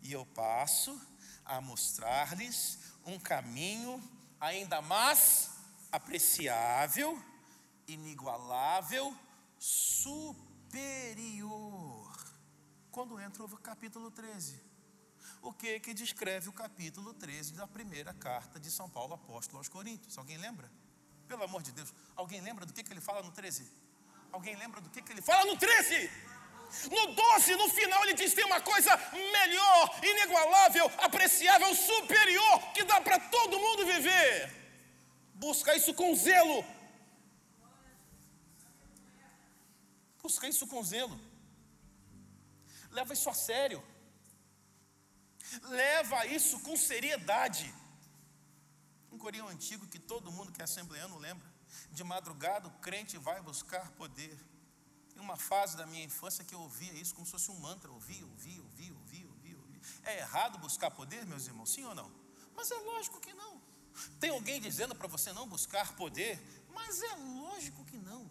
E 0.02 0.12
eu 0.12 0.24
passo 0.26 1.00
a 1.44 1.60
mostrar-lhes 1.60 2.78
um 3.04 3.18
caminho 3.18 4.02
ainda 4.40 4.80
mais 4.82 5.50
apreciável, 5.90 7.20
inigualável, 7.86 9.16
superior. 9.58 10.47
Quando 12.98 13.20
entra 13.20 13.44
o 13.44 13.56
capítulo 13.58 14.10
13. 14.10 14.60
O 15.40 15.52
que 15.52 15.78
que 15.78 15.94
descreve 15.94 16.48
o 16.48 16.52
capítulo 16.52 17.14
13 17.14 17.54
da 17.54 17.64
primeira 17.64 18.12
carta 18.12 18.58
de 18.58 18.72
São 18.72 18.90
Paulo 18.90 19.14
apóstolo 19.14 19.58
aos 19.58 19.68
Coríntios? 19.68 20.18
Alguém 20.18 20.36
lembra? 20.36 20.68
Pelo 21.28 21.44
amor 21.44 21.62
de 21.62 21.70
Deus, 21.70 21.94
alguém 22.16 22.40
lembra 22.40 22.66
do 22.66 22.72
que, 22.72 22.82
que 22.82 22.92
ele 22.92 23.00
fala 23.00 23.22
no 23.22 23.30
13? 23.30 23.70
Alguém 24.32 24.56
lembra 24.56 24.80
do 24.80 24.90
que, 24.90 25.00
que 25.00 25.12
ele 25.12 25.22
fala 25.22 25.44
no 25.44 25.56
13? 25.56 26.10
No 26.90 27.14
12, 27.14 27.54
no 27.54 27.68
final, 27.68 28.02
ele 28.02 28.14
diz: 28.14 28.34
tem 28.34 28.44
uma 28.44 28.60
coisa 28.60 28.90
melhor, 29.12 30.00
inigualável, 30.02 30.90
apreciável, 30.98 31.72
superior, 31.74 32.72
que 32.72 32.82
dá 32.82 33.00
para 33.00 33.20
todo 33.20 33.60
mundo 33.60 33.86
viver. 33.86 34.52
Busca 35.34 35.76
isso 35.76 35.94
com 35.94 36.16
zelo. 36.16 36.64
Busca 40.28 40.46
isso 40.46 40.66
com 40.66 40.82
zelo. 40.84 41.18
Leva 42.90 43.14
isso 43.14 43.30
a 43.30 43.32
sério. 43.32 43.82
Leva 45.62 46.26
isso 46.26 46.60
com 46.60 46.76
seriedade. 46.76 47.74
Um 49.10 49.16
corinho 49.16 49.48
antigo 49.48 49.86
que 49.86 49.98
todo 49.98 50.30
mundo 50.30 50.52
que 50.52 50.60
é 50.60 50.64
assembleano 50.64 51.16
lembra. 51.16 51.48
De 51.90 52.04
madrugada 52.04 52.68
o 52.68 52.78
crente 52.86 53.16
vai 53.16 53.40
buscar 53.40 53.90
poder. 53.92 54.36
Tem 55.14 55.22
uma 55.22 55.38
fase 55.38 55.78
da 55.78 55.86
minha 55.86 56.04
infância 56.04 56.44
que 56.44 56.54
eu 56.54 56.60
ouvia 56.60 56.92
isso 56.92 57.14
como 57.14 57.24
se 57.24 57.32
fosse 57.32 57.50
um 57.50 57.58
mantra. 57.60 57.90
Ouvia, 57.90 58.26
ouvia, 58.26 58.60
ouvia, 58.62 58.92
ouvia, 58.92 59.26
ouvia, 59.28 59.56
ouvia. 59.56 59.80
É 60.04 60.18
errado 60.18 60.58
buscar 60.58 60.90
poder, 60.90 61.24
meus 61.24 61.46
irmãos? 61.46 61.70
Sim 61.70 61.84
ou 61.86 61.94
não? 61.94 62.12
Mas 62.54 62.70
é 62.70 62.78
lógico 62.90 63.18
que 63.18 63.32
não. 63.32 63.62
Tem 64.20 64.28
alguém 64.28 64.60
dizendo 64.60 64.94
para 64.94 65.08
você 65.08 65.32
não 65.32 65.48
buscar 65.48 65.96
poder? 65.96 66.38
Mas 66.74 67.02
é 67.02 67.14
lógico 67.16 67.82
que 67.86 67.96
não. 67.96 68.30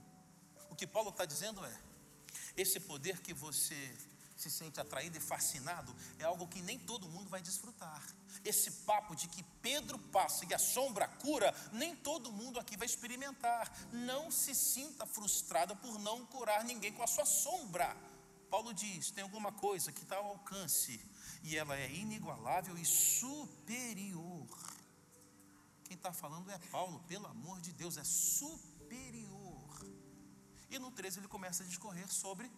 O 0.69 0.75
que 0.75 0.85
Paulo 0.85 1.09
está 1.09 1.25
dizendo 1.25 1.65
é: 1.65 1.86
esse 2.57 2.79
poder 2.79 3.21
que 3.21 3.33
você 3.33 3.95
se 4.35 4.51
sente 4.51 4.79
atraído 4.79 5.17
e 5.17 5.21
fascinado 5.21 5.95
é 6.19 6.23
algo 6.23 6.47
que 6.47 6.61
nem 6.61 6.77
todo 6.77 7.07
mundo 7.07 7.29
vai 7.29 7.41
desfrutar. 7.41 8.03
Esse 8.43 8.71
papo 8.85 9.15
de 9.15 9.27
que 9.27 9.43
Pedro 9.61 9.97
passa 9.97 10.45
e 10.45 10.53
a 10.53 10.59
sombra 10.59 11.07
cura, 11.07 11.53
nem 11.71 11.95
todo 11.95 12.31
mundo 12.31 12.59
aqui 12.59 12.77
vai 12.77 12.85
experimentar. 12.85 13.71
Não 13.91 14.29
se 14.29 14.53
sinta 14.53 15.05
frustrado 15.05 15.75
por 15.77 15.99
não 15.99 16.25
curar 16.25 16.63
ninguém 16.63 16.91
com 16.93 17.03
a 17.03 17.07
sua 17.07 17.25
sombra. 17.25 17.95
Paulo 18.49 18.73
diz: 18.73 19.11
tem 19.11 19.23
alguma 19.23 19.51
coisa 19.51 19.91
que 19.91 20.03
está 20.03 20.17
ao 20.17 20.27
alcance 20.27 20.99
e 21.43 21.57
ela 21.57 21.77
é 21.77 21.91
inigualável 21.91 22.77
e 22.77 22.85
superior. 22.85 24.47
Quem 25.83 25.95
está 25.95 26.11
falando 26.11 26.51
é 26.51 26.57
Paulo, 26.71 26.99
pelo 27.07 27.27
amor 27.27 27.59
de 27.61 27.71
Deus, 27.71 27.97
é 27.97 28.03
superior. 28.03 29.26
E 30.69 30.79
no 30.79 30.91
13 30.91 31.19
ele 31.19 31.27
começa 31.27 31.63
a 31.63 31.65
discorrer 31.65 32.07
sobre 32.11 32.51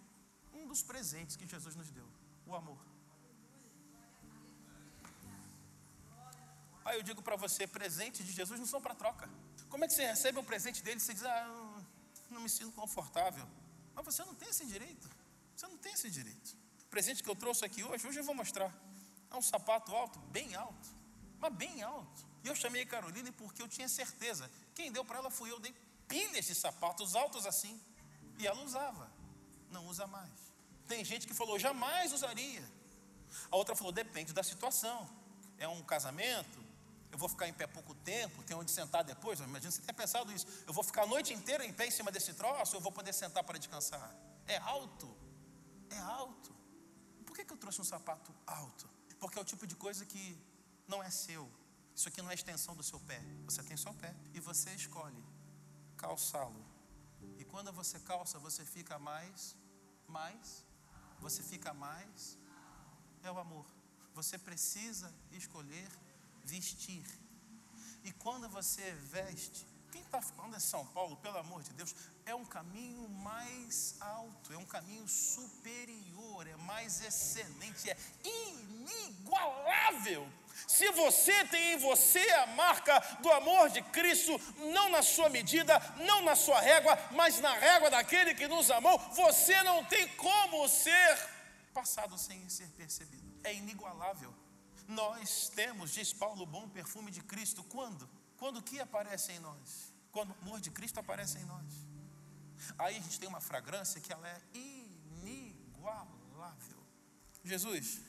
um 0.54 0.68
dos 0.68 0.82
presentes 0.82 1.36
que 1.36 1.48
Jesus 1.48 1.76
nos 1.76 1.90
deu: 1.92 2.08
o 2.46 2.56
amor. 2.56 2.80
Aí 6.86 6.98
eu 6.98 7.04
digo 7.04 7.22
para 7.22 7.36
você: 7.36 7.68
presentes 7.68 8.26
de 8.26 8.32
Jesus 8.32 8.60
não 8.60 8.66
são 8.66 8.82
para 8.82 8.96
troca. 8.96 9.30
Como 9.70 9.86
é 9.86 9.88
que 9.88 9.94
você 9.94 10.06
recebe 10.06 10.40
um 10.40 10.44
presente 10.44 10.82
dele 10.82 10.98
e 10.98 11.00
você 11.00 11.14
diz, 11.14 11.24
ah, 11.24 11.84
não, 12.32 12.42
me 12.42 12.50
sinto 12.50 12.72
confortável? 12.72 13.48
Mas 13.94 14.04
você 14.04 14.26
não 14.26 14.34
tem 14.34 14.50
esse 14.50 14.66
direito. 14.66 15.08
Você 15.56 15.68
não 15.68 15.78
tem 15.78 15.94
esse 15.94 16.10
direito. 16.10 16.58
O 16.82 16.90
presente 16.90 17.22
que 17.22 17.30
eu 17.30 17.36
trouxe 17.36 17.64
aqui 17.64 17.84
hoje, 17.84 18.08
hoje 18.08 18.20
eu 18.20 18.24
vou 18.24 18.34
mostrar. 18.34 18.74
É 19.30 19.36
um 19.36 19.42
sapato 19.42 19.94
alto, 19.94 20.18
bem 20.32 20.56
alto, 20.56 20.90
mas 21.40 21.54
bem 21.54 21.84
alto. 21.84 22.26
E 22.44 22.48
eu 22.48 22.56
chamei 22.56 22.82
a 22.82 22.86
Caroline 22.86 23.32
porque 23.34 23.62
eu 23.62 23.68
tinha 23.68 23.88
certeza. 23.88 24.50
Quem 24.74 24.92
deu 24.92 25.06
para 25.06 25.20
ela 25.20 25.30
fui 25.30 25.52
eu. 25.52 25.60
Dei 25.60 25.76
pilhas 26.08 26.46
de 26.46 26.56
sapatos 26.56 27.16
altos 27.16 27.46
assim. 27.46 27.80
E 28.40 28.48
ela 28.48 28.64
usava. 28.64 29.12
Não 29.70 29.86
usa 29.88 30.08
mais. 30.08 30.32
Tem 30.88 31.06
gente 31.06 31.28
que 31.28 31.34
falou, 31.34 31.60
jamais 31.60 32.12
usaria. 32.14 32.64
A 33.52 33.56
outra 33.56 33.76
falou, 33.76 33.92
depende 33.92 34.34
da 34.34 34.42
situação. 34.42 35.08
É 35.58 35.68
um 35.68 35.84
casamento, 35.84 36.60
eu 37.12 37.18
vou 37.18 37.28
ficar 37.28 37.48
em 37.48 37.54
pé 37.54 37.68
pouco 37.68 37.94
tempo, 37.96 38.42
tem 38.44 38.56
onde 38.56 38.72
sentar 38.72 39.04
depois. 39.04 39.40
Imagina 39.40 39.72
você 39.72 39.82
ter 39.82 39.94
pensado 39.94 40.32
isso. 40.32 40.48
Eu 40.66 40.74
vou 40.74 40.84
ficar 40.84 41.04
a 41.04 41.06
noite 41.06 41.34
inteira 41.34 41.66
em 41.66 41.74
pé 41.74 41.88
em 41.88 41.92
cima 41.92 42.12
desse 42.12 42.34
troço, 42.34 42.76
eu 42.76 42.82
vou 42.82 42.92
poder 42.92 43.14
sentar 43.14 43.44
para 43.44 43.58
descansar. 43.58 44.16
É 44.48 44.58
alto. 44.58 45.16
É 45.90 45.98
alto. 45.98 46.56
Por 47.26 47.36
que, 47.36 47.44
que 47.46 47.54
eu 47.54 47.58
trouxe 47.58 47.82
um 47.82 47.84
sapato 47.84 48.34
alto? 48.48 48.90
Porque 49.20 49.38
é 49.38 49.42
o 49.42 49.46
tipo 49.46 49.68
de 49.68 49.76
coisa 49.76 50.06
que 50.06 50.40
não 50.88 51.04
é 51.04 51.10
seu. 51.10 51.50
Isso 51.96 52.08
aqui 52.08 52.22
não 52.22 52.32
é 52.32 52.34
extensão 52.34 52.76
do 52.76 52.84
seu 52.84 53.00
pé. 53.02 53.22
Você 53.46 53.62
tem 53.64 53.76
seu 53.76 53.94
pé. 53.94 54.16
E 54.34 54.40
você 54.40 54.70
escolhe 54.72 55.24
calçá-lo. 55.98 56.66
Quando 57.52 57.72
você 57.72 58.00
calça, 58.00 58.40
você 58.40 58.66
fica 58.66 58.98
mais, 59.00 59.56
mais, 60.08 60.66
você 61.20 61.44
fica 61.44 61.74
mais. 61.74 62.38
É 63.24 63.32
o 63.32 63.40
amor. 63.40 63.66
Você 64.14 64.38
precisa 64.38 65.14
escolher 65.32 65.88
vestir. 66.44 67.06
E 68.04 68.12
quando 68.14 68.50
você 68.50 68.94
veste, 68.94 69.66
quem 69.92 70.02
está 70.02 70.22
falando 70.22 70.56
é 70.56 70.60
São 70.60 70.86
Paulo, 70.88 71.18
pelo 71.18 71.38
amor 71.38 71.62
de 71.64 71.74
Deus, 71.74 71.94
é 72.26 72.34
um 72.36 72.46
caminho 72.46 73.10
mais 73.10 73.96
alto, 74.00 74.54
é 74.54 74.58
um 74.58 74.66
caminho 74.66 75.06
superior, 75.08 76.48
é 76.48 76.56
mais 76.58 77.02
excelente, 77.02 77.90
é 77.90 77.98
inigualável. 78.24 80.32
Se 80.68 80.92
você 80.92 81.46
tem 81.46 81.74
em 81.74 81.78
você 81.78 82.20
a 82.32 82.48
marca 82.48 83.00
do 83.22 83.32
amor 83.32 83.70
de 83.70 83.82
Cristo, 83.82 84.40
não 84.74 84.90
na 84.90 85.02
sua 85.02 85.30
medida, 85.30 85.80
não 85.98 86.22
na 86.22 86.36
sua 86.36 86.60
régua, 86.60 86.98
mas 87.12 87.40
na 87.40 87.54
régua 87.54 87.90
daquele 87.90 88.34
que 88.34 88.48
nos 88.48 88.70
amou, 88.72 88.98
você 89.14 89.62
não 89.64 89.84
tem 89.86 90.08
como 90.16 90.68
ser 90.68 91.18
passado 91.74 92.18
sem 92.18 92.48
ser 92.50 92.68
percebido. 92.70 93.40
É 93.44 93.54
inigualável. 93.54 94.34
Nós 94.88 95.50
temos, 95.50 95.92
diz 95.92 96.12
Paulo, 96.12 96.44
o 96.44 96.46
bom 96.46 96.68
perfume 96.68 97.12
de 97.12 97.22
Cristo. 97.22 97.64
Quando? 97.64 98.10
Quando 98.38 98.62
que 98.62 98.80
aparece 98.80 99.32
em 99.32 99.40
nós? 99.40 99.94
Quando 100.12 100.32
o 100.32 100.36
amor 100.42 100.60
de 100.60 100.72
Cristo 100.72 101.00
aparece 101.00 101.38
em 101.38 101.46
nós. 101.46 101.90
Aí 102.78 102.98
a 102.98 103.00
gente 103.00 103.20
tem 103.20 103.30
uma 103.30 103.42
fragrância 103.42 104.02
que 104.02 104.12
ela 104.12 104.28
é 104.28 104.42
inigualável. 104.54 106.10
Jesus, 107.44 108.02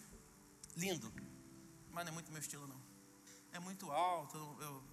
lindo, 0.76 1.12
mas 1.92 2.04
não 2.04 2.12
é 2.12 2.14
muito 2.14 2.30
meu 2.30 2.40
estilo 2.40 2.66
não. 2.66 2.80
É 3.52 3.58
muito 3.58 3.90
alto, 3.90 4.36
eu, 4.36 4.62
eu 4.62 4.84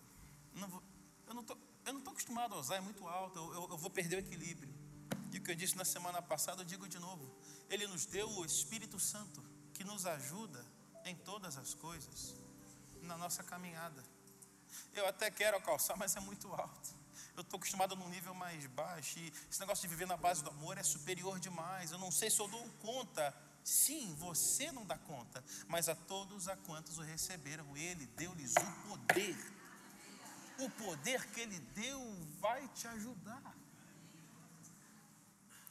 não 0.55 0.67
vou, 0.67 0.83
eu 1.27 1.33
não 1.33 1.43
tô, 1.43 1.57
eu 1.85 1.93
não 1.93 1.99
estou 1.99 2.11
acostumado 2.11 2.55
a 2.55 2.59
usar, 2.59 2.75
é 2.75 2.81
muito 2.81 3.07
alto, 3.07 3.37
eu, 3.37 3.53
eu, 3.53 3.69
eu 3.69 3.77
vou 3.77 3.89
perder 3.89 4.17
o 4.17 4.19
equilíbrio. 4.19 4.73
E 5.31 5.37
o 5.37 5.41
que 5.41 5.51
eu 5.51 5.55
disse 5.55 5.75
na 5.75 5.85
semana 5.85 6.21
passada, 6.21 6.61
eu 6.61 6.65
digo 6.65 6.87
de 6.87 6.99
novo. 6.99 7.35
Ele 7.69 7.85
nos 7.87 8.05
deu 8.05 8.29
o 8.29 8.45
Espírito 8.45 8.99
Santo, 8.99 9.43
que 9.73 9.83
nos 9.83 10.05
ajuda 10.05 10.65
em 11.05 11.15
todas 11.15 11.57
as 11.57 11.73
coisas 11.73 12.35
na 13.01 13.17
nossa 13.17 13.43
caminhada. 13.43 14.03
Eu 14.93 15.05
até 15.07 15.29
quero 15.29 15.61
calçar, 15.61 15.95
mas 15.97 16.15
é 16.15 16.19
muito 16.19 16.51
alto. 16.53 16.95
Eu 17.35 17.41
estou 17.41 17.57
acostumado 17.57 17.95
num 17.95 18.09
nível 18.09 18.33
mais 18.33 18.65
baixo. 18.67 19.19
E 19.19 19.31
esse 19.49 19.59
negócio 19.59 19.83
de 19.83 19.87
viver 19.87 20.07
na 20.07 20.17
base 20.17 20.43
do 20.43 20.49
amor 20.49 20.77
é 20.77 20.83
superior 20.83 21.39
demais. 21.39 21.91
Eu 21.91 21.99
não 21.99 22.11
sei 22.11 22.29
se 22.29 22.39
eu 22.39 22.47
dou 22.47 22.67
conta. 22.81 23.33
Sim, 23.67 24.15
você 24.15 24.71
não 24.71 24.85
dá 24.85 24.97
conta. 24.97 25.43
Mas 25.67 25.89
a 25.89 25.95
todos 25.95 26.47
a 26.47 26.55
quantos 26.55 26.97
o 26.97 27.01
receberam, 27.01 27.75
Ele 27.75 28.07
deu-lhes 28.15 28.53
o 28.55 28.87
poder. 28.87 29.35
O 30.57 30.69
poder 30.69 31.29
que 31.31 31.41
Ele 31.41 31.59
deu 31.75 31.99
vai 32.39 32.65
te 32.69 32.87
ajudar. 32.87 33.53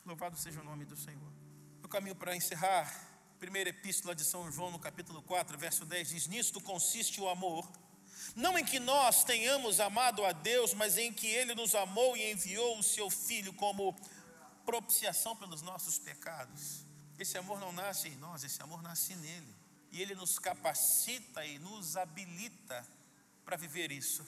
Louvado 0.05 0.37
seja 0.37 0.61
o 0.61 0.65
nome 0.65 0.85
do 0.85 0.95
Senhor. 0.95 1.33
O 1.83 1.89
caminho 1.89 2.15
para 2.15 2.37
encerrar 2.37 2.87
primeira 3.39 3.71
epístola 3.71 4.15
de 4.15 4.25
São 4.25 4.53
João, 4.53 4.71
no 4.71 4.79
capítulo 4.79 5.23
4, 5.23 5.57
verso 5.57 5.87
10, 5.87 6.11
diz: 6.11 6.27
Nisto 6.27 6.61
consiste 6.61 7.19
o 7.19 7.31
amor, 7.31 7.67
não 8.35 8.59
em 8.59 8.65
que 8.65 8.79
nós 8.79 9.25
tenhamos 9.25 9.81
amado 9.81 10.23
a 10.23 10.33
Deus, 10.33 10.75
mas 10.75 10.99
em 10.99 11.11
que 11.11 11.29
Ele 11.29 11.55
nos 11.55 11.75
amou 11.75 12.15
e 12.15 12.31
enviou 12.31 12.79
o 12.79 12.83
Seu 12.83 13.09
Filho 13.09 13.55
como 13.55 13.99
propiciação 14.67 15.35
pelos 15.35 15.63
nossos 15.63 15.99
pecados. 15.99 16.86
Esse 17.19 17.39
amor 17.39 17.59
não 17.59 17.73
nasce 17.73 18.09
em 18.09 18.17
nós, 18.17 18.45
esse 18.45 18.63
amor 18.63 18.83
nasce 18.83 19.15
nele. 19.17 19.55
E 19.91 20.03
Ele 20.03 20.15
nos 20.15 20.39
capacita 20.39 21.45
e 21.45 21.59
nos 21.59 21.97
habilita 21.97 22.87
para 23.45 23.57
viver 23.57 23.91
isso. 23.91 24.27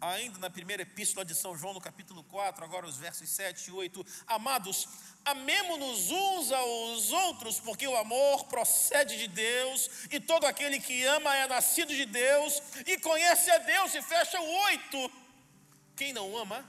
Ainda 0.00 0.38
na 0.38 0.48
primeira 0.48 0.82
epístola 0.82 1.24
de 1.24 1.34
São 1.34 1.56
João, 1.56 1.74
no 1.74 1.80
capítulo 1.80 2.22
4, 2.24 2.64
agora 2.64 2.86
os 2.86 2.96
versos 2.96 3.28
7 3.28 3.68
e 3.68 3.72
8. 3.72 4.06
Amados, 4.26 4.88
Amemo-nos 5.28 6.10
uns 6.10 6.52
aos 6.52 7.12
outros, 7.12 7.60
porque 7.60 7.86
o 7.86 7.96
amor 7.96 8.46
procede 8.46 9.18
de 9.18 9.28
Deus, 9.28 9.90
e 10.10 10.18
todo 10.18 10.46
aquele 10.46 10.80
que 10.80 11.04
ama 11.04 11.36
é 11.36 11.46
nascido 11.46 11.94
de 11.94 12.06
Deus 12.06 12.62
e 12.86 12.98
conhece 12.98 13.50
a 13.50 13.58
Deus, 13.58 13.94
e 13.94 14.00
fecha 14.00 14.40
o 14.40 14.50
oito. 14.64 15.12
Quem 15.94 16.14
não 16.14 16.34
ama, 16.34 16.64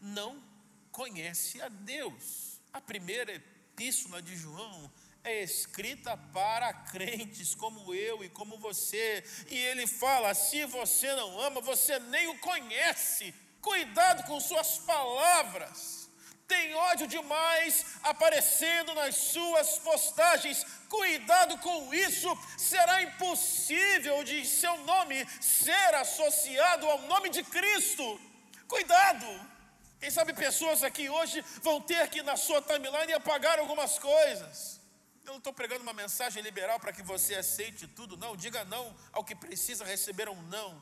não 0.00 0.42
conhece 0.90 1.62
a 1.62 1.68
Deus. 1.68 2.60
A 2.72 2.80
primeira 2.80 3.32
epístola 3.32 3.55
de 3.76 4.34
João 4.36 4.90
é 5.22 5.42
escrita 5.42 6.16
para 6.32 6.72
crentes 6.72 7.54
como 7.54 7.92
eu 7.92 8.24
e 8.24 8.28
como 8.30 8.56
você, 8.56 9.22
e 9.50 9.58
ele 9.58 9.86
fala: 9.86 10.32
se 10.32 10.64
você 10.64 11.14
não 11.14 11.38
ama, 11.40 11.60
você 11.60 11.98
nem 11.98 12.26
o 12.28 12.38
conhece. 12.38 13.34
Cuidado 13.60 14.22
com 14.24 14.40
suas 14.40 14.78
palavras. 14.78 16.08
Tem 16.48 16.72
ódio 16.74 17.06
demais 17.06 17.84
aparecendo 18.02 18.94
nas 18.94 19.14
suas 19.16 19.78
postagens. 19.80 20.64
Cuidado 20.88 21.58
com 21.58 21.92
isso. 21.92 22.28
Será 22.56 23.02
impossível 23.02 24.24
de 24.24 24.46
seu 24.46 24.78
nome 24.84 25.26
ser 25.40 25.94
associado 25.96 26.88
ao 26.88 27.02
nome 27.02 27.28
de 27.28 27.42
Cristo. 27.42 28.20
Cuidado. 28.68 29.55
Quem 29.98 30.10
sabe 30.10 30.32
pessoas 30.34 30.82
aqui 30.82 31.08
hoje 31.08 31.42
vão 31.62 31.80
ter 31.80 32.08
que 32.08 32.22
na 32.22 32.36
sua 32.36 32.60
timeline 32.60 33.12
apagar 33.14 33.58
algumas 33.58 33.98
coisas. 33.98 34.80
Eu 35.24 35.32
não 35.32 35.38
estou 35.38 35.52
pregando 35.52 35.82
uma 35.82 35.92
mensagem 35.92 36.42
liberal 36.42 36.78
para 36.78 36.92
que 36.92 37.02
você 37.02 37.34
aceite 37.34 37.86
tudo, 37.88 38.16
não. 38.16 38.36
Diga 38.36 38.64
não 38.64 38.94
ao 39.12 39.24
que 39.24 39.34
precisa 39.34 39.84
receber 39.84 40.28
um 40.28 40.40
não. 40.42 40.80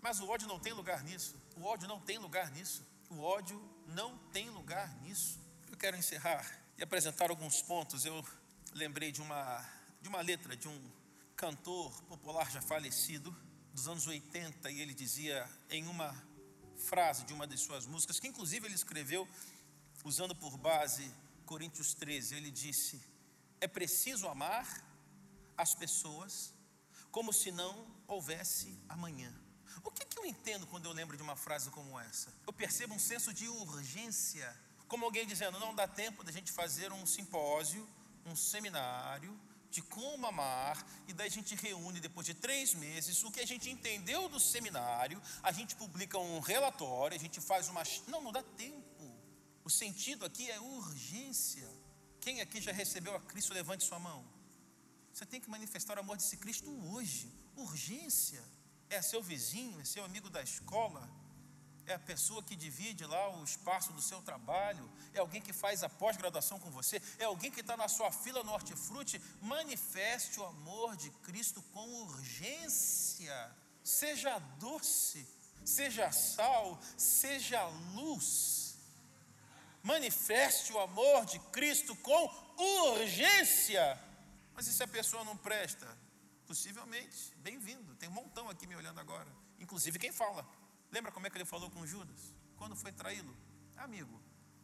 Mas 0.00 0.18
o 0.20 0.28
ódio 0.28 0.48
não 0.48 0.58
tem 0.58 0.72
lugar 0.72 1.04
nisso. 1.04 1.36
O 1.56 1.64
ódio 1.64 1.86
não 1.86 2.00
tem 2.00 2.18
lugar 2.18 2.50
nisso. 2.50 2.84
O 3.10 3.20
ódio 3.20 3.62
não 3.86 4.18
tem 4.32 4.50
lugar 4.50 4.88
nisso. 5.02 5.38
Eu 5.70 5.76
quero 5.76 5.96
encerrar 5.96 6.44
e 6.76 6.82
apresentar 6.82 7.30
alguns 7.30 7.62
pontos. 7.62 8.04
Eu 8.04 8.24
lembrei 8.74 9.12
de 9.12 9.20
uma, 9.20 9.64
de 10.00 10.08
uma 10.08 10.20
letra 10.20 10.56
de 10.56 10.68
um 10.68 10.92
cantor 11.36 12.02
popular 12.04 12.50
já 12.50 12.60
falecido, 12.60 13.34
dos 13.72 13.86
anos 13.86 14.06
80, 14.06 14.70
e 14.70 14.80
ele 14.80 14.92
dizia 14.92 15.48
em 15.70 15.86
uma 15.86 16.10
frase 16.78 17.24
de 17.24 17.32
uma 17.32 17.46
de 17.46 17.58
suas 17.58 17.86
músicas, 17.86 18.18
que 18.18 18.28
inclusive 18.28 18.66
ele 18.66 18.74
escreveu 18.74 19.28
usando 20.04 20.34
por 20.34 20.56
base 20.56 21.12
Coríntios 21.44 21.94
13, 21.94 22.36
ele 22.36 22.50
disse: 22.50 23.00
É 23.60 23.66
preciso 23.66 24.28
amar 24.28 24.84
as 25.56 25.74
pessoas 25.74 26.54
como 27.10 27.32
se 27.32 27.50
não 27.50 27.86
houvesse 28.06 28.78
amanhã. 28.88 29.32
O 29.82 29.90
que, 29.90 30.04
que 30.04 30.18
eu 30.18 30.26
entendo 30.26 30.66
quando 30.66 30.86
eu 30.86 30.92
lembro 30.92 31.16
de 31.16 31.22
uma 31.22 31.36
frase 31.36 31.70
como 31.70 31.98
essa? 31.98 32.32
Eu 32.46 32.52
percebo 32.52 32.94
um 32.94 32.98
senso 32.98 33.32
de 33.32 33.48
urgência, 33.48 34.54
como 34.86 35.04
alguém 35.04 35.26
dizendo: 35.26 35.58
não 35.58 35.74
dá 35.74 35.88
tempo 35.88 36.22
da 36.22 36.32
gente 36.32 36.52
fazer 36.52 36.92
um 36.92 37.06
simpósio, 37.06 37.88
um 38.26 38.36
seminário 38.36 39.38
de 39.70 39.82
como 39.82 40.26
amar, 40.26 40.86
e 41.06 41.12
daí 41.12 41.26
a 41.26 41.30
gente 41.30 41.54
reúne 41.54 42.00
depois 42.00 42.26
de 42.26 42.34
três 42.34 42.74
meses 42.74 43.22
o 43.22 43.30
que 43.30 43.40
a 43.40 43.46
gente 43.46 43.68
entendeu 43.68 44.28
do 44.28 44.40
seminário, 44.40 45.20
a 45.42 45.52
gente 45.52 45.76
publica 45.76 46.18
um 46.18 46.40
relatório, 46.40 47.16
a 47.16 47.20
gente 47.20 47.40
faz 47.40 47.68
uma. 47.68 47.82
Não, 48.06 48.22
não 48.22 48.32
dá 48.32 48.42
tempo. 48.42 49.04
O 49.64 49.70
sentido 49.70 50.24
aqui 50.24 50.50
é 50.50 50.58
urgência. 50.60 51.68
Quem 52.20 52.40
aqui 52.40 52.60
já 52.60 52.72
recebeu 52.72 53.14
a 53.14 53.20
Cristo, 53.20 53.52
levante 53.52 53.84
sua 53.84 53.98
mão. 53.98 54.24
Você 55.12 55.26
tem 55.26 55.40
que 55.40 55.50
manifestar 55.50 55.96
o 55.98 56.00
amor 56.00 56.16
desse 56.16 56.36
Cristo 56.36 56.70
hoje. 56.92 57.30
Urgência. 57.56 58.42
É 58.88 59.02
seu 59.02 59.22
vizinho, 59.22 59.78
é 59.80 59.84
seu 59.84 60.02
amigo 60.04 60.30
da 60.30 60.42
escola, 60.42 61.06
é 61.88 61.94
a 61.94 61.98
pessoa 61.98 62.42
que 62.42 62.54
divide 62.54 63.06
lá 63.06 63.30
o 63.36 63.42
espaço 63.42 63.92
do 63.94 64.02
seu 64.02 64.20
trabalho, 64.20 64.88
é 65.14 65.18
alguém 65.18 65.40
que 65.40 65.54
faz 65.54 65.82
a 65.82 65.88
pós-graduação 65.88 66.60
com 66.60 66.70
você, 66.70 67.00
é 67.18 67.24
alguém 67.24 67.50
que 67.50 67.60
está 67.60 67.76
na 67.76 67.88
sua 67.88 68.12
fila 68.12 68.44
no 68.44 68.52
hortifruti. 68.52 69.20
Manifeste 69.40 70.38
o 70.38 70.44
amor 70.44 70.96
de 70.96 71.10
Cristo 71.26 71.62
com 71.72 71.86
urgência. 72.02 73.56
Seja 73.82 74.38
doce, 74.58 75.26
seja 75.64 76.12
sal, 76.12 76.78
seja 76.96 77.64
luz. 77.94 78.76
Manifeste 79.82 80.70
o 80.72 80.78
amor 80.78 81.24
de 81.24 81.38
Cristo 81.50 81.96
com 81.96 82.30
urgência. 82.58 83.98
Mas 84.52 84.66
e 84.66 84.74
se 84.74 84.82
a 84.82 84.88
pessoa 84.88 85.24
não 85.24 85.36
presta? 85.38 85.88
Possivelmente, 86.46 87.34
bem-vindo. 87.36 87.94
Tem 87.94 88.10
um 88.10 88.12
montão 88.12 88.50
aqui 88.50 88.66
me 88.66 88.76
olhando 88.76 89.00
agora. 89.00 89.28
Inclusive 89.58 89.98
quem 89.98 90.12
fala. 90.12 90.46
Lembra 90.90 91.12
como 91.12 91.26
é 91.26 91.30
que 91.30 91.36
ele 91.36 91.44
falou 91.44 91.70
com 91.70 91.86
Judas? 91.86 92.34
Quando 92.56 92.74
foi 92.74 92.92
traí-lo? 92.92 93.36
Amigo, 93.76 94.20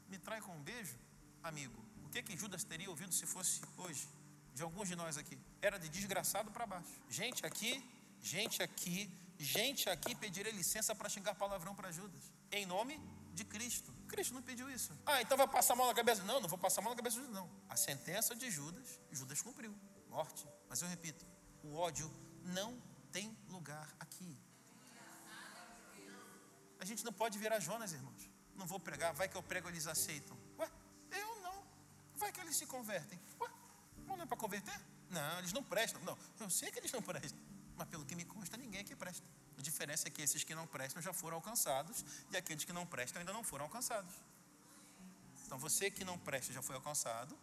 me 0.08 0.18
trai 0.18 0.40
com 0.40 0.52
um 0.52 0.62
beijo? 0.62 0.98
Amigo, 1.42 1.82
o 2.04 2.08
que 2.08 2.22
que 2.22 2.36
Judas 2.36 2.64
teria 2.64 2.88
ouvido 2.90 3.12
se 3.12 3.26
fosse 3.26 3.60
hoje? 3.76 4.08
De 4.54 4.62
alguns 4.62 4.88
de 4.88 4.96
nós 4.96 5.18
aqui. 5.18 5.38
Era 5.60 5.78
de 5.78 5.88
desgraçado 5.88 6.50
para 6.50 6.66
baixo. 6.66 6.90
Gente 7.08 7.44
aqui, 7.44 7.82
gente 8.20 8.62
aqui, 8.62 9.10
gente 9.38 9.88
aqui 9.90 10.14
pediria 10.14 10.52
licença 10.52 10.94
para 10.94 11.08
xingar 11.08 11.34
palavrão 11.34 11.74
para 11.74 11.90
Judas. 11.90 12.32
Em 12.50 12.64
nome 12.64 13.00
de 13.34 13.44
Cristo. 13.44 13.92
Cristo 14.08 14.32
não 14.32 14.42
pediu 14.42 14.70
isso. 14.70 14.92
Ah, 15.04 15.20
então 15.20 15.36
vai 15.36 15.48
passar 15.48 15.74
a 15.74 15.76
mão 15.76 15.86
na 15.86 15.94
cabeça. 15.94 16.22
Não, 16.22 16.40
não 16.40 16.48
vou 16.48 16.58
passar 16.58 16.80
a 16.80 16.84
mão 16.84 16.92
na 16.92 16.96
cabeça 16.96 17.16
de 17.16 17.22
Judas, 17.22 17.34
não. 17.34 17.50
A 17.68 17.76
sentença 17.76 18.34
de 18.34 18.50
Judas, 18.50 19.00
Judas 19.10 19.42
cumpriu. 19.42 19.74
Morte. 20.08 20.46
Mas 20.68 20.80
eu 20.80 20.88
repito, 20.88 21.26
o 21.62 21.74
ódio 21.74 22.10
não 22.44 22.80
tem 23.10 23.36
lugar 23.48 23.92
aqui. 23.98 24.38
A 26.84 26.86
gente 26.86 27.02
não 27.02 27.14
pode 27.14 27.38
virar 27.38 27.60
Jonas, 27.60 27.94
irmãos. 27.94 28.28
Não 28.56 28.66
vou 28.66 28.78
pregar, 28.78 29.14
vai 29.14 29.26
que 29.26 29.34
eu 29.34 29.42
prego, 29.42 29.70
eles 29.70 29.86
aceitam. 29.86 30.36
Ué, 30.58 30.68
eu 31.12 31.40
não. 31.40 31.64
Vai 32.14 32.30
que 32.30 32.38
eles 32.42 32.54
se 32.54 32.66
convertem. 32.66 33.18
Ué, 33.40 33.48
não 34.06 34.20
é 34.20 34.26
para 34.26 34.36
converter? 34.36 34.78
Não, 35.08 35.38
eles 35.38 35.50
não 35.54 35.64
prestam. 35.64 35.98
Não, 36.02 36.18
eu 36.38 36.50
sei 36.50 36.70
que 36.70 36.78
eles 36.78 36.92
não 36.92 37.00
prestam. 37.00 37.38
Mas 37.74 37.88
pelo 37.88 38.04
que 38.04 38.14
me 38.14 38.26
consta, 38.26 38.58
ninguém 38.58 38.82
aqui 38.82 38.94
presta. 38.94 39.26
A 39.56 39.62
diferença 39.62 40.08
é 40.08 40.10
que 40.10 40.20
esses 40.20 40.44
que 40.44 40.54
não 40.54 40.66
prestam 40.66 41.00
já 41.00 41.14
foram 41.14 41.36
alcançados 41.36 42.04
e 42.30 42.36
aqueles 42.36 42.64
que 42.64 42.72
não 42.72 42.84
prestam 42.84 43.18
ainda 43.20 43.32
não 43.32 43.42
foram 43.42 43.64
alcançados. 43.64 44.14
Então 45.46 45.56
você 45.56 45.90
que 45.90 46.04
não 46.04 46.18
presta 46.18 46.52
já 46.52 46.60
foi 46.60 46.74
alcançado, 46.74 47.34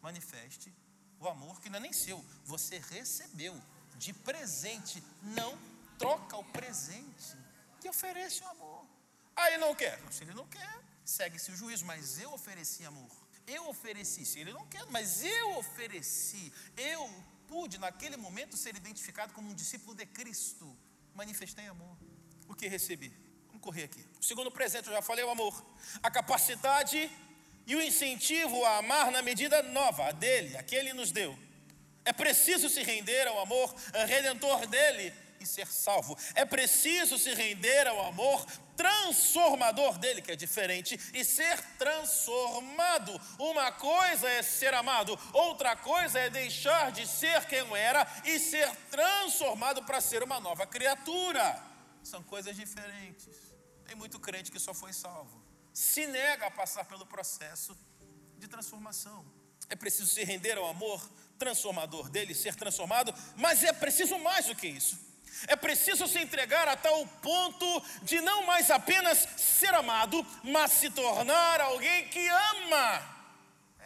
manifeste 0.00 0.72
o 1.20 1.28
amor 1.28 1.60
que 1.60 1.68
não 1.68 1.76
é 1.76 1.80
nem 1.80 1.92
seu, 1.92 2.24
você 2.42 2.78
recebeu 2.78 3.54
de 3.96 4.14
presente, 4.14 5.04
não 5.22 5.58
troca 5.98 6.38
o 6.38 6.44
presente 6.44 7.36
e 7.84 7.88
oferece 7.88 8.42
o 8.42 8.48
amor. 8.48 8.77
Ah, 9.40 9.48
ele 9.50 9.58
não 9.58 9.72
quer. 9.72 9.96
Se 10.10 10.24
ele 10.24 10.34
não 10.34 10.46
quer, 10.48 10.80
segue-se 11.04 11.52
o 11.52 11.56
juízo, 11.56 11.86
mas 11.86 12.20
eu 12.20 12.32
ofereci 12.32 12.84
amor. 12.84 13.08
Eu 13.46 13.68
ofereci, 13.68 14.26
se 14.26 14.40
ele 14.40 14.52
não 14.52 14.66
quer, 14.66 14.84
mas 14.86 15.22
eu 15.22 15.56
ofereci. 15.56 16.52
Eu 16.76 17.08
pude, 17.46 17.78
naquele 17.78 18.16
momento, 18.16 18.56
ser 18.56 18.74
identificado 18.74 19.32
como 19.32 19.48
um 19.48 19.54
discípulo 19.54 19.94
de 19.94 20.04
Cristo. 20.06 20.76
Manifestei 21.14 21.68
amor. 21.68 21.96
O 22.48 22.54
que 22.54 22.66
recebi? 22.66 23.12
Vamos 23.46 23.62
correr 23.62 23.84
aqui. 23.84 24.04
O 24.20 24.24
segundo 24.24 24.50
presente, 24.50 24.88
eu 24.88 24.92
já 24.92 25.02
falei, 25.02 25.24
o 25.24 25.30
amor. 25.30 25.64
A 26.02 26.10
capacidade 26.10 27.08
e 27.64 27.76
o 27.76 27.80
incentivo 27.80 28.64
a 28.64 28.78
amar 28.78 29.12
na 29.12 29.22
medida 29.22 29.62
nova, 29.62 30.08
a 30.08 30.10
dele, 30.10 30.56
a 30.56 30.64
que 30.64 30.74
ele 30.74 30.92
nos 30.92 31.12
deu. 31.12 31.38
É 32.04 32.12
preciso 32.12 32.68
se 32.68 32.82
render 32.82 33.28
ao 33.28 33.38
amor 33.38 33.72
redentor 34.06 34.66
dele 34.66 35.14
e 35.40 35.46
ser 35.46 35.66
salvo. 35.66 36.16
É 36.34 36.44
preciso 36.44 37.18
se 37.18 37.32
render 37.34 37.86
ao 37.86 38.06
amor 38.06 38.44
transformador 38.76 39.98
dele, 39.98 40.22
que 40.22 40.30
é 40.30 40.36
diferente, 40.36 40.98
e 41.12 41.24
ser 41.24 41.60
transformado. 41.76 43.20
Uma 43.38 43.72
coisa 43.72 44.28
é 44.28 44.40
ser 44.42 44.72
amado, 44.72 45.18
outra 45.32 45.74
coisa 45.74 46.20
é 46.20 46.30
deixar 46.30 46.92
de 46.92 47.06
ser 47.06 47.44
quem 47.46 47.58
era 47.76 48.06
e 48.24 48.38
ser 48.38 48.70
transformado 48.88 49.82
para 49.82 50.00
ser 50.00 50.22
uma 50.22 50.38
nova 50.38 50.64
criatura. 50.66 51.60
São 52.04 52.22
coisas 52.22 52.54
diferentes. 52.54 53.36
Tem 53.84 53.96
muito 53.96 54.20
crente 54.20 54.52
que 54.52 54.60
só 54.60 54.72
foi 54.72 54.92
salvo, 54.92 55.42
se 55.72 56.06
nega 56.06 56.46
a 56.46 56.50
passar 56.50 56.84
pelo 56.84 57.06
processo 57.06 57.76
de 58.36 58.46
transformação. 58.46 59.24
É 59.68 59.74
preciso 59.74 60.06
se 60.06 60.22
render 60.24 60.56
ao 60.56 60.66
amor 60.66 61.02
transformador 61.38 62.08
dele, 62.08 62.34
ser 62.34 62.54
transformado, 62.54 63.14
mas 63.36 63.64
é 63.64 63.72
preciso 63.72 64.18
mais 64.18 64.46
do 64.46 64.54
que 64.54 64.66
isso. 64.66 65.07
É 65.46 65.56
preciso 65.56 66.06
se 66.06 66.18
entregar 66.18 66.66
a 66.68 66.76
tal 66.76 67.06
ponto 67.06 67.82
de 68.02 68.20
não 68.20 68.44
mais 68.44 68.70
apenas 68.70 69.26
ser 69.36 69.72
amado, 69.74 70.26
mas 70.42 70.72
se 70.72 70.90
tornar 70.90 71.60
alguém 71.60 72.08
que 72.08 72.26
ama. 72.28 73.18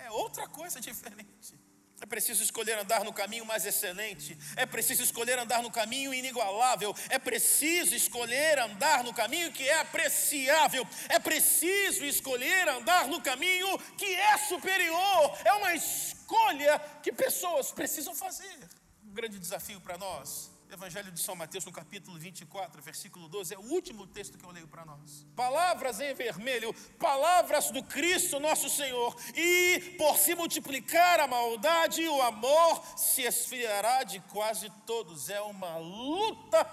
É 0.04 0.10
outra 0.10 0.48
coisa 0.48 0.80
diferente. 0.80 1.60
É 2.00 2.06
preciso 2.06 2.42
escolher 2.42 2.76
andar 2.78 3.04
no 3.04 3.12
caminho 3.12 3.46
mais 3.46 3.64
excelente. 3.64 4.36
É 4.56 4.66
preciso 4.66 5.04
escolher 5.04 5.38
andar 5.38 5.62
no 5.62 5.70
caminho 5.70 6.12
inigualável. 6.12 6.92
É 7.08 7.16
preciso 7.16 7.94
escolher 7.94 8.58
andar 8.58 9.04
no 9.04 9.14
caminho 9.14 9.52
que 9.52 9.68
é 9.68 9.78
apreciável. 9.78 10.84
É 11.08 11.20
preciso 11.20 12.04
escolher 12.04 12.68
andar 12.68 13.06
no 13.06 13.20
caminho 13.20 13.78
que 13.96 14.16
é 14.16 14.36
superior. 14.38 15.38
É 15.44 15.52
uma 15.52 15.74
escolha 15.74 16.80
que 17.04 17.12
pessoas 17.12 17.70
precisam 17.70 18.16
fazer. 18.16 18.58
Um 19.04 19.12
grande 19.12 19.38
desafio 19.38 19.80
para 19.80 19.96
nós 19.96 20.51
Evangelho 20.74 21.12
de 21.12 21.20
São 21.20 21.36
Mateus, 21.36 21.66
no 21.66 21.72
capítulo 21.72 22.18
24, 22.18 22.80
versículo 22.80 23.28
12, 23.28 23.54
é 23.54 23.58
o 23.58 23.72
último 23.72 24.06
texto 24.06 24.38
que 24.38 24.44
eu 24.44 24.50
leio 24.50 24.66
para 24.66 24.86
nós. 24.86 25.26
Palavras 25.36 26.00
em 26.00 26.14
vermelho, 26.14 26.72
palavras 26.98 27.70
do 27.70 27.82
Cristo 27.82 28.40
nosso 28.40 28.70
Senhor, 28.70 29.14
e 29.36 29.94
por 29.98 30.16
se 30.16 30.34
multiplicar 30.34 31.20
a 31.20 31.26
maldade, 31.26 32.08
o 32.08 32.22
amor 32.22 32.82
se 32.96 33.20
esfriará 33.20 34.02
de 34.02 34.20
quase 34.20 34.70
todos. 34.86 35.28
É 35.28 35.42
uma 35.42 35.76
luta 35.76 36.64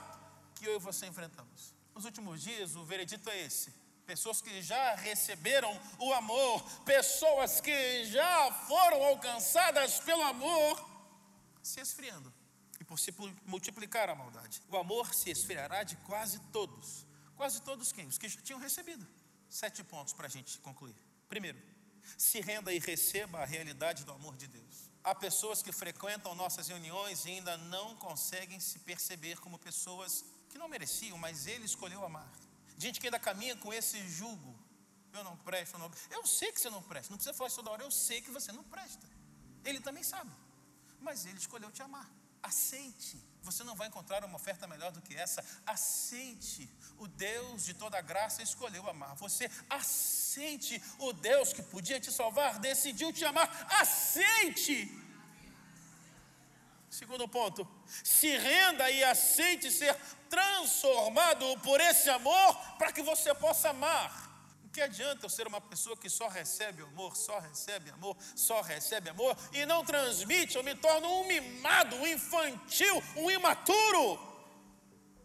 que 0.56 0.66
eu 0.66 0.78
e 0.78 0.80
você 0.80 1.06
enfrentamos. 1.06 1.74
Nos 1.94 2.06
últimos 2.06 2.42
dias, 2.42 2.78
o 2.78 2.86
veredito 2.86 3.30
é 3.30 3.42
esse: 3.42 3.74
pessoas 4.06 4.42
que 4.42 4.62
já 4.62 4.96
receberam 4.96 5.78
o 6.00 6.14
amor, 6.14 6.64
pessoas 6.86 7.60
que 7.60 8.06
já 8.06 8.50
foram 8.66 9.04
alcançadas 9.04 10.00
pelo 10.00 10.22
amor, 10.22 10.90
se 11.62 11.82
esfriando 11.82 12.39
por 12.90 12.98
se 12.98 13.14
multiplicar 13.46 14.10
a 14.10 14.16
maldade. 14.16 14.64
O 14.68 14.76
amor 14.76 15.14
se 15.14 15.30
esfriará 15.30 15.84
de 15.84 15.96
quase 15.98 16.40
todos. 16.52 17.06
Quase 17.36 17.62
todos 17.62 17.92
quem? 17.92 18.08
Os 18.08 18.18
que 18.18 18.28
já 18.28 18.42
tinham 18.42 18.60
recebido. 18.60 19.08
Sete 19.48 19.84
pontos 19.84 20.12
para 20.12 20.26
a 20.26 20.30
gente 20.30 20.58
concluir. 20.58 20.96
Primeiro, 21.28 21.62
se 22.18 22.42
renda 22.42 22.74
e 22.74 22.80
receba 22.80 23.42
a 23.42 23.46
realidade 23.46 24.04
do 24.04 24.12
amor 24.12 24.36
de 24.36 24.48
Deus. 24.48 24.90
Há 25.04 25.14
pessoas 25.14 25.62
que 25.62 25.72
frequentam 25.72 26.34
nossas 26.34 26.68
reuniões 26.68 27.26
e 27.26 27.30
ainda 27.30 27.56
não 27.58 27.96
conseguem 27.96 28.60
se 28.60 28.80
perceber 28.80 29.38
como 29.40 29.60
pessoas 29.60 30.26
que 30.50 30.58
não 30.58 30.68
mereciam, 30.68 31.16
mas 31.20 31.46
Ele 31.46 31.66
escolheu 31.66 32.04
amar. 32.04 32.30
Gente 32.76 33.00
que 33.00 33.06
ainda 33.06 33.20
caminha 33.20 33.56
com 33.56 33.72
esse 33.72 34.02
jugo. 34.10 34.58
Eu 35.14 35.24
não 35.24 35.38
presto, 35.38 35.76
eu 35.76 35.80
não. 35.80 35.92
Eu 36.10 36.26
sei 36.26 36.52
que 36.52 36.60
você 36.60 36.72
não 36.72 36.82
presta. 36.82 37.12
Não 37.12 37.18
precisa 37.18 37.36
falar 37.36 37.50
isso 37.50 37.58
toda 37.58 37.70
hora. 37.70 37.84
Eu 37.84 37.92
sei 37.92 38.20
que 38.20 38.32
você 38.32 38.52
não 38.52 38.64
presta. 38.64 39.08
Ele 39.64 39.80
também 39.80 40.02
sabe. 40.04 40.32
Mas 41.00 41.26
Ele 41.28 41.38
escolheu 41.38 41.72
te 41.72 41.84
amar. 41.84 42.10
Aceite. 42.42 43.22
Você 43.44 43.64
não 43.64 43.76
vai 43.76 43.88
encontrar 43.88 44.24
uma 44.24 44.36
oferta 44.36 44.68
melhor 44.68 44.92
do 44.92 45.02
que 45.02 45.16
essa. 45.16 45.44
Aceite. 45.66 46.70
O 46.98 47.08
Deus 47.08 47.66
de 47.66 47.74
toda 47.74 48.02
graça 48.02 48.44
escolheu 48.44 48.88
amar 48.90 49.16
você. 49.16 49.50
Aceite. 49.70 50.82
O 51.00 51.14
Deus 51.14 51.54
que 51.54 51.64
podia 51.64 52.00
te 52.00 52.12
salvar 52.12 52.60
decidiu 52.60 53.12
te 53.12 53.26
amar. 53.26 53.50
Aceite. 53.80 54.92
Segundo 56.90 57.28
ponto, 57.28 57.68
se 58.04 58.36
renda 58.36 58.90
e 58.90 59.04
aceite 59.04 59.70
ser 59.72 59.96
transformado 60.28 61.58
por 61.60 61.80
esse 61.80 62.10
amor 62.10 62.56
para 62.78 62.92
que 62.92 63.02
você 63.02 63.34
possa 63.34 63.70
amar. 63.70 64.29
O 64.70 64.72
que 64.72 64.82
adianta 64.82 65.26
eu 65.26 65.30
ser 65.32 65.48
uma 65.48 65.60
pessoa 65.60 65.98
que 65.98 66.08
só 66.12 66.28
recebe 66.28 66.84
amor, 66.84 67.18
só 67.18 67.40
recebe 67.40 67.90
amor, 67.90 68.16
só 68.36 68.62
recebe 68.62 69.10
amor 69.10 69.36
e 69.52 69.66
não 69.66 69.84
transmite? 69.84 70.56
Eu 70.56 70.64
me 70.64 70.76
torno 70.76 71.08
um 71.08 71.28
mimado, 71.28 71.96
um 71.96 72.06
infantil, 72.06 73.02
um 73.16 73.32
imaturo. 73.32 74.20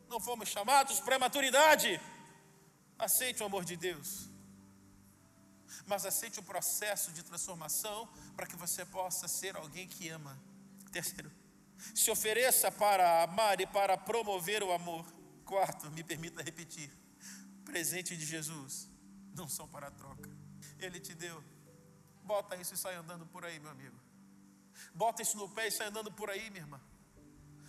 Não 0.08 0.18
fomos 0.18 0.48
chamados 0.48 0.98
para 0.98 1.18
maturidade. 1.18 2.00
Aceite 2.98 3.42
o 3.42 3.46
amor 3.46 3.66
de 3.66 3.76
Deus, 3.76 4.30
mas 5.84 6.06
aceite 6.06 6.40
o 6.40 6.42
processo 6.42 7.12
de 7.12 7.22
transformação 7.22 8.08
para 8.34 8.46
que 8.46 8.56
você 8.56 8.82
possa 8.86 9.28
ser 9.28 9.56
alguém 9.56 9.86
que 9.86 10.08
ama. 10.08 10.40
Terceiro, 10.90 11.30
se 11.94 12.10
ofereça 12.10 12.72
para 12.72 13.24
amar 13.24 13.60
e 13.60 13.66
para 13.66 13.98
promover 13.98 14.62
o 14.62 14.72
amor. 14.72 15.04
Quarto, 15.44 15.90
me 15.90 16.02
permita 16.02 16.42
repetir: 16.42 16.90
presente 17.66 18.16
de 18.16 18.24
Jesus 18.24 18.93
não 19.34 19.48
são 19.48 19.68
para 19.68 19.90
troca. 19.90 20.30
Ele 20.78 21.00
te 21.00 21.14
deu. 21.14 21.42
Bota 22.22 22.56
isso 22.56 22.74
e 22.74 22.76
sai 22.76 22.94
andando 22.94 23.26
por 23.26 23.44
aí, 23.44 23.58
meu 23.60 23.70
amigo. 23.70 23.98
Bota 24.94 25.22
isso 25.22 25.36
no 25.36 25.48
pé 25.48 25.68
e 25.68 25.70
sai 25.70 25.88
andando 25.88 26.10
por 26.10 26.30
aí, 26.30 26.50
minha 26.50 26.62
irmã. 26.62 26.80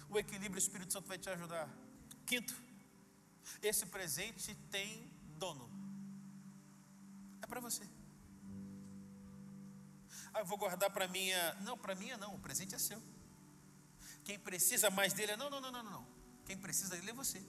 O 0.10 0.18
equilíbrio, 0.18 0.56
o 0.56 0.58
Espírito 0.58 0.94
Santo 0.94 1.08
vai 1.08 1.18
te 1.18 1.30
ajudar. 1.30 1.70
Quinto, 2.26 2.56
esse 3.62 3.86
presente 3.88 4.56
tem 4.72 5.12
dono. 5.38 5.70
É 7.42 7.48
para 7.48 7.60
você. 7.60 7.84
Ah, 10.34 10.40
eu 10.40 10.46
vou 10.46 10.58
guardar 10.58 10.90
para 10.90 11.08
minha. 11.08 11.54
Não, 11.62 11.78
para 11.78 11.96
minha 11.96 12.18
não, 12.18 12.36
o 12.36 12.40
presente 12.40 12.76
é 12.76 12.80
seu. 12.80 13.02
Quem 14.24 14.40
precisa 14.40 14.90
mais 14.90 15.14
dele 15.14 15.34
é. 15.34 15.38
Não, 15.38 15.50
não, 15.50 15.62
não, 15.62 15.72
não, 15.72 15.84
não. 15.84 16.08
Quem 16.46 16.58
precisa 16.58 16.96
dele 16.96 17.12
é 17.12 17.14
você. 17.14 17.42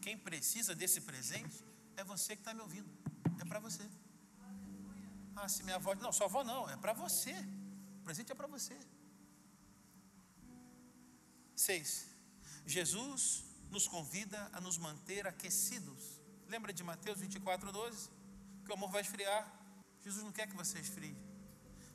Quem 0.00 0.18
precisa 0.18 0.74
desse 0.74 1.00
presente 1.00 1.64
é 1.96 2.04
você 2.04 2.34
que 2.36 2.42
está 2.42 2.54
me 2.54 2.60
ouvindo. 2.60 2.90
É 3.40 3.44
para 3.44 3.60
você. 3.60 3.88
Ah, 5.36 5.48
se 5.48 5.62
minha 5.62 5.76
avó. 5.76 5.94
Não, 5.94 6.12
sua 6.12 6.26
avó 6.26 6.44
não, 6.44 6.68
é 6.68 6.76
para 6.76 6.92
você. 6.92 7.34
O 8.00 8.04
presente 8.04 8.32
é 8.32 8.34
para 8.34 8.46
você. 8.46 8.78
Seis. 11.54 12.08
Jesus 12.66 13.44
nos 13.70 13.86
convida 13.88 14.50
a 14.52 14.60
nos 14.60 14.78
manter 14.78 15.26
aquecidos. 15.26 16.20
Lembra 16.48 16.72
de 16.72 16.82
Mateus 16.82 17.18
24, 17.20 17.72
12? 17.72 18.10
Que 18.64 18.70
o 18.70 18.74
amor 18.74 18.90
vai 18.90 19.02
esfriar. 19.02 19.50
Jesus 20.02 20.24
não 20.24 20.32
quer 20.32 20.46
que 20.46 20.56
você 20.56 20.78
esfrie. 20.78 21.16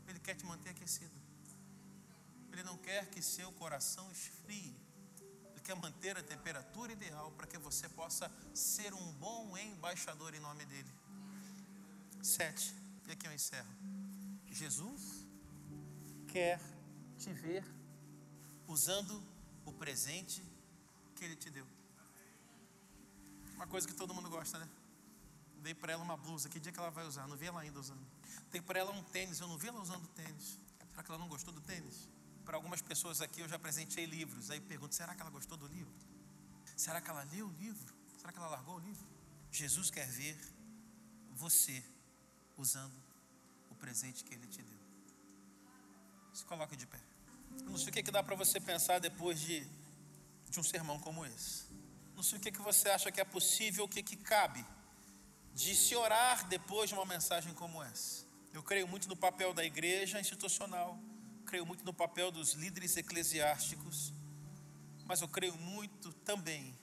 Ele 0.07 0.19
quer 0.19 0.35
te 0.35 0.45
manter 0.45 0.69
aquecido. 0.69 1.15
Ele 2.51 2.63
não 2.63 2.77
quer 2.77 3.09
que 3.09 3.21
seu 3.21 3.51
coração 3.53 4.09
esfrie 4.11 4.75
quer 5.67 5.75
manter 5.75 6.17
a 6.17 6.23
temperatura 6.23 6.93
ideal 6.93 7.29
para 7.33 7.45
que 7.45 7.57
você 7.57 7.89
possa 7.89 8.31
ser 8.53 8.93
um 8.93 9.11
bom 9.15 9.57
embaixador 9.57 10.33
em 10.33 10.39
nome 10.39 10.65
dele. 10.65 10.89
Sete, 12.23 12.73
e 13.05 13.11
aqui 13.11 13.27
eu 13.27 13.33
encerro. 13.33 13.67
Jesus 14.49 15.27
quer 16.29 16.57
te 17.17 17.33
ver 17.33 17.65
usando 18.65 19.21
o 19.65 19.73
presente 19.73 20.41
que 21.17 21.25
ele 21.25 21.35
te 21.35 21.49
deu. 21.49 21.67
Uma 23.55 23.67
coisa 23.67 23.85
que 23.85 23.93
todo 23.93 24.13
mundo 24.13 24.29
gosta, 24.29 24.57
né? 24.57 24.69
Dei 25.57 25.73
para 25.73 25.91
ela 25.91 26.01
uma 26.01 26.15
blusa, 26.15 26.47
que 26.47 26.61
dia 26.61 26.71
que 26.71 26.79
ela 26.79 26.91
vai 26.91 27.05
usar? 27.05 27.27
Não 27.27 27.35
vi 27.35 27.45
ela 27.45 27.59
ainda 27.59 27.77
usando. 27.77 28.07
Dei 28.51 28.61
para 28.61 28.79
ela 28.79 28.91
um 28.91 29.03
tênis, 29.03 29.41
eu 29.41 29.49
não 29.49 29.57
vi 29.57 29.67
ela 29.67 29.81
usando 29.81 30.07
tênis. 30.15 30.61
Será 30.91 31.03
que 31.03 31.11
ela 31.11 31.19
não 31.19 31.27
gostou 31.27 31.53
do 31.53 31.59
tênis? 31.59 32.07
Para 32.47 32.55
algumas 32.55 32.81
pessoas 32.81 33.19
aqui 33.19 33.41
eu 33.41 33.49
já 33.49 33.57
apresentei 33.57 34.05
livros. 34.05 34.49
Aí 34.49 34.61
pergunto: 34.61 34.95
será 34.95 35.13
que 35.13 35.19
ela 35.19 35.29
gostou 35.29 35.57
do 35.57 35.67
livro? 35.67 35.93
Será 36.77 37.01
que 37.01 37.09
ela 37.09 37.23
leu 37.23 37.47
o 37.47 37.51
livro? 37.51 37.93
Será 38.17 38.31
que 38.31 38.39
ela 38.39 38.47
largou 38.47 38.75
o 38.75 38.79
livro? 38.79 39.05
Jesus 39.51 39.91
quer 39.91 40.07
ver 40.07 40.37
você 41.33 41.83
usando 42.55 42.95
o 43.69 43.75
presente 43.75 44.23
que 44.23 44.33
ele 44.33 44.47
te 44.47 44.61
deu. 44.61 44.79
Se 46.33 46.45
coloque 46.45 46.77
de 46.77 46.87
pé. 46.87 47.01
Eu 47.59 47.71
não 47.71 47.77
sei 47.77 47.89
o 47.89 47.91
que, 47.91 48.01
que 48.01 48.11
dá 48.11 48.23
para 48.23 48.35
você 48.35 48.61
pensar 48.61 48.99
depois 48.99 49.41
de, 49.41 49.67
de 50.49 50.57
um 50.57 50.63
sermão 50.63 50.97
como 51.01 51.25
esse. 51.25 51.65
Não 52.15 52.23
sei 52.23 52.37
o 52.37 52.41
que, 52.41 52.51
que 52.51 52.61
você 52.61 52.87
acha 52.89 53.11
que 53.11 53.19
é 53.19 53.25
possível, 53.25 53.83
o 53.83 53.89
que, 53.89 54.01
que 54.01 54.15
cabe 54.15 54.65
de 55.53 55.75
se 55.75 55.93
orar 55.97 56.47
depois 56.47 56.89
de 56.89 56.95
uma 56.95 57.05
mensagem 57.05 57.53
como 57.53 57.83
essa. 57.83 58.25
Eu 58.53 58.63
creio 58.63 58.87
muito 58.87 59.09
no 59.09 59.17
papel 59.17 59.53
da 59.53 59.65
igreja 59.65 60.17
institucional 60.17 60.97
creio 61.47 61.65
muito 61.65 61.85
no 61.85 61.93
papel 61.93 62.29
dos 62.29 62.53
líderes 62.53 62.97
eclesiásticos, 62.97 64.13
mas 65.05 65.21
eu 65.21 65.29
creio 65.29 65.55
muito 65.57 66.11
também 66.11 66.77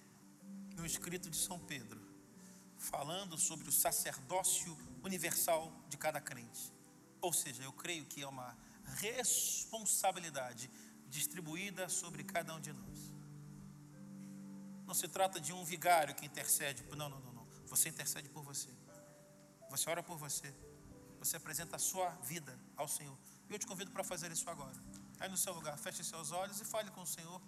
no 0.74 0.86
escrito 0.86 1.28
de 1.28 1.36
São 1.36 1.58
Pedro, 1.58 2.00
falando 2.78 3.38
sobre 3.38 3.68
o 3.68 3.72
sacerdócio 3.72 4.76
universal 5.02 5.70
de 5.90 5.98
cada 5.98 6.18
crente. 6.18 6.72
Ou 7.20 7.32
seja, 7.32 7.62
eu 7.62 7.72
creio 7.72 8.06
que 8.06 8.22
é 8.22 8.26
uma 8.26 8.56
responsabilidade 8.96 10.70
distribuída 11.08 11.88
sobre 11.88 12.24
cada 12.24 12.54
um 12.54 12.60
de 12.60 12.72
nós. 12.72 13.12
Não 14.86 14.94
se 14.94 15.08
trata 15.08 15.38
de 15.38 15.52
um 15.52 15.64
vigário 15.64 16.14
que 16.14 16.24
intercede. 16.26 16.82
Não, 16.96 17.08
não, 17.08 17.20
não, 17.20 17.32
não. 17.32 17.46
Você 17.66 17.88
intercede 17.90 18.28
por 18.28 18.42
você. 18.42 18.68
Você 19.70 19.88
ora 19.88 20.02
por 20.02 20.16
você. 20.18 20.54
Você 21.18 21.36
apresenta 21.36 21.76
a 21.76 21.78
sua 21.78 22.10
vida 22.16 22.58
ao 22.76 22.88
Senhor. 22.88 23.16
E 23.48 23.52
eu 23.52 23.58
te 23.58 23.66
convido 23.66 23.90
para 23.90 24.04
fazer 24.04 24.30
isso 24.32 24.48
agora. 24.48 24.76
Aí 25.20 25.28
no 25.28 25.36
seu 25.36 25.52
lugar, 25.54 25.78
feche 25.78 26.02
seus 26.02 26.32
olhos 26.32 26.60
e 26.60 26.64
fale 26.64 26.90
com 26.90 27.02
o 27.02 27.06
Senhor 27.06 27.40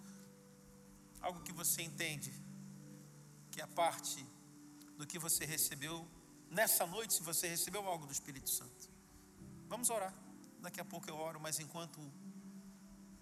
algo 1.21 1.41
que 1.41 1.51
você 1.51 1.81
entende, 1.81 2.33
que 3.51 3.61
é 3.61 3.67
parte 3.67 4.25
do 4.97 5.05
que 5.05 5.19
você 5.19 5.45
recebeu 5.45 6.07
nessa 6.49 6.85
noite, 6.85 7.13
se 7.13 7.23
você 7.23 7.47
recebeu 7.47 7.85
algo 7.87 8.05
do 8.05 8.11
Espírito 8.11 8.49
Santo. 8.49 8.89
Vamos 9.67 9.89
orar. 9.89 10.13
Daqui 10.59 10.79
a 10.79 10.85
pouco 10.85 11.09
eu 11.09 11.17
oro, 11.17 11.39
mas 11.39 11.59
enquanto 11.59 11.99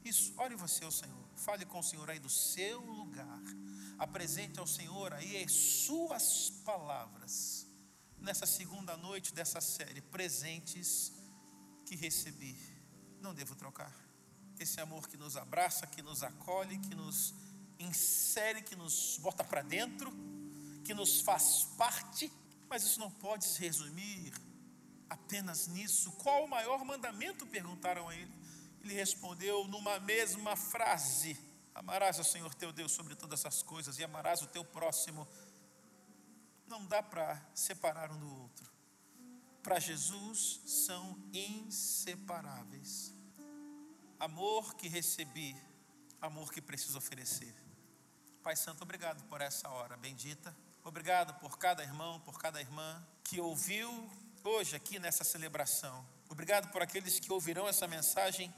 isso, 0.05 0.33
ore 0.37 0.55
você 0.55 0.85
ao 0.85 0.91
Senhor. 0.91 1.25
Fale 1.35 1.65
com 1.65 1.79
o 1.79 1.83
Senhor 1.83 2.07
aí 2.09 2.19
do 2.19 2.29
seu 2.29 2.79
lugar. 2.79 3.41
Apresente 3.97 4.59
ao 4.59 4.67
Senhor 4.67 5.11
aí 5.11 5.43
as 5.43 5.51
suas 5.51 6.51
palavras. 6.63 7.65
Nessa 8.19 8.45
segunda 8.45 8.95
noite 8.95 9.33
dessa 9.33 9.59
série, 9.59 10.01
presentes 10.01 11.11
que 11.85 11.95
recebi, 11.95 12.57
não 13.21 13.33
devo 13.33 13.55
trocar. 13.55 13.93
Esse 14.59 14.81
amor 14.81 15.07
que 15.07 15.17
nos 15.17 15.37
abraça, 15.37 15.85
que 15.85 16.01
nos 16.01 16.23
acolhe, 16.23 16.79
que 16.79 16.95
nos 16.95 17.33
insere, 17.79 18.61
que 18.61 18.75
nos 18.75 19.17
bota 19.21 19.43
para 19.43 19.61
dentro, 19.61 20.11
que 20.83 20.93
nos 20.93 21.21
faz 21.21 21.63
parte, 21.77 22.31
mas 22.69 22.83
isso 22.83 22.99
não 22.99 23.11
pode 23.11 23.45
se 23.45 23.59
resumir 23.59 24.33
apenas 25.09 25.67
nisso. 25.67 26.11
Qual 26.13 26.45
o 26.45 26.47
maior 26.47 26.83
mandamento? 26.83 27.45
perguntaram 27.45 28.09
a 28.09 28.15
ele. 28.15 28.33
Ele 28.83 28.93
respondeu 28.93 29.67
numa 29.67 29.99
mesma 29.99 30.55
frase: 30.55 31.37
Amarás 31.73 32.17
ao 32.17 32.25
Senhor 32.25 32.53
teu 32.53 32.71
Deus 32.71 32.91
sobre 32.91 33.15
todas 33.15 33.45
as 33.45 33.61
coisas 33.61 33.99
e 33.99 34.03
amarás 34.03 34.41
o 34.41 34.47
teu 34.47 34.63
próximo. 34.63 35.27
Não 36.67 36.85
dá 36.85 37.03
para 37.03 37.43
separar 37.53 38.11
um 38.11 38.19
do 38.19 38.41
outro. 38.41 38.74
Para 39.65 39.79
Jesus 39.79 40.61
são 40.63 41.17
inseparáveis. 41.33 43.11
Amor 44.19 44.75
que 44.75 44.87
recebi, 44.87 45.55
amor 46.21 46.53
que 46.53 46.61
preciso 46.61 46.99
oferecer. 46.99 47.51
Pai 48.43 48.55
Santo, 48.55 48.83
obrigado 48.83 49.23
por 49.23 49.41
essa 49.41 49.67
hora 49.69 49.97
bendita. 49.97 50.55
Obrigado 50.83 51.33
por 51.39 51.57
cada 51.57 51.81
irmão, 51.81 52.19
por 52.19 52.39
cada 52.39 52.61
irmã 52.61 53.03
que 53.23 53.41
ouviu 53.41 53.89
hoje 54.43 54.75
aqui 54.75 54.99
nessa 54.99 55.23
celebração. 55.23 56.07
Obrigado 56.29 56.71
por 56.71 56.83
aqueles 56.83 57.19
que 57.19 57.33
ouvirão 57.33 57.67
essa 57.67 57.87
mensagem 57.87 58.53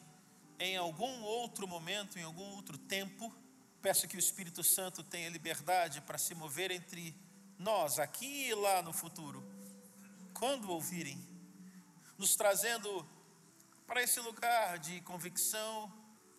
em 0.60 0.76
algum 0.76 1.22
outro 1.22 1.66
momento, 1.66 2.20
em 2.20 2.24
algum 2.24 2.50
outro 2.58 2.78
tempo. 2.78 3.34
Peço 3.82 4.10
que 4.10 4.18
o 4.18 4.20
Espírito 4.20 4.62
Santo 4.62 5.02
tenha 5.02 5.30
liberdade 5.30 6.02
para 6.02 6.18
se 6.18 6.36
mover 6.36 6.70
entre 6.70 7.16
nós, 7.58 7.98
aqui 7.98 8.50
e 8.50 8.54
lá 8.54 8.82
no 8.82 8.92
futuro, 8.92 9.42
quando 10.38 10.72
ouvirem, 10.72 11.18
nos 12.18 12.36
trazendo 12.36 13.08
para 13.88 14.04
esse 14.04 14.20
lugar 14.20 14.78
de 14.78 15.02
convicção, 15.02 15.92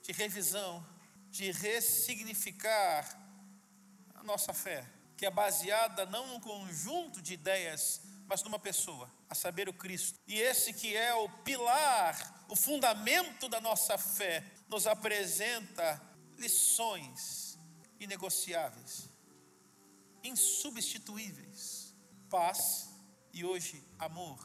de 0.02 0.12
revisão, 0.12 0.86
de 1.30 1.50
ressignificar 1.50 3.04
a 4.14 4.22
nossa 4.22 4.52
fé 4.52 4.86
que 5.16 5.26
é 5.26 5.30
baseada 5.30 6.06
não 6.06 6.28
num 6.28 6.40
conjunto 6.40 7.20
de 7.20 7.34
ideias, 7.34 8.00
mas 8.28 8.40
numa 8.44 8.58
pessoa, 8.58 9.10
a 9.28 9.34
saber, 9.34 9.68
o 9.68 9.72
Cristo. 9.72 10.16
E 10.28 10.40
esse 10.40 10.72
que 10.72 10.96
é 10.96 11.12
o 11.12 11.28
pilar, 11.28 12.46
o 12.48 12.54
fundamento 12.54 13.48
da 13.48 13.60
nossa 13.60 13.98
fé, 13.98 14.44
nos 14.68 14.86
apresenta 14.86 16.00
lições 16.36 17.58
inegociáveis, 17.98 19.08
insubstituíveis: 20.22 21.92
paz 22.30 22.87
e 23.32 23.44
hoje 23.44 23.82
amor. 23.98 24.38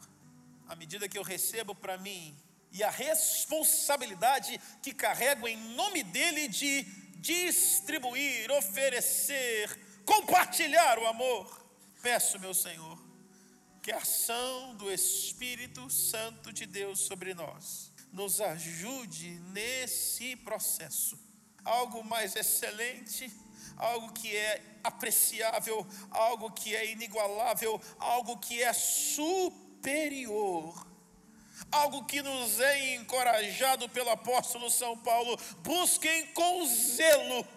À 0.68 0.76
medida 0.76 1.10
que 1.10 1.18
eu 1.18 1.24
recebo 1.24 1.76
para 1.76 1.98
mim 1.98 2.36
e 2.72 2.84
a 2.84 2.90
responsabilidade 2.90 4.60
que 4.82 4.94
carrego 4.94 5.48
em 5.48 5.58
nome 5.76 6.04
dele 6.04 6.48
de 6.48 6.84
distribuir, 7.18 8.52
oferecer, 8.52 9.80
compartilhar 10.06 11.00
o 11.00 11.08
amor. 11.08 11.66
Peço, 12.02 12.40
meu 12.40 12.54
Senhor, 12.54 13.00
que 13.82 13.92
a 13.92 13.98
ação 13.98 14.76
do 14.76 14.92
Espírito 14.92 15.90
Santo 15.90 16.52
de 16.52 16.66
Deus 16.66 17.00
sobre 17.00 17.34
nós 17.34 17.92
nos 18.12 18.42
ajude 18.42 19.40
nesse 19.52 20.36
processo. 20.36 21.18
Algo 21.64 22.04
mais 22.04 22.36
excelente, 22.36 23.32
algo 23.78 24.12
que 24.14 24.36
é 24.36 24.62
apreciável, 24.84 25.86
algo 26.12 26.52
que 26.52 26.76
é 26.76 26.92
inigualável, 26.92 27.80
algo 28.00 28.38
que 28.38 28.62
é 28.62 28.74
superior. 28.74 29.74
Algo 31.72 32.04
que 32.06 32.22
nos 32.22 32.60
é 32.60 32.96
encorajado 32.96 33.88
pelo 33.90 34.10
apóstolo 34.10 34.70
São 34.70 34.98
Paulo, 34.98 35.40
busquem 35.64 36.28
com 36.28 36.66
zelo 36.66 37.48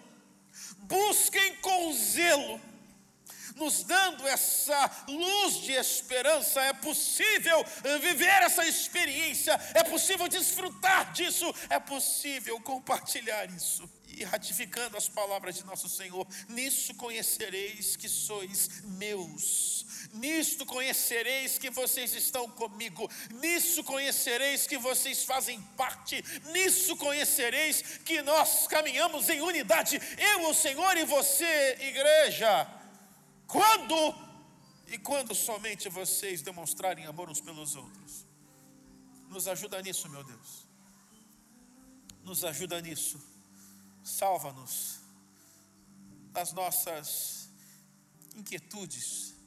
busquem 0.87 1.55
com 1.57 1.93
zelo, 1.93 2.61
nos 3.55 3.83
dando 3.83 4.27
essa 4.27 4.89
luz 5.07 5.55
de 5.55 5.73
esperança. 5.73 6.61
É 6.61 6.73
possível 6.73 7.63
viver 7.99 8.43
essa 8.43 8.65
experiência, 8.65 9.59
é 9.73 9.83
possível 9.83 10.27
desfrutar 10.27 11.11
disso, 11.11 11.53
é 11.69 11.79
possível 11.79 12.59
compartilhar 12.61 13.45
isso. 13.51 13.89
E 14.17 14.23
ratificando 14.23 14.97
as 14.97 15.07
palavras 15.07 15.55
de 15.55 15.63
nosso 15.63 15.87
Senhor, 15.87 16.27
nisso 16.49 16.93
conhecereis 16.95 17.95
que 17.95 18.09
sois 18.09 18.81
meus 18.83 19.77
Nisto 20.13 20.65
conhecereis 20.65 21.57
que 21.57 21.69
vocês 21.69 22.13
estão 22.13 22.49
comigo, 22.49 23.09
nisso 23.31 23.83
conhecereis 23.83 24.65
que 24.65 24.77
vocês 24.77 25.23
fazem 25.23 25.61
parte, 25.75 26.23
nisso 26.51 26.95
conhecereis 26.95 27.81
que 27.99 28.21
nós 28.21 28.67
caminhamos 28.67 29.29
em 29.29 29.41
unidade, 29.41 29.99
eu, 30.17 30.49
o 30.49 30.53
Senhor 30.53 30.97
e 30.97 31.05
você, 31.05 31.77
igreja. 31.81 32.67
Quando 33.47 34.15
e 34.87 34.97
quando 34.97 35.35
somente 35.35 35.89
vocês 35.89 36.41
demonstrarem 36.41 37.05
amor 37.05 37.29
uns 37.29 37.41
pelos 37.41 37.75
outros. 37.75 38.25
Nos 39.29 39.47
ajuda 39.47 39.81
nisso, 39.81 40.09
meu 40.09 40.23
Deus. 40.23 40.67
Nos 42.23 42.43
ajuda 42.43 42.79
nisso. 42.81 43.19
Salva-nos 44.07 44.99
das 46.31 46.53
nossas 46.53 47.49
inquietudes 48.35 49.37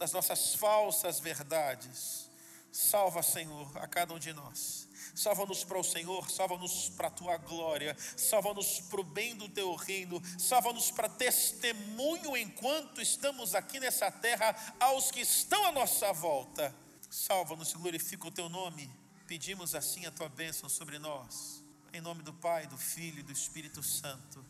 das 0.00 0.12
nossas 0.12 0.54
falsas 0.54 1.20
verdades. 1.20 2.30
Salva, 2.72 3.22
Senhor, 3.22 3.70
a 3.76 3.86
cada 3.86 4.14
um 4.14 4.18
de 4.18 4.32
nós. 4.32 4.88
Salva-nos 5.14 5.62
para 5.62 5.78
o 5.78 5.84
Senhor, 5.84 6.30
salva-nos 6.30 6.88
para 6.88 7.08
a 7.08 7.10
tua 7.10 7.36
glória, 7.36 7.94
salva-nos 8.16 8.80
para 8.80 9.00
o 9.00 9.04
bem 9.04 9.36
do 9.36 9.46
teu 9.46 9.74
reino, 9.74 10.22
salva-nos 10.38 10.90
para 10.90 11.06
testemunho 11.06 12.34
enquanto 12.34 13.02
estamos 13.02 13.54
aqui 13.54 13.78
nessa 13.78 14.10
terra 14.10 14.56
aos 14.80 15.10
que 15.10 15.20
estão 15.20 15.66
à 15.66 15.72
nossa 15.72 16.10
volta. 16.14 16.74
Salva-nos 17.10 17.72
e 17.72 17.74
glorifica 17.74 18.26
o 18.26 18.30
teu 18.30 18.48
nome. 18.48 18.90
Pedimos 19.26 19.74
assim 19.74 20.06
a 20.06 20.10
tua 20.10 20.30
bênção 20.30 20.68
sobre 20.70 20.98
nós. 20.98 21.59
Em 21.92 22.00
nome 22.00 22.22
do 22.22 22.32
Pai, 22.32 22.68
do 22.68 22.78
Filho 22.78 23.18
e 23.18 23.22
do 23.22 23.32
Espírito 23.32 23.82
Santo. 23.82 24.44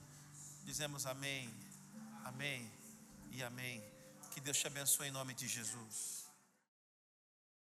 Dizemos 0.63 1.07
amém, 1.07 1.51
amém 2.23 2.71
e 3.31 3.43
amém. 3.43 3.83
Que 4.33 4.41
Deus 4.41 4.59
te 4.59 4.67
abençoe 4.67 5.09
em 5.09 5.11
nome 5.11 5.33
de 5.33 5.49
Jesus. 5.49 6.20